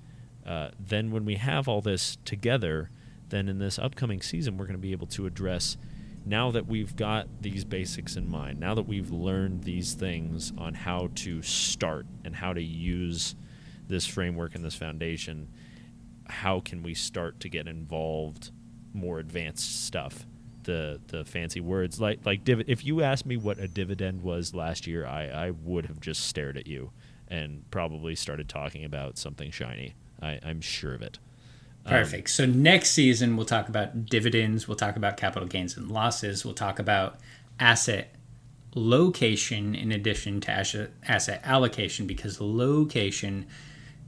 uh, 0.47 0.71
then 0.79 1.11
when 1.11 1.25
we 1.25 1.37
have 1.37 1.69
all 1.69 1.81
this 1.81 2.17
together 2.25 2.91
then 3.31 3.49
in 3.49 3.59
this 3.59 3.79
upcoming 3.79 4.21
season 4.21 4.57
we're 4.57 4.67
going 4.67 4.77
to 4.77 4.83
be 4.83 4.93
able 4.93 5.07
to 5.07 5.27
address 5.27 5.77
now 6.27 6.51
that 6.51 6.67
we've 6.67 6.97
got 6.97 7.27
these 7.43 7.65
basics 7.65 8.17
in 8.17 8.29
mind 8.29 8.59
now 8.59 8.75
that 8.75 8.87
we've 8.87 9.11
learned 9.11 9.65
these 9.65 9.95
things 9.95 10.53
on 10.59 10.75
how 10.75 11.09
to 11.15 11.43
start 11.43 12.07
and 12.25 12.37
how 12.37 12.53
to 12.53 12.63
use 12.63 13.35
this 13.89 14.07
framework 14.07 14.55
and 14.55 14.65
this 14.65 14.75
foundation 14.75 15.49
how 16.27 16.61
can 16.61 16.83
we 16.83 16.95
start 16.95 17.41
to 17.41 17.49
get 17.49 17.69
involved 17.69 18.51
more 18.93 19.19
advanced 19.19 19.85
stuff? 19.85 20.27
The 20.63 21.01
the 21.09 21.27
fancy 21.27 21.61
words 21.61 22.01
like 22.01 22.25
like 22.25 22.43
div- 22.43 22.69
if 22.69 22.87
you 22.87 23.03
asked 23.03 23.27
me 23.27 23.37
what 23.37 23.59
a 23.59 23.69
dividend 23.69 24.23
was 24.23 24.55
last 24.55 24.87
year 24.87 25.07
I, 25.07 25.27
I 25.27 25.51
would 25.51 25.87
have 25.87 26.01
just 26.01 26.25
stared 26.27 26.57
at 26.57 26.67
you 26.67 26.91
and 27.29 27.71
probably 27.71 28.15
started 28.15 28.49
talking 28.49 28.83
about 28.83 29.19
something 29.19 29.51
shiny 29.51 29.95
I, 30.25 30.41
I'm 30.45 30.61
sure 30.61 30.95
of 30.95 31.03
it 31.03 31.19
Um, 31.87 31.93
Perfect. 31.93 32.31
so 32.31 32.47
next 32.47 32.91
season 32.91 33.37
we'll 33.37 33.47
talk 33.47 33.69
about 33.69 34.07
dividends, 34.07 34.67
we'll 34.67 34.77
talk 34.77 34.97
about 34.97 35.17
capital 35.17 35.47
gains 35.49 35.77
and 35.77 35.91
losses, 35.91 36.45
we'll 36.45 36.55
talk 36.55 36.79
about 36.79 37.19
asset 37.61 38.15
location 38.75 39.75
in 39.75 39.93
addition 39.93 40.41
to 40.43 40.51
asset, 40.51 40.91
asset 41.07 41.41
allocation 41.45 42.07
because 42.07 42.41
location 42.41 43.47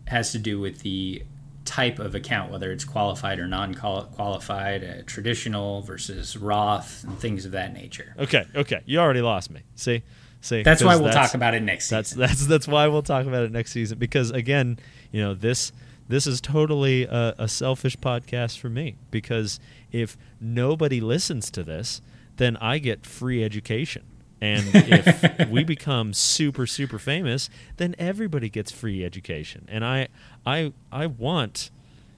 has 0.09 0.33
to 0.33 0.39
do 0.39 0.59
with 0.61 0.81
the 0.81 1.23
type 1.64 1.99
of 1.99 2.14
account, 2.14 2.51
whether 2.53 2.71
it's 2.71 2.85
qualified 2.85 3.39
or 3.41 3.47
non-qualified, 3.49 4.85
uh, 4.85 5.03
traditional 5.07 5.83
versus 5.83 6.37
Roth, 6.37 7.03
and 7.05 7.19
things 7.19 7.45
of 7.45 7.53
that 7.53 7.73
nature. 7.73 8.14
Okay, 8.19 8.45
okay. 8.55 8.81
You 8.87 9.01
already 9.01 9.21
lost 9.21 9.51
me. 9.51 9.61
See, 9.75 10.03
see. 10.41 10.62
That's 10.62 10.83
why 10.85 10.95
we'll 10.95 11.07
that's- 11.07 11.31
talk 11.31 11.35
about 11.35 11.55
it 11.55 11.62
next 11.62 11.89
That's 11.89 12.11
season. 12.11 12.21
that's 12.27 12.47
that's 12.47 12.69
why 12.69 12.87
we'll 12.87 13.03
talk 13.03 13.27
about 13.27 13.43
it 13.45 13.51
next 13.53 13.73
season 13.73 13.99
because 13.99 14.31
again, 14.31 14.79
you 15.11 15.21
know 15.21 15.35
this 15.35 15.73
this 16.09 16.26
is 16.26 16.40
totally 16.40 17.04
a, 17.04 17.34
a 17.38 17.48
selfish 17.48 17.96
podcast 17.96 18.59
for 18.59 18.68
me 18.68 18.96
because 19.11 19.59
if 19.92 20.16
nobody 20.40 21.00
listens 21.00 21.50
to 21.52 21.62
this, 21.64 22.00
then 22.36 22.57
I 22.59 22.78
get 22.78 23.07
free 23.07 23.42
education. 23.42 24.04
And 24.40 24.64
if 24.74 25.48
we 25.50 25.64
become 25.64 26.12
super 26.12 26.66
super 26.66 26.98
famous, 26.98 27.48
then 27.78 27.94
everybody 27.98 28.48
gets 28.48 28.70
free 28.70 29.04
education. 29.04 29.66
And 29.68 29.84
I 29.84 30.09
I 30.44 30.72
I 30.92 31.07
want 31.07 31.70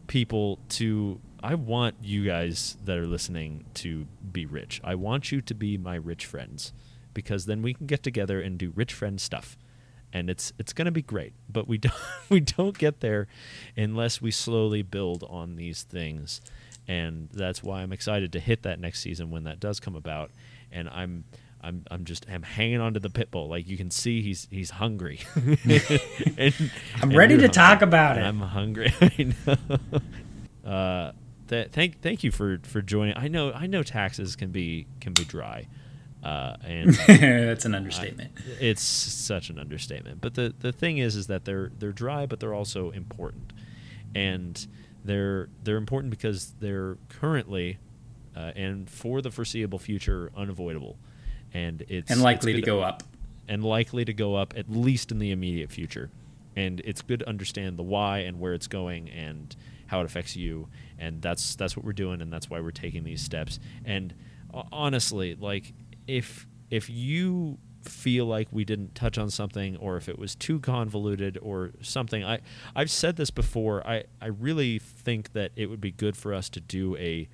people 0.07 0.59
to 0.71 1.21
I 1.43 1.55
want 1.55 1.95
you 2.03 2.25
guys 2.25 2.77
that 2.85 2.99
are 2.99 3.07
listening 3.07 3.65
to 3.75 4.07
be 4.33 4.45
rich. 4.45 4.81
I 4.83 4.97
want 4.97 5.31
you 5.31 5.41
to 5.41 5.55
be 5.55 5.79
my 5.79 5.95
rich 5.95 6.27
friends 6.27 6.73
because 7.15 7.47
then 7.47 7.63
we 7.63 7.75
can 7.75 7.87
get 7.87 8.03
together 8.03 8.41
and 8.41 8.59
do 8.59 8.73
rich 8.75 8.93
friend 8.93 9.21
stuff. 9.21 9.57
And 10.13 10.31
it's 10.31 10.53
it's 10.59 10.73
going 10.73 10.87
to 10.87 10.91
be 10.93 11.03
great, 11.03 11.35
but 11.51 11.69
we 11.69 11.79
don't 11.79 11.95
we 12.31 12.41
don't 12.41 12.77
get 12.79 13.01
there 13.01 13.27
unless 13.77 14.21
we 14.23 14.31
slowly 14.31 14.83
build 14.83 15.25
on 15.29 15.57
these 15.57 15.83
things. 15.83 16.41
And 16.87 17.29
that's 17.33 17.63
why 17.63 17.83
I'm 17.83 17.93
excited 17.93 18.33
to 18.33 18.41
hit 18.41 18.63
that 18.63 18.81
next 18.81 19.01
season 19.01 19.31
when 19.31 19.45
that 19.45 19.61
does 19.61 19.79
come 19.81 19.95
about. 19.95 20.31
And 20.73 20.89
I'm 20.89 21.25
I'm 21.61 21.85
I'm 21.91 22.05
just 22.07 22.25
I'm 22.31 22.43
hanging 22.43 22.81
on 22.81 22.95
to 22.95 23.01
the 23.01 23.11
pit 23.11 23.31
bull. 23.31 23.49
Like 23.49 23.69
you 23.69 23.77
can 23.77 23.91
see 23.91 24.23
he's 24.23 24.49
he's 24.51 24.71
hungry. 24.71 25.21
And- 26.39 26.55
I'm 27.03 27.11
ready 27.11 27.37
to 27.39 27.49
talk 27.49 27.83
about 27.83 28.17
And 28.17 28.25
it. 28.25 28.29
I'm 28.29 28.41
hungry. 28.41 28.95
I 29.01 29.35
know. 29.47 30.71
Uh, 30.71 31.13
th- 31.49 31.69
thank 31.71 32.01
thank 32.01 32.23
you 32.25 32.31
for 32.31 32.61
for 32.63 32.81
joining. 32.81 33.17
I 33.17 33.29
know 33.29 33.53
I 33.53 33.67
know 33.67 33.83
taxes 33.83 34.37
can 34.37 34.51
be 34.51 34.87
can 35.01 35.13
be 35.13 35.25
dry, 35.25 35.67
uh, 36.23 36.57
and 36.65 36.95
That's 37.07 37.65
an 37.65 37.75
understatement. 37.75 38.33
it's 38.61 38.83
such 38.83 39.51
an 39.51 39.59
understatement. 39.59 40.21
But 40.21 40.35
the 40.35 40.55
the 40.59 40.73
thing 40.73 40.99
is, 40.99 41.17
is 41.17 41.27
that 41.29 41.45
they're 41.45 41.71
they're 41.79 41.93
dry, 41.93 42.27
but 42.27 42.41
they're 42.41 42.55
also 42.55 42.91
important, 42.91 43.53
and 44.15 44.67
they're 45.05 45.49
they're 45.63 45.77
important 45.77 46.11
because 46.11 46.55
they're 46.61 46.99
currently 47.09 47.79
uh, 48.37 48.53
and 48.57 48.89
for 48.91 49.21
the 49.23 49.31
foreseeable 49.31 49.79
future 49.79 50.31
unavoidable, 50.37 50.97
and 51.55 51.85
it's 51.89 52.11
and 52.11 52.23
likely 52.23 52.53
it's 52.53 52.61
to 52.61 52.67
go 52.67 52.81
up. 52.81 53.03
and 53.49 53.65
likely 53.65 54.05
to 54.05 54.13
go 54.13 54.35
up 54.35 54.55
at 54.57 54.71
least 54.71 55.11
in 55.13 55.19
the 55.19 55.31
immediate 55.31 55.71
future. 55.71 56.11
And 56.57 56.81
it's 56.85 57.03
good 57.03 57.21
to 57.21 57.29
understand 57.29 57.77
the 57.77 57.85
why 57.85 58.19
and 58.21 58.41
where 58.41 58.53
it's 58.53 58.67
going 58.67 59.09
and 59.11 59.55
how 59.87 60.01
it 60.01 60.07
affects 60.07 60.35
you. 60.35 60.67
And 60.99 61.23
that's 61.23 61.55
that's 61.55 61.77
what 61.77 61.85
we're 61.87 61.93
doing, 61.93 62.21
and 62.21 62.33
that's 62.33 62.51
why 62.51 62.59
we're 62.61 62.73
taking 62.73 63.05
these 63.05 63.23
steps. 63.23 63.61
And 63.85 64.13
uh, 64.53 64.65
honestly, 64.73 65.37
like 65.37 65.73
if 66.09 66.49
if 66.71 66.91
you 66.91 67.59
feel 67.83 68.27
like 68.27 68.49
we 68.51 68.65
didn't 68.65 68.95
touch 68.95 69.17
on 69.19 69.31
something 69.31 69.77
or 69.77 69.97
if 69.97 70.09
it 70.09 70.19
was 70.19 70.35
too 70.35 70.61
convoluted 70.61 71.39
or 71.41 71.71
something 71.81 72.25
I 72.25 72.41
I've 72.75 72.91
said 72.91 73.17
this 73.17 73.31
before 73.31 73.87
I 73.87 74.05
I 74.21 74.27
really 74.27 74.79
think 74.79 75.33
that 75.33 75.53
it 75.57 75.67
would 75.67 75.81
be 75.81 75.93
good 75.93 76.17
for 76.17 76.35
us 76.35 76.49
to 76.51 76.61
do 76.61 76.97
a 76.97 77.29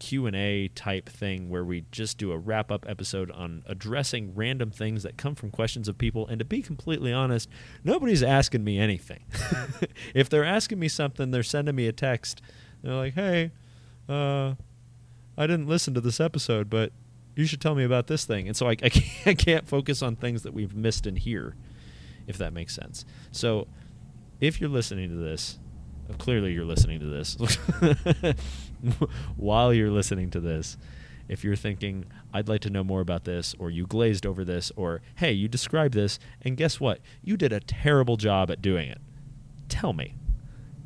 Q&A 0.00 0.68
type 0.74 1.08
thing 1.08 1.48
where 1.48 1.64
we 1.64 1.84
just 1.92 2.18
do 2.18 2.32
a 2.32 2.36
wrap 2.36 2.70
up 2.72 2.84
episode 2.88 3.30
on 3.30 3.62
addressing 3.66 4.34
random 4.34 4.70
things 4.70 5.04
that 5.04 5.16
come 5.16 5.36
from 5.36 5.50
questions 5.50 5.86
of 5.86 5.96
people. 5.96 6.26
And 6.26 6.40
to 6.40 6.44
be 6.44 6.60
completely 6.60 7.12
honest 7.12 7.48
nobody's 7.84 8.22
asking 8.22 8.64
me 8.64 8.78
anything. 8.78 9.24
If 10.14 10.28
they're 10.28 10.44
asking 10.44 10.78
me 10.78 10.88
something 10.88 11.30
they're 11.30 11.42
sending 11.42 11.74
me 11.74 11.86
a 11.86 11.92
text. 11.92 12.42
They're 12.82 12.94
like 12.94 13.14
hey 13.14 13.52
uh, 14.08 14.54
I 15.38 15.46
didn't 15.46 15.66
listen 15.66 15.94
to 15.94 16.00
this 16.00 16.20
episode 16.20 16.68
but 16.68 16.92
you 17.34 17.46
should 17.46 17.60
tell 17.60 17.74
me 17.74 17.84
about 17.84 18.06
this 18.06 18.24
thing. 18.24 18.46
And 18.46 18.56
so 18.56 18.66
I, 18.66 18.70
I, 18.70 18.74
can't, 18.88 19.26
I 19.26 19.34
can't 19.34 19.68
focus 19.68 20.02
on 20.02 20.16
things 20.16 20.42
that 20.42 20.54
we've 20.54 20.74
missed 20.74 21.06
in 21.06 21.16
here 21.16 21.54
if 22.26 22.38
that 22.38 22.52
makes 22.52 22.74
sense. 22.74 23.04
So 23.32 23.66
if 24.40 24.60
you're 24.60 24.70
listening 24.70 25.10
to 25.10 25.16
this 25.16 25.58
uh, 26.08 26.14
clearly 26.14 26.52
you're 26.52 26.64
listening 26.64 27.00
to 27.00 27.06
this. 27.06 27.36
While 29.36 29.72
you're 29.72 29.90
listening 29.90 30.30
to 30.30 30.40
this 30.40 30.76
if 31.26 31.42
you're 31.42 31.56
thinking 31.56 32.04
i'd 32.34 32.50
like 32.50 32.60
to 32.60 32.68
know 32.68 32.84
more 32.84 33.00
about 33.00 33.24
this 33.24 33.54
or 33.58 33.70
you 33.70 33.86
glazed 33.86 34.26
over 34.26 34.44
this 34.44 34.70
or 34.76 35.00
hey 35.14 35.32
you 35.32 35.48
described 35.48 35.94
this 35.94 36.18
and 36.42 36.56
guess 36.56 36.78
what? 36.80 37.00
You 37.22 37.36
did 37.36 37.52
a 37.52 37.60
terrible 37.60 38.16
job 38.16 38.50
at 38.50 38.60
doing 38.60 38.88
it. 38.88 39.00
Tell 39.68 39.92
me. 39.92 40.14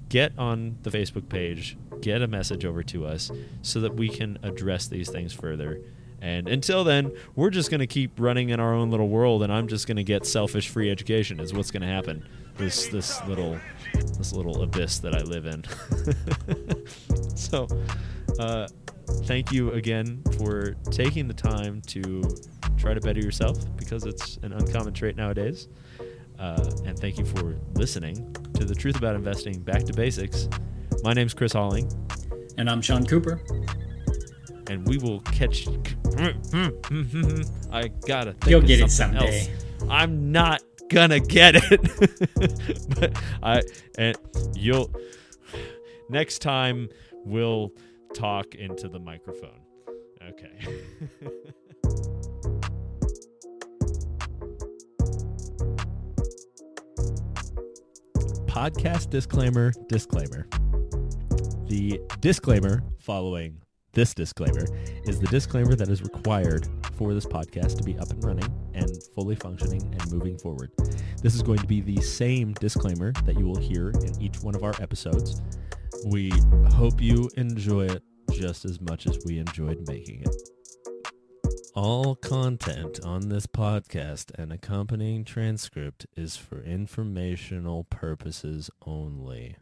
Get 0.08 0.32
on 0.38 0.78
the 0.82 0.90
facebook 0.90 1.28
page. 1.28 1.76
Get 2.00 2.22
a 2.22 2.28
message 2.28 2.64
over 2.64 2.82
to 2.84 3.04
us 3.04 3.30
so 3.62 3.80
that 3.80 3.94
we 3.94 4.08
can 4.08 4.38
address 4.42 4.86
these 4.86 5.10
things 5.10 5.32
further 5.32 5.80
And 6.20 6.48
until 6.48 6.84
then, 6.84 7.12
we're 7.36 7.50
just 7.50 7.70
going 7.70 7.80
to 7.80 7.86
keep 7.86 8.18
running 8.18 8.50
in 8.50 8.58
our 8.58 8.74
own 8.74 8.90
little 8.90 9.08
world, 9.08 9.42
and 9.42 9.52
I'm 9.52 9.68
just 9.68 9.86
going 9.86 9.96
to 9.96 10.04
get 10.04 10.26
selfish 10.26 10.68
free 10.68 10.90
education. 10.90 11.38
Is 11.40 11.52
what's 11.52 11.70
going 11.70 11.82
to 11.82 11.88
happen. 11.88 12.26
This 12.56 12.88
this 12.88 13.24
little 13.26 13.58
this 13.92 14.32
little 14.32 14.62
abyss 14.62 14.98
that 14.98 15.14
I 15.14 15.20
live 15.20 15.46
in. 15.46 15.64
so, 17.36 17.68
uh, 18.38 18.66
thank 19.24 19.52
you 19.52 19.72
again 19.72 20.22
for 20.38 20.74
taking 20.90 21.28
the 21.28 21.34
time 21.34 21.80
to 21.82 22.22
try 22.76 22.94
to 22.94 23.00
better 23.00 23.20
yourself 23.20 23.58
because 23.76 24.04
it's 24.04 24.38
an 24.42 24.52
uncommon 24.52 24.92
trait 24.92 25.16
nowadays. 25.16 25.68
Uh, 26.38 26.70
and 26.84 26.98
thank 26.98 27.18
you 27.18 27.24
for 27.24 27.56
listening 27.74 28.32
to 28.54 28.64
the 28.64 28.74
Truth 28.74 28.96
About 28.96 29.16
Investing 29.16 29.60
Back 29.60 29.84
to 29.84 29.92
Basics. 29.92 30.48
My 31.02 31.12
name's 31.12 31.34
Chris 31.34 31.52
Holling. 31.52 31.90
And 32.56 32.68
I'm 32.68 32.80
Sean 32.80 33.04
Cooper. 33.04 33.40
And 34.68 34.86
we 34.86 34.98
will 34.98 35.20
catch. 35.20 35.66
I 37.70 37.88
gotta. 38.06 38.32
Think 38.32 38.46
You'll 38.46 38.60
get 38.60 38.80
it 38.80 38.90
someday. 38.90 39.40
else. 39.40 39.48
I'm 39.88 40.32
not 40.32 40.62
gonna 40.88 41.20
get 41.20 41.54
it. 41.56 41.80
but 43.00 43.22
I 43.42 43.62
and 43.96 44.16
you'll 44.54 44.90
next 46.08 46.40
time 46.40 46.88
we'll 47.24 47.72
talk 48.14 48.54
into 48.54 48.88
the 48.88 48.98
microphone. 48.98 49.60
Okay. 50.22 50.82
podcast 58.46 59.08
disclaimer 59.10 59.72
disclaimer. 59.88 60.48
The 61.68 62.00
disclaimer 62.20 62.82
following 62.98 63.60
this 63.98 64.14
disclaimer 64.14 64.64
is 65.06 65.18
the 65.18 65.26
disclaimer 65.26 65.74
that 65.74 65.88
is 65.88 66.04
required 66.04 66.68
for 66.94 67.14
this 67.14 67.26
podcast 67.26 67.76
to 67.76 67.82
be 67.82 67.98
up 67.98 68.08
and 68.10 68.22
running 68.22 68.48
and 68.72 68.88
fully 69.12 69.34
functioning 69.34 69.82
and 69.82 70.12
moving 70.12 70.38
forward. 70.38 70.70
This 71.20 71.34
is 71.34 71.42
going 71.42 71.58
to 71.58 71.66
be 71.66 71.80
the 71.80 72.00
same 72.00 72.52
disclaimer 72.52 73.10
that 73.24 73.36
you 73.36 73.44
will 73.44 73.58
hear 73.58 73.90
in 73.90 74.22
each 74.22 74.40
one 74.40 74.54
of 74.54 74.62
our 74.62 74.80
episodes. 74.80 75.42
We 76.06 76.30
hope 76.74 77.02
you 77.02 77.28
enjoy 77.36 77.86
it 77.86 78.04
just 78.30 78.64
as 78.64 78.80
much 78.80 79.08
as 79.08 79.18
we 79.26 79.40
enjoyed 79.40 79.84
making 79.88 80.20
it. 80.20 80.36
All 81.74 82.14
content 82.14 83.00
on 83.04 83.30
this 83.30 83.48
podcast 83.48 84.30
and 84.38 84.52
accompanying 84.52 85.24
transcript 85.24 86.06
is 86.16 86.36
for 86.36 86.62
informational 86.62 87.82
purposes 87.82 88.70
only. 88.86 89.56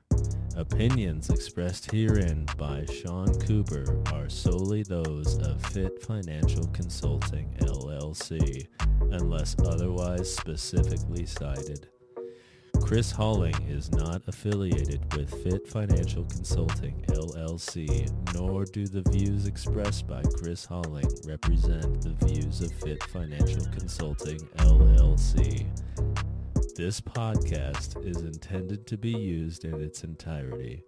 Opinions 0.56 1.28
expressed 1.28 1.90
herein 1.90 2.46
by 2.56 2.86
Sean 2.86 3.30
Cooper 3.40 4.02
are 4.14 4.30
solely 4.30 4.82
those 4.82 5.36
of 5.46 5.60
Fit 5.66 6.02
Financial 6.02 6.66
Consulting 6.68 7.54
LLC, 7.60 8.66
unless 9.10 9.54
otherwise 9.66 10.34
specifically 10.34 11.26
cited. 11.26 11.88
Chris 12.80 13.12
Halling 13.12 13.70
is 13.70 13.92
not 13.92 14.22
affiliated 14.28 15.02
with 15.14 15.30
Fit 15.42 15.68
Financial 15.68 16.24
Consulting 16.24 17.04
LLC, 17.08 18.10
nor 18.32 18.64
do 18.64 18.86
the 18.86 19.02
views 19.10 19.46
expressed 19.46 20.06
by 20.06 20.22
Chris 20.38 20.66
Halling 20.66 21.28
represent 21.28 22.00
the 22.00 22.16
views 22.26 22.62
of 22.62 22.72
Fit 22.72 23.02
Financial 23.02 23.66
Consulting 23.72 24.38
LLC. 24.56 25.66
This 26.76 27.00
podcast 27.00 28.06
is 28.06 28.18
intended 28.18 28.86
to 28.88 28.98
be 28.98 29.08
used 29.10 29.64
in 29.64 29.80
its 29.80 30.04
entirety. 30.04 30.84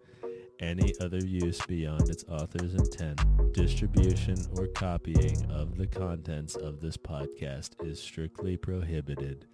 Any 0.61 0.93
other 1.01 1.17
use 1.17 1.59
beyond 1.67 2.11
its 2.11 2.25
author's 2.25 2.75
intent, 2.75 3.23
distribution, 3.55 4.37
or 4.59 4.67
copying 4.67 5.51
of 5.51 5.79
the 5.79 5.87
contents 5.87 6.57
of 6.57 6.81
this 6.81 6.99
podcast 6.99 7.83
is 7.83 7.99
strictly 7.99 8.59
prohibited. 8.59 9.47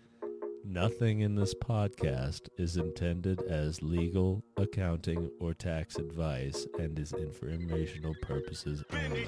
Nothing 0.66 1.20
in 1.20 1.34
this 1.34 1.52
podcast 1.54 2.48
is 2.56 2.78
intended 2.78 3.42
as 3.42 3.82
legal, 3.82 4.42
accounting, 4.56 5.30
or 5.38 5.52
tax 5.52 5.96
advice 5.96 6.66
and 6.78 6.98
is 6.98 7.12
informational 7.12 8.14
purposes 8.22 8.82
only. 8.90 9.26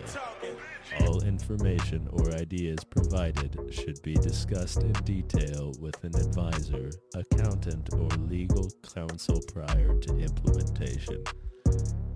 All 1.00 1.22
information 1.22 2.08
or 2.10 2.30
ideas 2.32 2.78
provided 2.84 3.54
should 3.70 4.00
be 4.00 4.14
discussed 4.14 4.82
in 4.82 4.94
detail 5.04 5.74
with 5.78 6.02
an 6.04 6.16
advisor, 6.16 6.90
accountant, 7.14 7.90
or 7.92 8.08
legal 8.28 8.70
counsel 8.94 9.38
prior 9.52 9.98
to 9.98 10.16
implementation. 10.16 11.22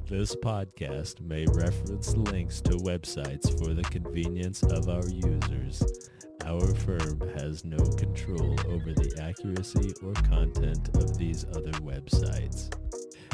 This 0.08 0.34
podcast 0.34 1.20
may 1.20 1.44
reference 1.52 2.16
links 2.16 2.62
to 2.62 2.70
websites 2.70 3.50
for 3.58 3.74
the 3.74 3.82
convenience 3.82 4.62
of 4.62 4.88
our 4.88 5.06
users. 5.06 6.08
Our 6.47 6.74
firm 6.74 7.20
has 7.36 7.64
no 7.64 7.76
control 7.76 8.57
over 8.68 8.93
the 8.93 9.20
accuracy 9.22 9.93
or 10.03 10.12
content 10.14 10.88
of 10.97 11.16
these 11.16 11.45
other 11.55 11.72
websites. 11.80 12.74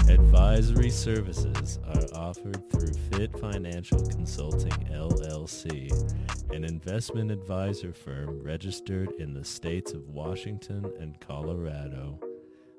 Advisory 0.08 0.90
services 0.90 1.78
are 1.84 2.18
offered 2.18 2.70
through 2.70 2.92
Fit 3.10 3.36
Financial 3.38 4.00
Consulting 4.06 4.72
LLC, 4.92 5.90
an 6.52 6.64
investment 6.64 7.30
advisor 7.30 7.92
firm 7.92 8.40
registered 8.42 9.10
in 9.18 9.34
the 9.34 9.44
states 9.44 9.92
of 9.92 10.08
Washington 10.08 10.92
and 11.00 11.18
Colorado. 11.20 12.20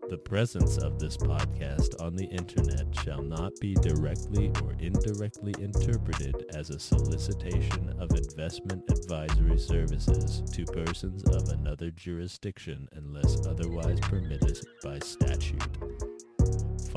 The 0.10 0.18
presence 0.18 0.78
of 0.78 1.00
this 1.00 1.18
podcast 1.18 2.02
on 2.02 2.16
the 2.16 2.28
internet 2.28 2.88
shall 3.04 3.22
not 3.22 3.52
be 3.60 3.74
directly 3.74 4.54
or 4.64 4.74
indirectly 4.80 5.54
interpreted 5.60 6.46
as 6.56 6.70
a 6.70 6.80
solicitation 6.80 7.94
of 8.00 8.12
investment 8.12 8.84
advisory 8.90 9.58
services 9.58 10.44
to 10.54 10.64
persons 10.64 11.24
of 11.24 11.50
another 11.50 11.92
jurisdiction 11.92 12.88
unless 12.94 13.46
otherwise 13.48 14.00
permitted 14.00 14.58
by 14.82 14.98
statute. 15.00 16.17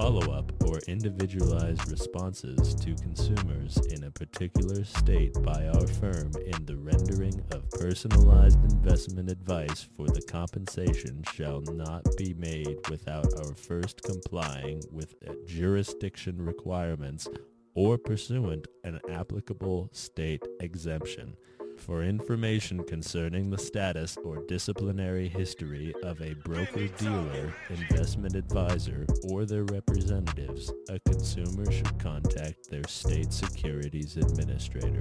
Follow 0.00 0.32
up 0.32 0.50
or 0.64 0.78
individualized 0.88 1.90
responses 1.90 2.74
to 2.76 2.94
consumers 3.02 3.76
in 3.90 4.04
a 4.04 4.10
particular 4.10 4.82
state 4.82 5.34
by 5.42 5.68
our 5.68 5.86
firm 5.86 6.32
in 6.46 6.64
the 6.64 6.74
rendering 6.74 7.38
of 7.50 7.70
personalized 7.72 8.58
investment 8.72 9.30
advice 9.30 9.86
for 9.98 10.06
the 10.06 10.22
compensation 10.22 11.22
shall 11.34 11.60
not 11.74 12.02
be 12.16 12.32
made 12.32 12.78
without 12.88 13.26
our 13.44 13.54
first 13.54 14.00
complying 14.02 14.82
with 14.90 15.16
jurisdiction 15.46 16.40
requirements 16.40 17.28
or 17.74 17.98
pursuant 17.98 18.68
an 18.84 19.00
applicable 19.10 19.90
state 19.92 20.42
exemption. 20.60 21.36
For 21.80 22.02
information 22.02 22.84
concerning 22.84 23.48
the 23.50 23.58
status 23.58 24.16
or 24.22 24.44
disciplinary 24.46 25.28
history 25.28 25.94
of 26.02 26.20
a 26.20 26.34
broker-dealer, 26.34 27.54
investment 27.70 28.36
advisor, 28.36 29.06
or 29.30 29.46
their 29.46 29.64
representatives, 29.64 30.70
a 30.90 31.00
consumer 31.00 31.70
should 31.72 31.98
contact 31.98 32.68
their 32.70 32.86
state 32.86 33.32
securities 33.32 34.18
administrator. 34.18 35.00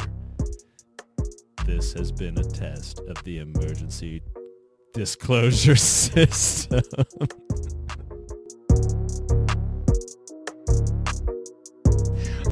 This 1.65 1.91
has 1.93 2.13
been 2.13 2.37
a 2.39 2.43
test 2.43 2.99
of 2.99 3.21
the 3.25 3.39
emergency 3.39 4.21
disclosure 4.93 5.75
system. 5.75 6.81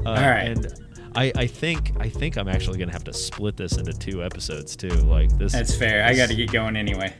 Uh, 0.06 0.10
All 0.10 0.16
right. 0.16 0.48
And 0.50 0.87
I, 1.18 1.32
I 1.36 1.48
think 1.48 1.94
I 2.00 2.10
think 2.10 2.38
I'm 2.38 2.48
actually 2.48 2.78
gonna 2.78 2.92
have 2.92 3.04
to 3.06 3.14
split 3.14 3.58
this 3.58 3.78
into 3.78 3.92
two 3.92 4.24
episodes 4.24 4.76
too. 4.76 4.90
Like 4.90 5.36
this. 5.40 5.52
That's 5.52 5.76
fair. 5.76 6.06
I 6.06 6.14
got 6.16 6.30
to 6.30 6.36
get 6.36 6.52
going 6.52 6.76
anyway. 6.78 7.12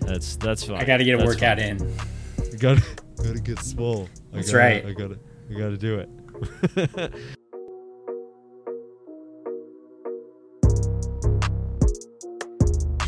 That's 0.00 0.36
that's 0.36 0.64
fine. 0.64 0.76
I 0.76 0.84
got 0.84 0.96
to 0.96 1.04
get 1.04 1.14
a 1.14 1.18
That's 1.18 1.28
workout 1.28 1.58
fine. 1.58 1.66
in. 1.78 2.56
Gotta 2.58 2.82
gotta 3.22 3.40
get 3.40 3.58
swole. 3.58 4.08
I 4.32 4.36
That's 4.36 4.50
gotta- 4.52 4.58
right. 4.58 4.86
I 4.86 4.92
gotta 4.92 5.18
I 5.50 5.58
gotta 5.58 5.76
do 5.76 5.98
it. 5.98 6.08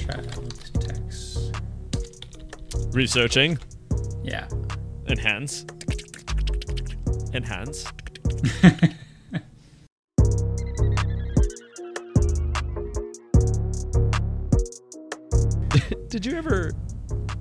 Child 0.07 0.55
tax. 0.81 1.51
Researching. 2.93 3.59
Yeah. 4.23 4.49
Enhance. 5.09 5.65
Enhance. 7.33 7.87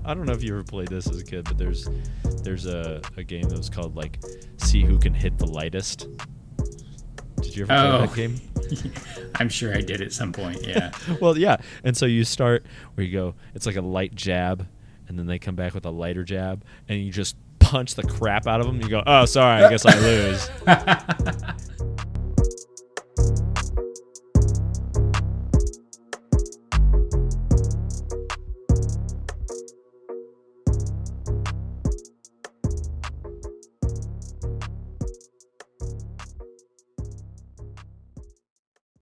I 0.06 0.14
don't 0.14 0.26
know 0.26 0.34
if 0.34 0.44
you 0.44 0.54
ever 0.54 0.64
played 0.64 0.88
this 0.90 1.08
as 1.10 1.20
a 1.20 1.24
kid, 1.24 1.46
but 1.46 1.58
there's 1.58 1.88
there's 2.44 2.66
a, 2.66 3.02
a 3.18 3.24
game 3.24 3.44
that 3.50 3.58
was 3.58 3.70
called 3.70 3.96
like 3.96 4.20
See 4.58 4.84
Who 4.84 5.00
Can 5.00 5.14
Hit 5.14 5.38
the 5.38 5.46
Lightest. 5.48 6.08
Did 7.42 7.56
you 7.58 7.64
ever 7.64 7.68
play 7.74 7.78
Oh. 7.78 8.06
that 8.06 8.16
game? 8.16 8.40
I'm 9.36 9.50
sure 9.50 9.74
I 9.76 9.82
did 9.82 10.02
at 10.02 10.14
some 10.14 10.32
point. 10.32 10.66
Yeah. 10.66 10.92
well, 11.22 11.38
yeah. 11.38 11.58
And 11.84 11.96
so 11.96 12.06
you 12.06 12.24
start 12.24 12.66
where 12.96 13.06
you 13.06 13.12
go, 13.14 13.36
it's 13.54 13.66
like 13.66 13.76
a 13.76 13.82
light 13.82 14.16
jab, 14.16 14.68
and 15.08 15.18
then 15.20 15.26
they 15.28 15.40
come 15.40 15.56
back 15.56 15.74
with 15.74 15.86
a 15.86 15.90
lighter 15.92 16.24
jab, 16.24 16.64
and 16.88 17.00
you 17.02 17.12
just 17.12 17.36
punch 17.60 17.96
the 17.96 18.04
crap 18.04 18.48
out 18.48 18.60
of 18.62 18.66
them. 18.68 18.82
You 18.82 18.90
go, 18.90 19.04
oh, 19.06 19.26
sorry, 19.26 19.64
I 19.64 19.70
guess 19.70 19.86
I 19.86 19.98
lose. 20.00 20.50